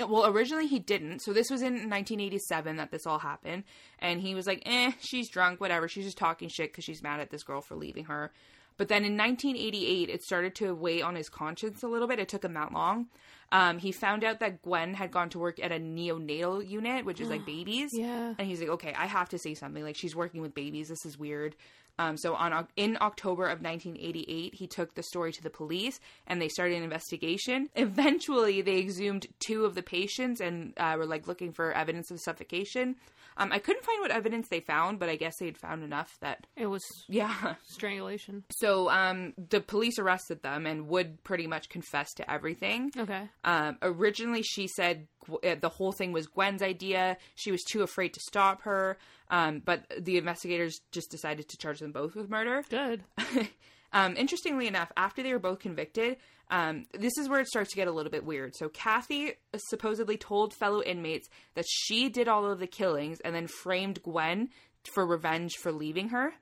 Well, 0.00 0.26
originally 0.26 0.66
he 0.66 0.78
didn't. 0.78 1.20
So 1.20 1.32
this 1.32 1.50
was 1.50 1.62
in 1.62 1.74
1987 1.74 2.76
that 2.76 2.90
this 2.90 3.06
all 3.06 3.18
happened. 3.18 3.64
And 3.98 4.20
he 4.20 4.34
was 4.34 4.46
like, 4.46 4.62
eh, 4.66 4.92
she's 5.00 5.28
drunk, 5.30 5.60
whatever. 5.60 5.86
She's 5.86 6.04
just 6.04 6.18
talking 6.18 6.48
shit 6.48 6.72
because 6.72 6.84
she's 6.84 7.02
mad 7.02 7.20
at 7.20 7.30
this 7.30 7.42
girl 7.42 7.60
for 7.60 7.76
leaving 7.76 8.04
her. 8.06 8.32
But 8.76 8.88
then 8.88 9.04
in 9.04 9.16
1988, 9.16 10.08
it 10.08 10.22
started 10.22 10.54
to 10.56 10.74
weigh 10.74 11.02
on 11.02 11.14
his 11.14 11.28
conscience 11.28 11.82
a 11.82 11.88
little 11.88 12.08
bit. 12.08 12.18
It 12.18 12.28
took 12.28 12.44
him 12.44 12.54
that 12.54 12.72
long. 12.72 13.08
Um, 13.52 13.78
he 13.78 13.92
found 13.92 14.24
out 14.24 14.40
that 14.40 14.62
Gwen 14.62 14.94
had 14.94 15.10
gone 15.10 15.28
to 15.30 15.38
work 15.38 15.62
at 15.62 15.70
a 15.70 15.78
neonatal 15.78 16.68
unit, 16.68 17.04
which 17.04 17.20
is 17.20 17.28
like 17.28 17.44
babies. 17.46 17.92
Yeah. 17.92 18.34
And 18.38 18.48
he's 18.48 18.60
like, 18.60 18.70
okay, 18.70 18.94
I 18.96 19.06
have 19.06 19.28
to 19.30 19.38
say 19.38 19.54
something. 19.54 19.84
Like, 19.84 19.96
she's 19.96 20.16
working 20.16 20.40
with 20.40 20.54
babies. 20.54 20.88
This 20.88 21.04
is 21.04 21.18
weird. 21.18 21.54
Um, 21.98 22.16
so 22.16 22.34
on 22.34 22.66
in 22.76 22.96
October 23.00 23.44
of 23.44 23.60
1988, 23.62 24.54
he 24.54 24.66
took 24.66 24.94
the 24.94 25.02
story 25.02 25.32
to 25.32 25.42
the 25.42 25.50
police, 25.50 26.00
and 26.26 26.40
they 26.40 26.48
started 26.48 26.76
an 26.76 26.82
investigation. 26.82 27.68
Eventually, 27.74 28.62
they 28.62 28.78
exhumed 28.78 29.26
two 29.46 29.64
of 29.64 29.74
the 29.74 29.82
patients 29.82 30.40
and 30.40 30.72
uh, 30.76 30.94
were 30.96 31.06
like 31.06 31.26
looking 31.26 31.52
for 31.52 31.72
evidence 31.72 32.10
of 32.10 32.20
suffocation. 32.20 32.96
Um, 33.36 33.52
I 33.52 33.58
couldn't 33.58 33.84
find 33.84 34.00
what 34.00 34.10
evidence 34.10 34.48
they 34.48 34.60
found, 34.60 34.98
but 34.98 35.08
I 35.08 35.16
guess 35.16 35.36
they 35.38 35.46
had 35.46 35.56
found 35.56 35.82
enough 35.82 36.18
that 36.20 36.46
It 36.56 36.66
was 36.66 36.82
yeah. 37.08 37.54
strangulation. 37.66 38.44
So 38.50 38.90
um, 38.90 39.32
the 39.36 39.60
police 39.60 39.98
arrested 39.98 40.42
them, 40.42 40.66
and 40.66 40.88
Wood 40.88 41.22
pretty 41.24 41.46
much 41.46 41.68
confessed 41.68 42.18
to 42.18 42.30
everything. 42.30 42.92
Okay. 42.96 43.28
Um, 43.44 43.78
originally, 43.80 44.42
she 44.42 44.68
said 44.68 45.06
uh, 45.30 45.54
the 45.60 45.68
whole 45.68 45.92
thing 45.92 46.12
was 46.12 46.26
Gwen's 46.26 46.62
idea. 46.62 47.16
She 47.34 47.50
was 47.50 47.62
too 47.62 47.82
afraid 47.82 48.12
to 48.14 48.20
stop 48.20 48.62
her. 48.62 48.98
Um, 49.30 49.62
but 49.64 49.84
the 49.98 50.18
investigators 50.18 50.80
just 50.90 51.10
decided 51.10 51.48
to 51.48 51.56
charge 51.56 51.78
them 51.82 51.92
both 51.92 52.14
with 52.14 52.30
murder. 52.30 52.62
Good. 52.70 53.02
um, 53.92 54.16
interestingly 54.16 54.66
enough, 54.66 54.90
after 54.96 55.22
they 55.22 55.32
were 55.32 55.38
both 55.38 55.58
convicted, 55.58 56.16
um, 56.50 56.86
this 56.92 57.16
is 57.18 57.28
where 57.28 57.40
it 57.40 57.48
starts 57.48 57.70
to 57.70 57.76
get 57.76 57.88
a 57.88 57.92
little 57.92 58.10
bit 58.10 58.24
weird. 58.24 58.54
So 58.56 58.68
Kathy 58.68 59.32
supposedly 59.68 60.16
told 60.16 60.54
fellow 60.54 60.82
inmates 60.82 61.28
that 61.54 61.64
she 61.68 62.08
did 62.08 62.28
all 62.28 62.50
of 62.50 62.58
the 62.58 62.66
killings 62.66 63.20
and 63.20 63.34
then 63.34 63.46
framed 63.46 64.02
Gwen 64.02 64.48
for 64.92 65.06
revenge 65.06 65.52
for 65.56 65.72
leaving 65.72 66.08
her. 66.10 66.34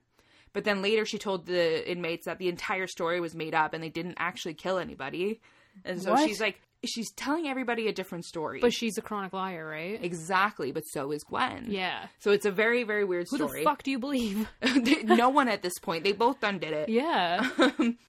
But 0.53 0.65
then 0.65 0.83
later 0.83 1.05
she 1.05 1.19
told 1.19 1.47
the 1.47 1.89
inmates 1.91 2.27
that 2.27 2.39
the 2.39 2.49
entire 2.49 2.87
story 2.89 3.21
was 3.21 3.35
made 3.35 3.55
up 3.55 3.73
and 3.73 3.83
they 3.83 3.89
didn't 3.89 4.17
actually 4.19 4.55
kill 4.55 4.79
anybody. 4.79 5.41
And 5.85 6.03
so 6.03 6.13
What? 6.13 6.27
she's 6.29 6.41
like, 6.41 6.61
she's 6.85 7.11
telling 7.13 7.47
everybody 7.47 7.89
a 7.89 7.93
different 7.93 8.25
story. 8.25 8.61
But 8.61 8.73
she's 8.73 8.97
a 8.99 9.03
chronic 9.03 9.33
liar, 9.33 9.67
right? 9.67 10.03
exactly, 10.03 10.73
but 10.73 10.85
so 10.87 11.13
is 11.13 11.23
Gwen. 11.25 11.67
Yeah. 11.69 12.07
So 12.19 12.31
it's 12.31 12.47
a 12.47 12.51
very, 12.51 12.85
very 12.85 13.05
weird 13.05 13.27
Who 13.31 13.37
story. 13.37 13.51
Who 13.51 13.59
the 13.59 13.65
fuck 13.65 13.83
do 13.83 13.91
you 13.91 13.99
believe? 13.99 14.49
no 15.05 15.29
one 15.29 15.49
at 15.49 15.63
this 15.63 15.79
point. 15.79 16.05
They 16.05 16.13
both 16.13 16.41
done 16.41 16.59
did 16.59 16.73
it. 16.73 16.89
Yeah. 16.89 17.49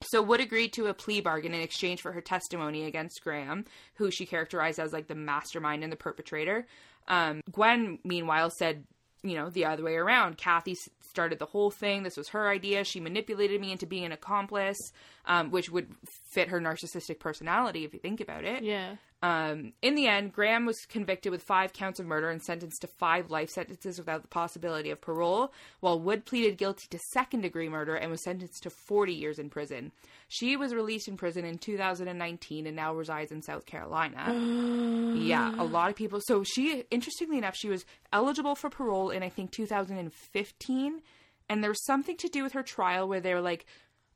so 0.02 0.22
Wood 0.22 0.40
agreed 0.40 0.72
to 0.74 0.86
a 0.86 0.94
plea 0.94 1.20
bargain 1.20 1.54
in 1.54 1.60
exchange 1.60 2.00
for 2.00 2.12
her 2.12 2.20
testimony 2.20 2.84
against 2.84 3.22
Graham, 3.22 3.64
who 3.94 4.10
she 4.10 4.26
characterized 4.26 4.78
as 4.78 4.92
like 4.92 5.08
the 5.08 5.14
mastermind 5.14 5.82
and 5.82 5.92
the 5.92 5.96
perpetrator. 5.96 6.66
Um, 7.08 7.42
Gwen, 7.50 7.98
meanwhile, 8.04 8.50
said, 8.50 8.84
you 9.22 9.34
know, 9.36 9.50
the 9.50 9.64
other 9.66 9.84
way 9.84 9.96
around. 9.96 10.36
Kathy 10.36 10.76
started 11.12 11.38
the 11.38 11.44
whole 11.46 11.70
thing. 11.70 12.02
This 12.04 12.16
was 12.16 12.28
her 12.28 12.48
idea. 12.48 12.84
She 12.84 13.00
manipulated 13.00 13.60
me 13.60 13.70
into 13.70 13.86
being 13.86 14.04
an 14.04 14.12
accomplice, 14.12 14.78
um, 15.26 15.50
which 15.50 15.70
would 15.70 15.94
fit 16.30 16.48
her 16.48 16.58
narcissistic 16.58 17.18
personality 17.20 17.84
if 17.84 17.92
you 17.92 18.00
think 18.00 18.20
about 18.20 18.44
it. 18.44 18.62
yeah. 18.64 18.96
Um, 19.22 19.72
in 19.82 19.94
the 19.94 20.08
end, 20.08 20.32
Graham 20.32 20.66
was 20.66 20.84
convicted 20.88 21.30
with 21.30 21.44
five 21.44 21.72
counts 21.72 22.00
of 22.00 22.06
murder 22.06 22.28
and 22.28 22.42
sentenced 22.42 22.80
to 22.80 22.88
five 22.88 23.30
life 23.30 23.50
sentences 23.50 23.96
without 23.96 24.22
the 24.22 24.28
possibility 24.28 24.90
of 24.90 25.00
parole, 25.00 25.52
while 25.78 26.00
Wood 26.00 26.24
pleaded 26.24 26.58
guilty 26.58 26.88
to 26.90 26.98
second 27.12 27.42
degree 27.42 27.68
murder 27.68 27.94
and 27.94 28.10
was 28.10 28.24
sentenced 28.24 28.64
to 28.64 28.70
40 28.70 29.12
years 29.12 29.38
in 29.38 29.48
prison. 29.48 29.92
She 30.26 30.56
was 30.56 30.74
released 30.74 31.06
in 31.06 31.16
prison 31.16 31.44
in 31.44 31.58
2019 31.58 32.66
and 32.66 32.74
now 32.74 32.92
resides 32.94 33.30
in 33.30 33.42
South 33.42 33.64
Carolina. 33.64 34.34
yeah, 35.16 35.54
a 35.56 35.64
lot 35.64 35.88
of 35.88 35.94
people. 35.94 36.20
So 36.24 36.42
she, 36.42 36.82
interestingly 36.90 37.38
enough, 37.38 37.54
she 37.56 37.68
was 37.68 37.84
eligible 38.12 38.56
for 38.56 38.70
parole 38.70 39.10
in, 39.10 39.22
I 39.22 39.28
think, 39.28 39.52
2015. 39.52 41.00
And 41.48 41.62
there 41.62 41.70
was 41.70 41.84
something 41.84 42.16
to 42.16 42.28
do 42.28 42.42
with 42.42 42.54
her 42.54 42.62
trial 42.64 43.08
where 43.08 43.20
they 43.20 43.34
were 43.34 43.40
like, 43.40 43.66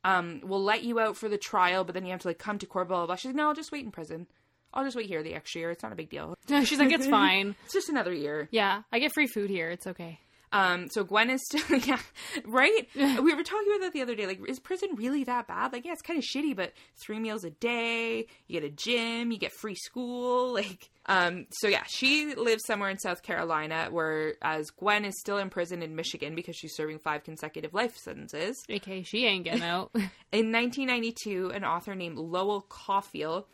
um, 0.03 0.41
we'll 0.43 0.63
let 0.63 0.83
you 0.83 0.99
out 0.99 1.17
for 1.17 1.29
the 1.29 1.39
trial, 1.39 1.85
but 1.85 1.95
then 1.95 2.05
you 2.05 2.11
have 2.11 2.23
to 2.23 2.29
like 2.29 2.39
come 2.39 2.59
to 2.59 2.67
court, 2.67 2.89
blah, 2.89 2.99
blah, 2.99 3.07
blah. 3.07 3.17
She's 3.17 3.29
like, 3.29 3.37
no, 3.37 3.49
I'll 3.49 3.55
just 3.55 3.73
wait 3.73 3.85
in 3.85 3.93
prison. 3.93 4.27
I'll 4.75 4.85
just 4.85 4.97
wait 4.97 5.07
here 5.07 5.23
the 5.23 5.35
extra 5.35 5.61
year. 5.61 5.71
It's 5.71 5.83
not 5.83 5.93
a 5.93 5.97
big 5.97 6.11
deal. 6.11 6.37
She's 6.65 6.79
like, 6.79 6.93
it's 6.93 7.07
fine. 7.07 7.55
It's 7.65 7.73
just 7.73 7.89
another 7.89 8.13
year. 8.13 8.49
Yeah. 8.51 8.83
I 8.93 8.99
get 8.99 9.13
free 9.13 9.27
food 9.27 9.51
here. 9.51 9.71
It's 9.71 9.87
okay. 9.87 10.21
Um, 10.53 10.89
so 10.91 11.05
Gwen 11.05 11.29
is 11.31 11.45
still, 11.45 11.79
yeah, 11.87 11.99
right? 12.47 12.89
we 12.95 13.35
were 13.35 13.43
talking 13.43 13.69
about 13.69 13.81
that 13.81 13.93
the 13.93 14.03
other 14.03 14.15
day. 14.15 14.27
Like, 14.27 14.41
is 14.49 14.61
prison 14.61 14.91
really 14.95 15.25
that 15.25 15.49
bad? 15.49 15.73
Like, 15.73 15.85
yeah, 15.85 15.93
it's 15.93 16.03
kind 16.03 16.19
of 16.19 16.25
shitty, 16.25 16.55
but 16.57 16.73
three 17.05 17.19
meals 17.19 17.45
a 17.45 17.51
day, 17.51 18.27
you 18.47 18.61
get 18.61 18.65
a 18.65 18.71
gym, 18.71 19.33
you 19.33 19.39
get 19.39 19.53
free 19.53 19.75
school. 19.75 20.55
Like, 20.55 20.89
um, 21.07 21.47
so 21.51 21.69
yeah, 21.69 21.83
she 21.87 22.35
lives 22.35 22.65
somewhere 22.67 22.89
in 22.89 22.99
South 22.99 23.23
Carolina, 23.23 23.89
whereas 23.91 24.71
Gwen 24.71 25.05
is 25.05 25.21
still 25.21 25.37
in 25.37 25.51
prison 25.51 25.83
in 25.83 25.95
Michigan 25.95 26.35
because 26.35 26.57
she's 26.57 26.75
serving 26.75 27.01
five 27.01 27.25
consecutive 27.25 27.75
life 27.75 27.97
sentences. 27.97 28.57
Okay, 28.71 29.03
she 29.03 29.27
ain't 29.27 29.45
getting 29.45 29.63
out. 29.63 29.91
In 30.33 30.53
1992, 30.53 31.51
an 31.51 31.65
author 31.65 31.95
named 31.95 32.17
Lowell 32.19 32.63
Cauffiel 32.63 33.47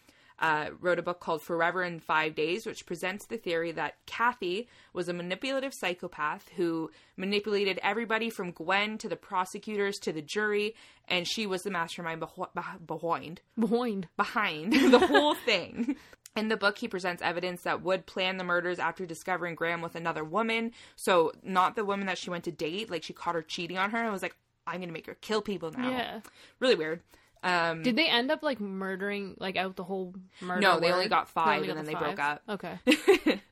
uh, 0.42 0.70
wrote 0.80 0.98
a 0.98 1.02
book 1.02 1.20
called 1.20 1.40
Forever 1.40 1.82
and 1.82 2.02
Five 2.02 2.34
Days, 2.34 2.66
which 2.66 2.84
presents 2.84 3.24
the 3.26 3.36
theory 3.38 3.72
that 3.72 3.94
Kathy 4.06 4.68
was 4.92 5.08
a 5.08 5.12
manipulative 5.12 5.72
psychopath 5.72 6.48
who 6.56 6.90
manipulated 7.16 7.78
everybody 7.82 8.28
from 8.28 8.50
Gwen 8.50 8.98
to 8.98 9.08
the 9.08 9.16
prosecutors 9.16 9.96
to 10.00 10.12
the 10.12 10.20
jury, 10.20 10.74
and 11.08 11.26
she 11.26 11.46
was 11.46 11.62
the 11.62 11.70
mastermind 11.70 12.20
beho- 12.20 12.48
beh- 12.56 12.86
behind 12.86 13.40
Behind. 13.56 14.08
behind 14.16 14.72
the 14.92 14.98
whole 15.06 15.34
thing. 15.36 15.96
In 16.34 16.48
the 16.48 16.56
book, 16.56 16.78
he 16.78 16.88
presents 16.88 17.22
evidence 17.22 17.62
that 17.62 17.82
Wood 17.82 18.06
planned 18.06 18.40
the 18.40 18.44
murders 18.44 18.78
after 18.78 19.04
discovering 19.06 19.54
Graham 19.54 19.80
with 19.82 19.94
another 19.94 20.24
woman. 20.24 20.72
So, 20.96 21.32
not 21.42 21.76
the 21.76 21.84
woman 21.84 22.06
that 22.06 22.16
she 22.18 22.30
went 22.30 22.44
to 22.44 22.50
date. 22.50 22.90
Like, 22.90 23.04
she 23.04 23.12
caught 23.12 23.34
her 23.34 23.42
cheating 23.42 23.76
on 23.78 23.90
her 23.90 23.98
and 24.02 24.10
was 24.10 24.22
like, 24.22 24.34
I'm 24.66 24.76
going 24.78 24.88
to 24.88 24.94
make 24.94 25.06
her 25.06 25.16
kill 25.20 25.42
people 25.42 25.70
now. 25.72 25.90
Yeah. 25.90 26.20
Really 26.58 26.74
weird. 26.74 27.02
Um, 27.44 27.82
Did 27.82 27.96
they 27.96 28.06
end 28.06 28.30
up 28.30 28.42
like 28.42 28.60
murdering 28.60 29.34
like 29.38 29.56
out 29.56 29.74
the 29.76 29.84
whole 29.84 30.14
murder? 30.40 30.60
No, 30.60 30.78
they 30.78 30.92
only 30.92 31.08
got 31.08 31.28
five 31.28 31.58
only 31.58 31.70
and 31.70 31.78
then 31.78 31.84
the 31.84 31.92
they 31.92 31.98
broke 31.98 32.20
up. 32.20 32.42
Okay. 32.48 32.78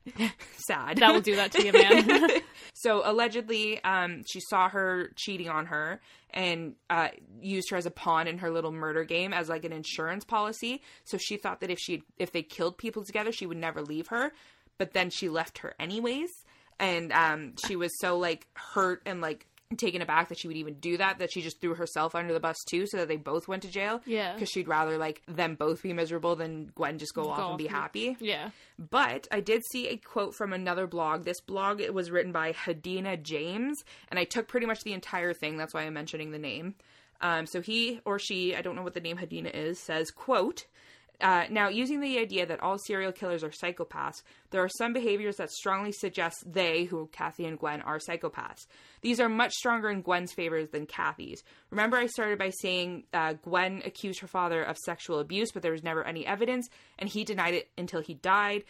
sad. 0.67 0.97
That 0.97 1.13
will 1.13 1.21
do 1.21 1.35
that 1.35 1.51
to 1.53 1.65
you, 1.65 1.73
man. 1.73 2.41
so 2.73 3.01
allegedly, 3.03 3.83
um, 3.83 4.23
she 4.31 4.39
saw 4.39 4.69
her 4.69 5.11
cheating 5.15 5.49
on 5.49 5.65
her 5.67 5.99
and 6.29 6.75
uh, 6.89 7.09
used 7.41 7.69
her 7.71 7.77
as 7.77 7.85
a 7.85 7.91
pawn 7.91 8.27
in 8.27 8.37
her 8.37 8.49
little 8.49 8.71
murder 8.71 9.03
game 9.03 9.33
as 9.33 9.49
like 9.49 9.65
an 9.65 9.73
insurance 9.73 10.23
policy. 10.23 10.81
So 11.03 11.17
she 11.17 11.37
thought 11.37 11.59
that 11.59 11.69
if 11.69 11.79
she 11.79 12.03
if 12.17 12.31
they 12.31 12.43
killed 12.43 12.77
people 12.77 13.03
together, 13.03 13.31
she 13.31 13.45
would 13.45 13.57
never 13.57 13.81
leave 13.81 14.07
her. 14.07 14.31
But 14.77 14.93
then 14.93 15.09
she 15.09 15.29
left 15.29 15.59
her 15.59 15.75
anyways, 15.79 16.29
and 16.79 17.11
um, 17.11 17.53
she 17.67 17.75
was 17.75 17.91
so 17.99 18.17
like 18.17 18.47
hurt 18.53 19.01
and 19.05 19.21
like 19.21 19.45
taken 19.77 20.01
aback 20.01 20.29
that 20.29 20.37
she 20.37 20.47
would 20.47 20.57
even 20.57 20.75
do 20.75 20.97
that 20.97 21.19
that 21.19 21.31
she 21.31 21.41
just 21.41 21.61
threw 21.61 21.75
herself 21.75 22.13
under 22.15 22.33
the 22.33 22.39
bus 22.39 22.57
too 22.69 22.85
so 22.87 22.97
that 22.97 23.07
they 23.07 23.15
both 23.17 23.47
went 23.47 23.63
to 23.63 23.69
jail 23.69 24.01
Yeah. 24.05 24.33
because 24.33 24.49
she'd 24.49 24.67
rather 24.67 24.97
like 24.97 25.21
them 25.27 25.55
both 25.55 25.83
be 25.83 25.93
miserable 25.93 26.35
than 26.35 26.71
gwen 26.75 26.97
just 26.97 27.13
go, 27.13 27.29
off 27.29 27.49
and 27.49 27.57
be 27.57 27.67
happy 27.67 28.17
yeah. 28.19 28.49
but 28.77 29.27
I 29.31 29.39
did 29.39 29.63
see 29.71 29.87
a 29.87 29.97
quote 29.97 30.35
from 30.35 30.53
another 30.53 30.87
blog. 30.87 31.23
This 31.23 31.41
blog 31.41 31.79
it 31.81 31.93
was 31.93 32.11
written 32.11 32.31
by 32.31 32.53
Hadina 32.53 33.21
James, 33.21 33.83
and 34.09 34.19
I 34.19 34.23
took 34.23 34.47
pretty 34.47 34.65
much 34.65 34.83
the 34.83 34.93
entire 34.93 35.33
thing. 35.33 35.57
That's 35.57 35.73
why 35.73 35.83
I'm 35.83 35.93
mentioning 35.93 36.31
the 36.31 36.39
name. 36.39 36.75
Um, 37.21 37.45
so 37.45 37.61
he 37.61 38.01
or 38.05 38.17
she, 38.17 38.55
I 38.55 38.61
don't 38.61 38.75
know 38.75 38.81
what 38.81 38.93
the 38.95 38.99
name 38.99 39.17
Hadina 39.17 39.53
is, 39.53 39.79
says, 39.79 40.09
"quote." 40.11 40.65
Uh, 41.21 41.45
now, 41.49 41.69
using 41.69 41.99
the 41.99 42.17
idea 42.17 42.45
that 42.45 42.61
all 42.61 42.77
serial 42.77 43.11
killers 43.11 43.43
are 43.43 43.51
psychopaths, 43.51 44.23
there 44.49 44.63
are 44.63 44.69
some 44.69 44.93
behaviors 44.93 45.37
that 45.37 45.51
strongly 45.51 45.91
suggest 45.91 46.43
they, 46.45 46.85
who 46.85 47.07
Kathy 47.11 47.45
and 47.45 47.59
Gwen, 47.59 47.81
are 47.81 47.99
psychopaths. 47.99 48.65
These 49.01 49.19
are 49.19 49.29
much 49.29 49.53
stronger 49.53 49.89
in 49.89 50.01
Gwen's 50.01 50.33
favor 50.33 50.65
than 50.65 50.85
Kathy's. 50.85 51.43
Remember, 51.69 51.97
I 51.97 52.07
started 52.07 52.39
by 52.39 52.49
saying 52.49 53.03
uh, 53.13 53.33
Gwen 53.33 53.81
accused 53.85 54.19
her 54.21 54.27
father 54.27 54.63
of 54.63 54.77
sexual 54.77 55.19
abuse, 55.19 55.51
but 55.51 55.61
there 55.61 55.71
was 55.71 55.83
never 55.83 56.03
any 56.03 56.25
evidence, 56.25 56.69
and 56.97 57.07
he 57.07 57.23
denied 57.23 57.53
it 57.53 57.69
until 57.77 58.01
he 58.01 58.15
died. 58.15 58.63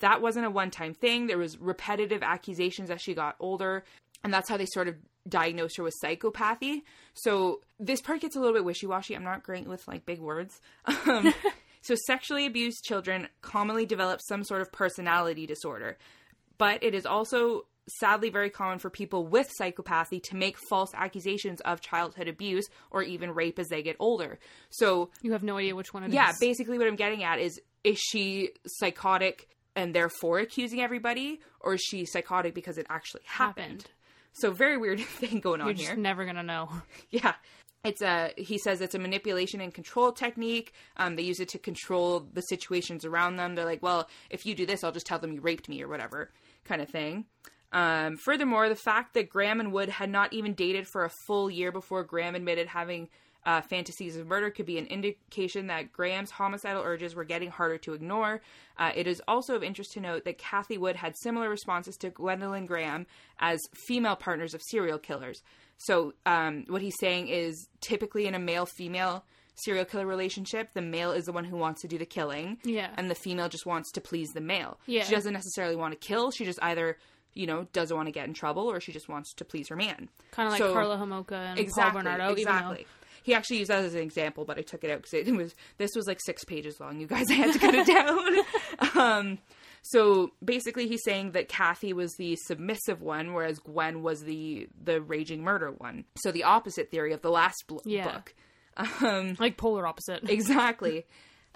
That 0.00 0.20
wasn't 0.20 0.46
a 0.46 0.50
one-time 0.50 0.94
thing. 0.94 1.26
There 1.26 1.38
was 1.38 1.58
repetitive 1.58 2.22
accusations 2.22 2.90
as 2.90 3.00
she 3.00 3.14
got 3.14 3.36
older, 3.40 3.84
and 4.22 4.32
that's 4.32 4.48
how 4.48 4.56
they 4.56 4.66
sort 4.66 4.88
of 4.88 4.96
diagnosed 5.28 5.76
her 5.76 5.82
with 5.82 5.94
psychopathy. 6.02 6.82
So 7.14 7.60
this 7.78 8.00
part 8.00 8.20
gets 8.20 8.36
a 8.36 8.40
little 8.40 8.54
bit 8.54 8.64
wishy-washy. 8.64 9.14
I'm 9.14 9.24
not 9.24 9.42
great 9.42 9.66
with 9.66 9.86
like 9.88 10.04
big 10.04 10.20
words. 10.20 10.60
Um, 10.86 11.32
so 11.84 11.94
sexually 12.06 12.46
abused 12.46 12.82
children 12.84 13.28
commonly 13.42 13.86
develop 13.86 14.20
some 14.22 14.42
sort 14.44 14.60
of 14.62 14.72
personality 14.72 15.46
disorder, 15.46 15.96
but 16.58 16.82
it 16.82 16.94
is 16.94 17.06
also 17.06 17.66
sadly 18.00 18.30
very 18.30 18.48
common 18.48 18.78
for 18.78 18.88
people 18.88 19.26
with 19.26 19.50
psychopathy 19.60 20.22
to 20.22 20.34
make 20.36 20.56
false 20.70 20.90
accusations 20.94 21.60
of 21.62 21.82
childhood 21.82 22.26
abuse 22.28 22.66
or 22.90 23.02
even 23.02 23.34
rape 23.34 23.58
as 23.58 23.68
they 23.68 23.82
get 23.82 23.94
older. 23.98 24.38
So 24.70 25.10
You 25.20 25.32
have 25.32 25.42
no 25.42 25.58
idea 25.58 25.74
which 25.76 25.92
one 25.92 26.02
it 26.04 26.08
is. 26.08 26.14
yeah, 26.14 26.32
basically 26.40 26.78
what 26.78 26.86
I'm 26.86 26.96
getting 26.96 27.22
at 27.24 27.38
is 27.38 27.60
is 27.84 27.98
she 27.98 28.50
psychotic 28.66 29.48
and 29.76 29.94
therefore 29.94 30.38
accusing 30.38 30.80
everybody, 30.80 31.40
or 31.60 31.74
is 31.74 31.82
she 31.82 32.06
psychotic 32.06 32.54
because 32.54 32.78
it 32.78 32.86
actually 32.88 33.22
happened? 33.26 33.64
happened. 33.66 33.86
So 34.32 34.50
very 34.50 34.78
weird 34.78 35.00
thing 35.20 35.40
going 35.40 35.60
on 35.60 35.66
You're 35.66 35.76
here. 35.76 35.86
just 35.88 35.98
never 35.98 36.24
gonna 36.24 36.42
know. 36.42 36.70
Yeah. 37.10 37.34
It's 37.84 38.00
a 38.00 38.32
he 38.36 38.58
says 38.58 38.80
it's 38.80 38.94
a 38.94 38.98
manipulation 38.98 39.60
and 39.60 39.72
control 39.72 40.10
technique. 40.10 40.72
Um, 40.96 41.16
they 41.16 41.22
use 41.22 41.38
it 41.38 41.50
to 41.50 41.58
control 41.58 42.26
the 42.32 42.40
situations 42.40 43.04
around 43.04 43.36
them. 43.36 43.54
They're 43.54 43.64
like, 43.64 43.82
well, 43.82 44.08
if 44.30 44.46
you 44.46 44.54
do 44.54 44.64
this, 44.66 44.82
I'll 44.82 44.92
just 44.92 45.06
tell 45.06 45.18
them 45.18 45.32
you 45.32 45.40
raped 45.40 45.68
me 45.68 45.82
or 45.82 45.88
whatever, 45.88 46.30
kind 46.64 46.80
of 46.80 46.88
thing. 46.88 47.26
Um, 47.72 48.16
furthermore, 48.16 48.68
the 48.68 48.76
fact 48.76 49.14
that 49.14 49.28
Graham 49.28 49.60
and 49.60 49.72
Wood 49.72 49.88
had 49.88 50.08
not 50.08 50.32
even 50.32 50.54
dated 50.54 50.86
for 50.86 51.04
a 51.04 51.10
full 51.26 51.50
year 51.50 51.72
before 51.72 52.04
Graham 52.04 52.36
admitted 52.36 52.68
having 52.68 53.08
uh, 53.46 53.60
fantasies 53.60 54.16
of 54.16 54.26
murder 54.26 54.50
could 54.50 54.66
be 54.66 54.78
an 54.78 54.86
indication 54.86 55.66
that 55.66 55.92
Graham's 55.92 56.30
homicidal 56.30 56.82
urges 56.82 57.14
were 57.14 57.24
getting 57.24 57.50
harder 57.50 57.78
to 57.78 57.94
ignore. 57.94 58.40
Uh, 58.78 58.92
it 58.94 59.06
is 59.06 59.20
also 59.28 59.54
of 59.54 59.62
interest 59.62 59.92
to 59.92 60.00
note 60.00 60.24
that 60.24 60.38
Kathy 60.38 60.78
Wood 60.78 60.96
had 60.96 61.14
similar 61.18 61.48
responses 61.50 61.96
to 61.98 62.10
Gwendolyn 62.10 62.66
Graham 62.66 63.06
as 63.38 63.60
female 63.86 64.16
partners 64.16 64.54
of 64.54 64.62
serial 64.70 64.98
killers. 64.98 65.42
So, 65.76 66.14
um, 66.24 66.64
what 66.68 66.82
he's 66.82 66.94
saying 67.00 67.28
is 67.28 67.68
typically 67.80 68.26
in 68.26 68.34
a 68.34 68.38
male 68.38 68.66
female 68.66 69.24
serial 69.56 69.84
killer 69.84 70.06
relationship, 70.06 70.72
the 70.72 70.82
male 70.82 71.12
is 71.12 71.26
the 71.26 71.32
one 71.32 71.44
who 71.44 71.56
wants 71.56 71.82
to 71.82 71.88
do 71.88 71.98
the 71.98 72.06
killing. 72.06 72.58
Yeah. 72.64 72.90
And 72.96 73.10
the 73.10 73.14
female 73.14 73.48
just 73.48 73.66
wants 73.66 73.92
to 73.92 74.00
please 74.00 74.28
the 74.30 74.40
male. 74.40 74.78
Yeah. 74.86 75.04
She 75.04 75.14
doesn't 75.14 75.32
necessarily 75.32 75.76
want 75.76 75.92
to 76.00 76.06
kill. 76.06 76.30
She 76.30 76.44
just 76.44 76.58
either, 76.62 76.96
you 77.34 77.46
know, 77.46 77.66
doesn't 77.72 77.96
want 77.96 78.06
to 78.08 78.12
get 78.12 78.26
in 78.26 78.34
trouble 78.34 78.70
or 78.70 78.80
she 78.80 78.92
just 78.92 79.08
wants 79.08 79.32
to 79.34 79.44
please 79.44 79.68
her 79.68 79.76
man. 79.76 80.08
Kind 80.32 80.46
of 80.46 80.52
like 80.52 80.58
So- 80.60 80.72
Karla 80.72 80.96
Homolka 80.96 81.32
and 81.32 81.58
exactly, 81.58 82.02
Paul 82.02 82.12
Bernardo. 82.12 82.32
Exactly. 82.34 82.76
Even 82.80 82.86
He 83.24 83.34
actually 83.34 83.56
used 83.58 83.70
that 83.70 83.82
as 83.84 83.94
an 83.94 84.00
example, 84.02 84.44
but 84.44 84.58
I 84.58 84.62
took 84.62 84.84
it 84.84 84.90
out 84.90 84.98
because 85.02 85.14
it 85.14 85.34
was 85.34 85.54
this 85.78 85.90
was 85.96 86.06
like 86.06 86.20
six 86.24 86.44
pages 86.44 86.78
long. 86.78 87.00
You 87.00 87.08
guys, 87.08 87.24
I 87.30 87.32
had 87.34 87.52
to 87.54 87.58
cut 87.58 87.74
it 87.74 87.86
down. 87.86 88.96
um, 89.02 89.38
so 89.82 90.30
basically, 90.44 90.86
he's 90.86 91.02
saying 91.04 91.32
that 91.32 91.48
Kathy 91.48 91.92
was 91.92 92.14
the 92.16 92.36
submissive 92.36 93.02
one, 93.02 93.32
whereas 93.34 93.58
Gwen 93.58 94.02
was 94.02 94.22
the 94.22 94.68
the 94.82 95.00
raging 95.00 95.42
murder 95.42 95.72
one. 95.72 96.04
So 96.16 96.30
the 96.30 96.44
opposite 96.44 96.90
theory 96.90 97.12
of 97.12 97.22
the 97.22 97.30
last 97.30 97.64
bl- 97.66 97.78
Yeah. 97.84 98.12
book. 98.12 98.34
Um, 99.02 99.36
like 99.38 99.56
polar 99.56 99.86
opposite. 99.86 100.28
exactly. 100.30 101.06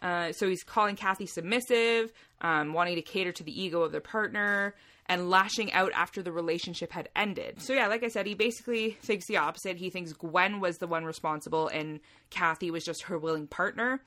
Uh, 0.01 0.33
so 0.33 0.49
he's 0.49 0.63
calling 0.63 0.95
Kathy 0.97 1.27
submissive, 1.27 2.13
um, 2.41 2.73
wanting 2.73 2.95
to 2.97 3.03
cater 3.03 3.33
to 3.33 3.43
the 3.43 3.61
ego 3.63 3.83
of 3.83 3.91
their 3.93 4.01
partner, 4.01 4.75
and 5.09 5.31
lashing 5.31 5.73
out 5.73 5.91
after 5.95 6.23
the 6.23 6.33
relationship 6.33 6.93
had 6.93 7.09
ended. 7.17 7.63
So 7.63 7.73
yeah, 7.73 7.87
like 7.87 8.03
I 8.03 8.09
said, 8.09 8.27
he 8.27 8.35
basically 8.35 8.99
thinks 9.03 9.27
the 9.27 9.39
opposite. 9.39 9.77
He 9.77 9.91
thinks 9.91 10.13
Gwen 10.13 10.61
was 10.61 10.79
the 10.79 10.87
one 10.87 11.05
responsible, 11.05 11.69
and 11.69 12.01
Kathy 12.31 12.71
was 12.71 12.85
just 12.85 13.05
her 13.05 13.19
willing 13.19 13.47
partner. 13.47 14.01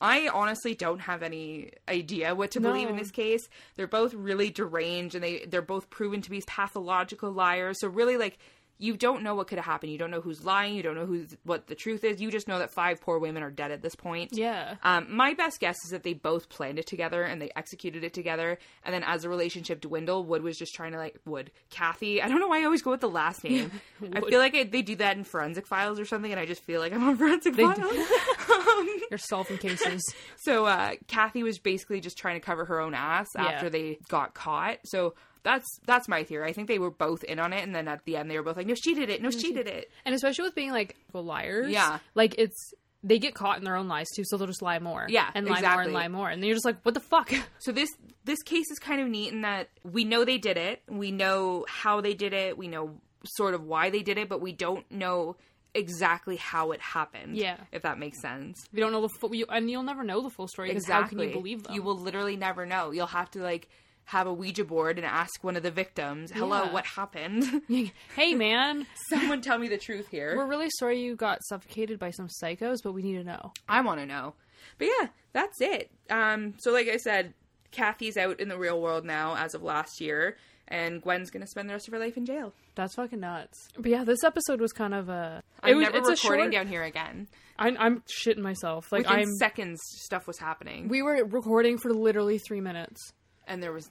I 0.00 0.28
honestly 0.28 0.74
don't 0.74 1.00
have 1.00 1.22
any 1.22 1.70
idea 1.88 2.34
what 2.34 2.52
to 2.52 2.60
believe 2.60 2.88
in 2.88 2.96
this 2.96 3.10
case. 3.10 3.48
They're 3.76 3.88
both 3.88 4.14
really 4.14 4.50
deranged, 4.50 5.14
and 5.14 5.24
they 5.24 5.44
they're 5.46 5.62
both 5.62 5.90
proven 5.90 6.22
to 6.22 6.30
be 6.30 6.42
pathological 6.46 7.32
liars. 7.32 7.80
So 7.80 7.88
really, 7.88 8.16
like. 8.16 8.38
You 8.78 8.96
don't 8.96 9.22
know 9.22 9.34
what 9.34 9.48
could 9.48 9.58
have 9.58 9.64
happened. 9.64 9.90
You 9.92 9.98
don't 9.98 10.10
know 10.10 10.20
who's 10.20 10.44
lying. 10.44 10.74
You 10.74 10.82
don't 10.82 10.94
know 10.94 11.04
who's 11.06 11.36
what 11.44 11.66
the 11.66 11.74
truth 11.74 12.04
is. 12.04 12.20
You 12.20 12.30
just 12.30 12.46
know 12.46 12.58
that 12.60 12.70
five 12.70 13.00
poor 13.00 13.18
women 13.18 13.42
are 13.42 13.50
dead 13.50 13.70
at 13.72 13.82
this 13.82 13.94
point. 13.94 14.30
yeah. 14.32 14.76
Um, 14.84 15.06
my 15.14 15.34
best 15.34 15.58
guess 15.60 15.76
is 15.84 15.90
that 15.90 16.04
they 16.04 16.12
both 16.14 16.48
planned 16.48 16.78
it 16.78 16.86
together 16.86 17.22
and 17.24 17.42
they 17.42 17.50
executed 17.56 18.04
it 18.04 18.14
together. 18.14 18.58
And 18.84 18.94
then 18.94 19.02
as 19.04 19.22
the 19.22 19.28
relationship 19.28 19.80
dwindled, 19.80 20.28
Wood 20.28 20.42
was 20.42 20.56
just 20.56 20.74
trying 20.74 20.92
to 20.92 20.98
like 20.98 21.18
Wood, 21.26 21.50
Kathy. 21.70 22.22
I 22.22 22.28
don't 22.28 22.38
know 22.40 22.48
why 22.48 22.60
I 22.60 22.64
always 22.64 22.82
go 22.82 22.90
with 22.92 23.00
the 23.00 23.08
last 23.10 23.42
name. 23.44 23.70
I 24.12 24.20
feel 24.20 24.38
like 24.38 24.54
I, 24.54 24.62
they 24.64 24.82
do 24.82 24.94
that 24.96 25.16
in 25.16 25.24
Forensic 25.24 25.66
Files 25.66 25.98
or 25.98 26.04
something, 26.04 26.30
and 26.30 26.40
I 26.40 26.46
just 26.46 26.62
feel 26.62 26.80
like 26.80 26.92
I'm 26.92 27.02
on 27.02 27.16
Forensic 27.18 27.56
They 27.56 27.64
Files. 27.64 27.80
um, 27.80 28.88
You're 29.10 29.18
solving 29.18 29.58
cases. 29.58 30.02
so 30.36 30.66
uh, 30.66 30.92
Kathy 31.08 31.42
was 31.42 31.58
basically 31.58 32.00
just 32.00 32.16
trying 32.16 32.36
to 32.36 32.44
cover 32.44 32.64
her 32.66 32.80
own 32.80 32.94
ass 32.94 33.26
Yeah. 33.34 33.44
after 33.46 33.70
they 33.70 33.98
got 34.08 34.34
caught. 34.34 34.78
So 34.84 35.14
that's 35.42 35.66
that's 35.86 36.08
my 36.08 36.24
theory. 36.24 36.48
I 36.48 36.52
think 36.52 36.68
they 36.68 36.78
were 36.78 36.90
both 36.90 37.24
in 37.24 37.38
on 37.38 37.52
it, 37.52 37.62
and 37.62 37.74
then 37.74 37.88
at 37.88 38.04
the 38.04 38.16
end 38.16 38.30
they 38.30 38.36
were 38.36 38.44
both 38.44 38.56
like, 38.56 38.66
"No, 38.66 38.74
she 38.74 38.94
did 38.94 39.10
it. 39.10 39.22
No, 39.22 39.30
she 39.30 39.48
mm-hmm. 39.48 39.56
did 39.56 39.66
it." 39.66 39.90
And 40.04 40.14
especially 40.14 40.44
with 40.44 40.54
being 40.54 40.72
like 40.72 40.96
liars. 41.12 41.70
Yeah. 41.70 41.98
Like 42.14 42.34
it's 42.38 42.72
they 43.02 43.18
get 43.18 43.34
caught 43.34 43.58
in 43.58 43.64
their 43.64 43.76
own 43.76 43.88
lies 43.88 44.08
too, 44.14 44.24
so 44.24 44.36
they'll 44.36 44.46
just 44.46 44.62
lie 44.62 44.78
more. 44.80 45.06
Yeah, 45.08 45.30
And 45.34 45.46
lie 45.46 45.50
more 45.50 45.58
exactly. 45.58 45.84
and 45.84 45.94
lie 45.94 46.08
more. 46.08 46.28
And 46.28 46.42
then 46.42 46.48
you're 46.48 46.56
just 46.56 46.64
like, 46.64 46.82
what 46.82 46.94
the 46.94 47.00
fuck? 47.00 47.32
So 47.60 47.72
this 47.72 47.90
this 48.24 48.42
case 48.42 48.70
is 48.70 48.78
kind 48.78 49.00
of 49.00 49.08
neat 49.08 49.32
in 49.32 49.42
that 49.42 49.68
we 49.82 50.04
know 50.04 50.24
they 50.24 50.38
did 50.38 50.56
it. 50.56 50.82
We 50.88 51.10
know 51.10 51.64
how 51.68 52.00
they 52.00 52.14
did 52.14 52.32
it. 52.32 52.56
We 52.56 52.68
know 52.68 53.00
sort 53.24 53.54
of 53.54 53.64
why 53.64 53.90
they 53.90 54.02
did 54.02 54.18
it, 54.18 54.28
but 54.28 54.40
we 54.40 54.52
don't 54.52 54.88
know 54.90 55.36
exactly 55.74 56.36
how 56.36 56.72
it 56.72 56.80
happened. 56.80 57.36
Yeah. 57.36 57.56
if 57.72 57.82
that 57.82 57.98
makes 57.98 58.20
sense. 58.20 58.66
We 58.72 58.80
don't 58.80 58.92
know 58.92 59.02
the 59.02 59.08
full, 59.08 59.34
you, 59.34 59.46
and 59.48 59.70
you'll 59.70 59.82
never 59.82 60.02
know 60.02 60.22
the 60.22 60.30
full 60.30 60.48
story 60.48 60.68
because 60.68 60.86
how 60.86 61.04
can 61.04 61.18
you 61.18 61.30
believe 61.30 61.64
them? 61.64 61.74
You 61.74 61.82
will 61.82 61.98
literally 61.98 62.36
never 62.36 62.66
know. 62.66 62.90
You'll 62.90 63.06
have 63.06 63.30
to 63.32 63.40
like 63.40 63.68
have 64.10 64.26
a 64.26 64.32
Ouija 64.32 64.64
board 64.64 64.96
and 64.96 65.06
ask 65.06 65.44
one 65.44 65.54
of 65.56 65.62
the 65.62 65.70
victims, 65.70 66.30
"Hello, 66.30 66.64
Yeah. 66.64 66.72
what 66.72 66.86
happened? 66.86 67.62
hey 68.16 68.34
man, 68.34 68.86
Someone 69.10 69.40
tell 69.42 69.58
me 69.58 69.68
the 69.68 69.76
truth 69.78 70.08
here." 70.08 70.34
we're 70.36 70.46
really 70.46 70.70
sorry 70.78 71.00
you 71.00 71.14
got 71.16 71.44
suffocated 71.44 71.98
by 71.98 72.10
some 72.10 72.28
psychos, 72.42 72.78
but 72.82 72.92
we 72.92 73.02
need 73.02 73.16
to 73.18 73.24
know. 73.24 73.52
I 73.68 73.80
want 73.82 74.00
to 74.00 74.06
know. 74.06 74.34
But 74.78 74.88
yeah, 74.98 75.08
that's 75.32 75.60
it. 75.60 75.90
Um, 76.10 76.54
so 76.58 76.72
like 76.72 76.88
I 76.88 76.96
said, 76.96 77.34
Kathy's 77.70 78.16
out 78.16 78.40
in 78.40 78.48
the 78.48 78.58
real 78.58 78.80
world 78.80 79.04
now 79.04 79.36
as 79.36 79.54
of 79.54 79.62
last 79.62 80.00
year, 80.00 80.36
and 80.68 81.02
Gwen's 81.02 81.30
gonna 81.30 81.46
spend 81.46 81.68
the 81.68 81.74
rest 81.74 81.86
of 81.88 81.92
her 81.92 82.00
life 82.00 82.16
in 82.16 82.24
jail. 82.24 82.54
That's 82.76 82.94
fucking 82.94 83.20
nuts. 83.20 83.68
But 83.76 83.90
yeah, 83.90 84.04
this 84.04 84.24
episode 84.24 84.60
was 84.60 84.72
kind 84.72 84.94
of 84.94 85.08
a. 85.10 85.42
I'm 85.62 85.70
it 85.72 85.74
was, 85.74 85.82
never 85.84 85.98
it's 85.98 86.08
a 86.08 86.12
recording 86.12 86.44
short, 86.46 86.52
down 86.52 86.66
here 86.68 86.82
again. 86.82 87.28
I'm, 87.58 87.76
I'm 87.78 88.02
shitting 88.24 88.38
myself. 88.38 88.90
Like 88.90 89.02
Within 89.02 89.18
I'm. 89.20 89.34
seconds, 89.34 89.80
stuff 89.96 90.26
was 90.26 90.38
happening, 90.38 90.88
we 90.88 91.02
were 91.02 91.24
recording 91.24 91.76
for 91.76 91.92
literally 91.92 92.38
three 92.38 92.60
minutes. 92.62 93.12
and 93.46 93.62
there 93.62 93.72
was. 93.72 93.90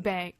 Bang. 0.00 0.32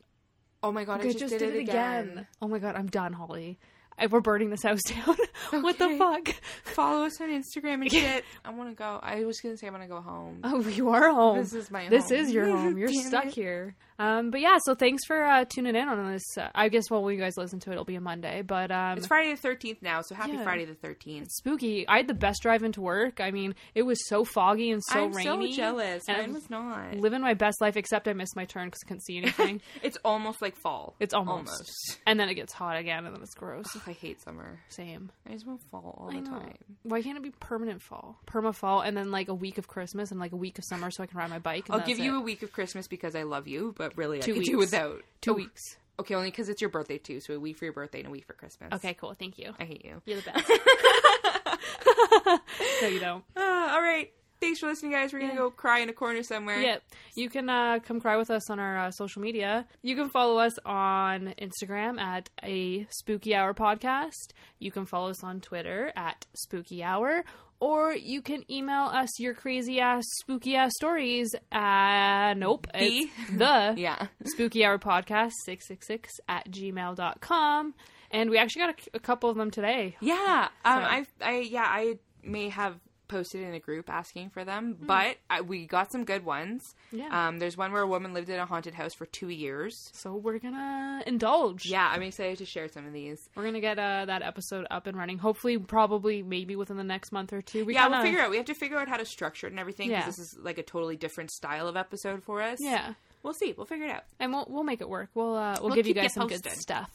Oh 0.62 0.72
my 0.72 0.84
god! 0.84 1.00
I 1.00 1.08
I 1.08 1.12
just, 1.12 1.38
did, 1.38 1.42
it 1.42 1.56
again. 1.56 2.26
Oh 2.40 2.48
my 2.48 2.58
god, 2.58 2.76
I'm 2.76 2.86
done, 2.86 3.12
Holly. 3.12 3.58
I, 3.98 4.06
we're 4.06 4.20
burning 4.20 4.50
this 4.50 4.62
house 4.62 4.82
down. 4.84 5.16
what 5.62 5.78
the 5.78 5.96
fuck? 5.96 6.34
Follow 6.64 7.04
us 7.06 7.20
on 7.20 7.28
Instagram 7.30 7.82
and 7.82 7.90
shit. 7.90 8.24
I 8.44 8.50
want 8.50 8.70
to 8.70 8.74
go. 8.74 9.00
I 9.02 9.24
was 9.24 9.40
gonna 9.40 9.56
say 9.56 9.68
I 9.68 9.70
want 9.70 9.82
to 9.82 9.88
go 9.88 10.00
home. 10.00 10.40
Oh, 10.44 10.60
you 10.60 10.90
are 10.90 11.10
home. 11.12 11.38
This 11.38 11.54
is 11.54 11.70
my 11.70 11.82
home. 11.82 11.90
This 11.90 12.10
home. 12.10 12.18
is 12.18 12.32
your 12.32 12.46
home. 12.48 12.76
You're 12.78 12.88
stuck 12.88 13.26
it. 13.26 13.34
here. 13.34 13.76
Um, 13.98 14.30
but 14.30 14.40
yeah, 14.40 14.58
so 14.64 14.74
thanks 14.74 15.04
for 15.06 15.24
uh, 15.24 15.44
tuning 15.46 15.74
in 15.74 15.88
on 15.88 16.12
this. 16.12 16.22
Uh, 16.38 16.48
I 16.54 16.68
guess 16.68 16.90
while 16.90 17.10
you 17.10 17.18
guys 17.18 17.36
listen 17.36 17.60
to 17.60 17.70
it, 17.70 17.72
it'll 17.74 17.84
be 17.84 17.94
a 17.96 18.00
Monday. 18.00 18.42
But 18.42 18.70
um, 18.70 18.98
It's 18.98 19.06
Friday 19.06 19.30
the 19.30 19.36
thirteenth 19.40 19.80
now, 19.82 20.02
so 20.02 20.14
happy 20.14 20.32
Yeah. 20.32 20.42
Friday 20.44 20.64
the 20.66 20.74
thirteenth. 20.74 21.28
spooky. 21.30 21.88
I 21.88 21.96
had 21.98 22.08
the 22.08 22.14
best 22.14 22.42
drive 22.42 22.62
into 22.62 22.80
work. 22.80 23.20
I 23.20 23.30
mean, 23.30 23.54
it 23.74 23.82
was 23.82 23.98
so 24.08 24.24
foggy 24.24 24.70
and 24.70 24.82
so 24.90 25.04
I'm 25.04 25.12
rainy. 25.12 25.52
so 25.52 25.56
jealous. 25.56 26.02
and 26.08 26.18
Mine 26.18 26.32
was 26.34 26.50
not. 26.50 26.94
living 26.96 27.22
my 27.22 27.34
best 27.34 27.60
life, 27.60 27.76
except 27.76 28.06
I 28.08 28.12
missed 28.12 28.36
my 28.36 28.44
turn 28.44 28.68
because 28.68 28.80
I 28.84 28.88
couldn't 28.88 29.04
see 29.04 29.16
anything. 29.22 29.60
It's 29.82 29.96
almost 30.04 30.42
like 30.42 30.56
fall. 30.56 30.94
It's 31.00 31.14
almost. 31.14 31.50
Almost. 31.50 31.98
and 32.06 32.20
then 32.20 32.28
it 32.28 32.34
gets 32.34 32.52
hot 32.52 32.76
again, 32.76 33.06
and 33.06 33.14
then 33.14 33.22
it's 33.22 33.34
gross. 33.34 33.66
Ugh, 33.74 33.82
I 33.86 33.92
hate 33.92 34.20
summer. 34.22 34.58
Same. 34.68 35.10
I 35.28 35.32
just 35.32 35.46
want 35.46 35.60
fall 35.70 35.96
all 35.98 36.10
I 36.10 36.16
the 36.16 36.20
know. 36.20 36.30
time. 36.38 36.54
Why 36.82 37.02
can't 37.02 37.16
it 37.16 37.22
be 37.22 37.32
permanent 37.40 37.80
fall? 37.82 38.18
Perma 38.26 38.54
fall, 38.54 38.80
and 38.82 38.96
then 38.96 39.10
like 39.10 39.28
a 39.28 39.34
week 39.34 39.58
of 39.58 39.68
Christmas 39.68 40.10
and 40.10 40.20
like 40.20 40.32
a 40.32 40.36
week 40.36 40.58
of 40.58 40.64
summer, 40.64 40.90
so 40.90 41.02
I 41.02 41.06
can 41.06 41.18
ride 41.18 41.30
my 41.30 41.38
bike. 41.38 41.68
and 41.68 41.80
I'll 41.80 41.86
give 41.86 41.98
you 41.98 42.16
it. 42.16 42.18
a 42.18 42.20
week 42.22 42.42
of 42.42 42.52
Christmas 42.52 42.86
because 42.88 43.14
I 43.16 43.22
love 43.22 43.48
you, 43.48 43.74
but 43.76 43.85
really 43.96 44.18
Two 44.20 44.32
I 44.32 44.34
could 44.34 44.38
weeks. 44.40 44.50
do 44.50 44.58
without 44.58 45.02
two 45.20 45.32
Oh, 45.32 45.34
weeks. 45.34 45.62
Okay, 45.98 46.14
only 46.14 46.30
because 46.30 46.48
it's 46.48 46.60
your 46.60 46.70
birthday 46.70 46.98
too. 46.98 47.20
So 47.20 47.34
a 47.34 47.40
week 47.40 47.56
for 47.56 47.64
your 47.64 47.72
birthday 47.72 48.00
and 48.00 48.08
a 48.08 48.10
week 48.10 48.26
for 48.26 48.34
Christmas. 48.34 48.72
Okay, 48.74 48.94
cool. 48.94 49.14
Thank 49.18 49.38
you. 49.38 49.54
I 49.58 49.64
hate 49.64 49.84
you. 49.84 50.02
You're 50.04 50.20
the 50.20 50.30
best. 50.32 50.48
no, 52.82 52.88
you 52.88 53.00
don't. 53.00 53.24
Uh, 53.36 53.40
all 53.72 53.82
right. 53.82 54.12
Thanks 54.38 54.60
for 54.60 54.66
listening, 54.66 54.92
guys. 54.92 55.14
We're 55.14 55.20
gonna 55.20 55.34
go 55.34 55.50
cry 55.50 55.78
in 55.78 55.88
a 55.88 55.94
corner 55.94 56.22
somewhere. 56.22 56.60
Yeah, 56.60 56.76
you 57.14 57.30
can 57.30 57.48
uh, 57.48 57.78
come 57.78 58.00
cry 58.00 58.18
with 58.18 58.30
us 58.30 58.50
on 58.50 58.58
our 58.60 58.76
uh, 58.78 58.90
social 58.90 59.22
media. 59.22 59.66
You 59.80 59.96
can 59.96 60.10
follow 60.10 60.36
us 60.36 60.52
on 60.66 61.32
Instagram 61.40 61.98
at 61.98 62.28
a 62.42 62.86
Spooky 62.90 63.34
Hour 63.34 63.54
podcast. 63.54 64.32
You 64.58 64.70
can 64.70 64.84
follow 64.84 65.08
us 65.08 65.24
on 65.24 65.40
Twitter 65.40 65.90
at 65.96 66.26
Spooky 66.34 66.82
Hour, 66.82 67.24
or 67.60 67.94
you 67.94 68.22
can 68.22 68.44
email 68.50 68.84
us 68.84 69.18
your 69.18 69.34
crazy 69.34 69.80
ass 69.80 70.04
spooky 70.20 70.56
ass 70.56 70.72
stories. 70.76 71.34
Uh, 71.52 72.34
nope, 72.36 72.66
it's 72.74 73.10
the 73.32 73.74
Yeah. 73.78 74.06
Spooky 74.24 74.64
Hour 74.64 74.78
podcast 74.78 75.32
six 75.44 75.66
six 75.66 75.86
six 75.86 76.12
at 76.28 76.50
gmail.com. 76.50 77.74
and 78.10 78.30
we 78.30 78.38
actually 78.38 78.62
got 78.62 78.70
a, 78.70 78.96
a 78.96 79.00
couple 79.00 79.30
of 79.30 79.36
them 79.36 79.50
today. 79.50 79.96
Yeah. 80.00 80.48
Um. 80.64 80.80
So- 80.80 80.86
I. 80.88 81.06
I. 81.22 81.38
Yeah. 81.40 81.64
I 81.66 81.98
may 82.22 82.48
have 82.48 82.74
posted 83.08 83.42
in 83.42 83.54
a 83.54 83.60
group 83.60 83.88
asking 83.90 84.30
for 84.30 84.44
them, 84.44 84.74
Hmm. 84.74 84.86
but 84.86 85.16
I, 85.30 85.40
we 85.40 85.66
got 85.66 85.90
some 85.92 86.04
good 86.04 86.24
ones. 86.24 86.74
Yeah. 86.92 87.08
Um. 87.28 87.38
There's 87.38 87.56
one 87.56 87.72
where 87.72 87.82
a 87.82 87.86
woman 87.86 88.14
lived 88.14 88.28
in 88.28 88.38
a 88.38 88.46
haunted 88.46 88.74
house 88.74 88.94
for 88.94 89.06
two 89.06 89.28
years. 89.28 89.90
So 89.92 90.14
we're 90.14 90.38
gonna 90.38 91.02
indulge. 91.06 91.66
Yeah. 91.66 91.88
I'm 91.92 92.02
excited 92.02 92.38
to 92.38 92.44
share 92.46 92.68
some 92.68 92.86
of 92.86 92.92
these. 92.92 93.18
We're 93.34 93.44
gonna 93.44 93.60
get 93.60 93.78
uh, 93.78 94.04
that 94.06 94.22
episode 94.22 94.66
up 94.70 94.86
and 94.86 94.96
running. 94.96 95.18
Hopefully, 95.18 95.58
probably, 95.58 96.22
maybe 96.22 96.56
within 96.56 96.76
the 96.76 96.84
next 96.84 97.12
month 97.12 97.32
or 97.32 97.42
two. 97.42 97.64
We 97.64 97.74
yeah, 97.74 97.82
kinda, 97.84 97.98
we'll 97.98 98.06
figure 98.06 98.20
out. 98.20 98.30
We 98.30 98.36
have 98.36 98.46
to 98.46 98.54
figure 98.54 98.78
out 98.78 98.88
how 98.88 98.96
to 98.96 99.04
structure 99.06 99.46
it 99.46 99.50
and 99.52 99.60
everything 99.60 99.88
because 99.88 100.02
Yeah. 100.02 100.06
this 100.06 100.18
is 100.18 100.36
like 100.40 100.58
a 100.58 100.62
totally 100.62 100.96
different 100.96 101.30
style 101.30 101.68
of 101.68 101.76
episode 101.76 102.22
for 102.24 102.42
us. 102.42 102.58
Yeah, 102.60 102.94
We'll 103.22 103.34
see. 103.34 103.54
We'll 103.56 103.66
figure 103.66 103.86
it 103.86 103.90
out. 103.90 104.04
and 104.20 104.32
we'll 104.32 104.46
we'll 104.48 104.64
make 104.64 104.80
it 104.80 104.88
work. 104.88 105.10
We'll 105.14 105.34
uh, 105.36 105.56
we'll, 105.60 105.68
We'll 105.68 105.74
give 105.76 105.86
you 105.86 105.94
guys 105.94 106.12
some 106.14 106.28
good 106.28 106.44
stuff, 106.52 106.90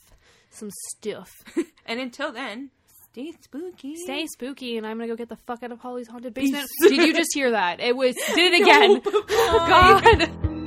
some 0.49 0.69
stuff. 0.97 1.43
And 1.85 1.99
until 1.99 2.31
then, 2.31 2.69
stay 3.11 3.31
spooky. 3.41 3.95
Stay 3.95 4.25
spooky, 4.27 4.77
and 4.77 4.87
I'm 4.87 4.97
gonna 4.97 5.07
go 5.07 5.15
get 5.15 5.29
the 5.29 5.35
fuck 5.47 5.63
out 5.63 5.71
of 5.71 5.79
Holly's 5.79 6.07
haunted 6.07 6.33
basement. 6.33 6.67
Did 6.81 6.93
you 6.93 7.13
just 7.13 7.31
hear 7.33 7.51
that? 7.51 7.79
It 7.79 7.95
was 7.95 8.15
did 8.35 8.53
it 8.53 8.61
again. 8.61 9.01
No, 9.31 9.57
bye. 9.59 10.27
God. 10.27 10.60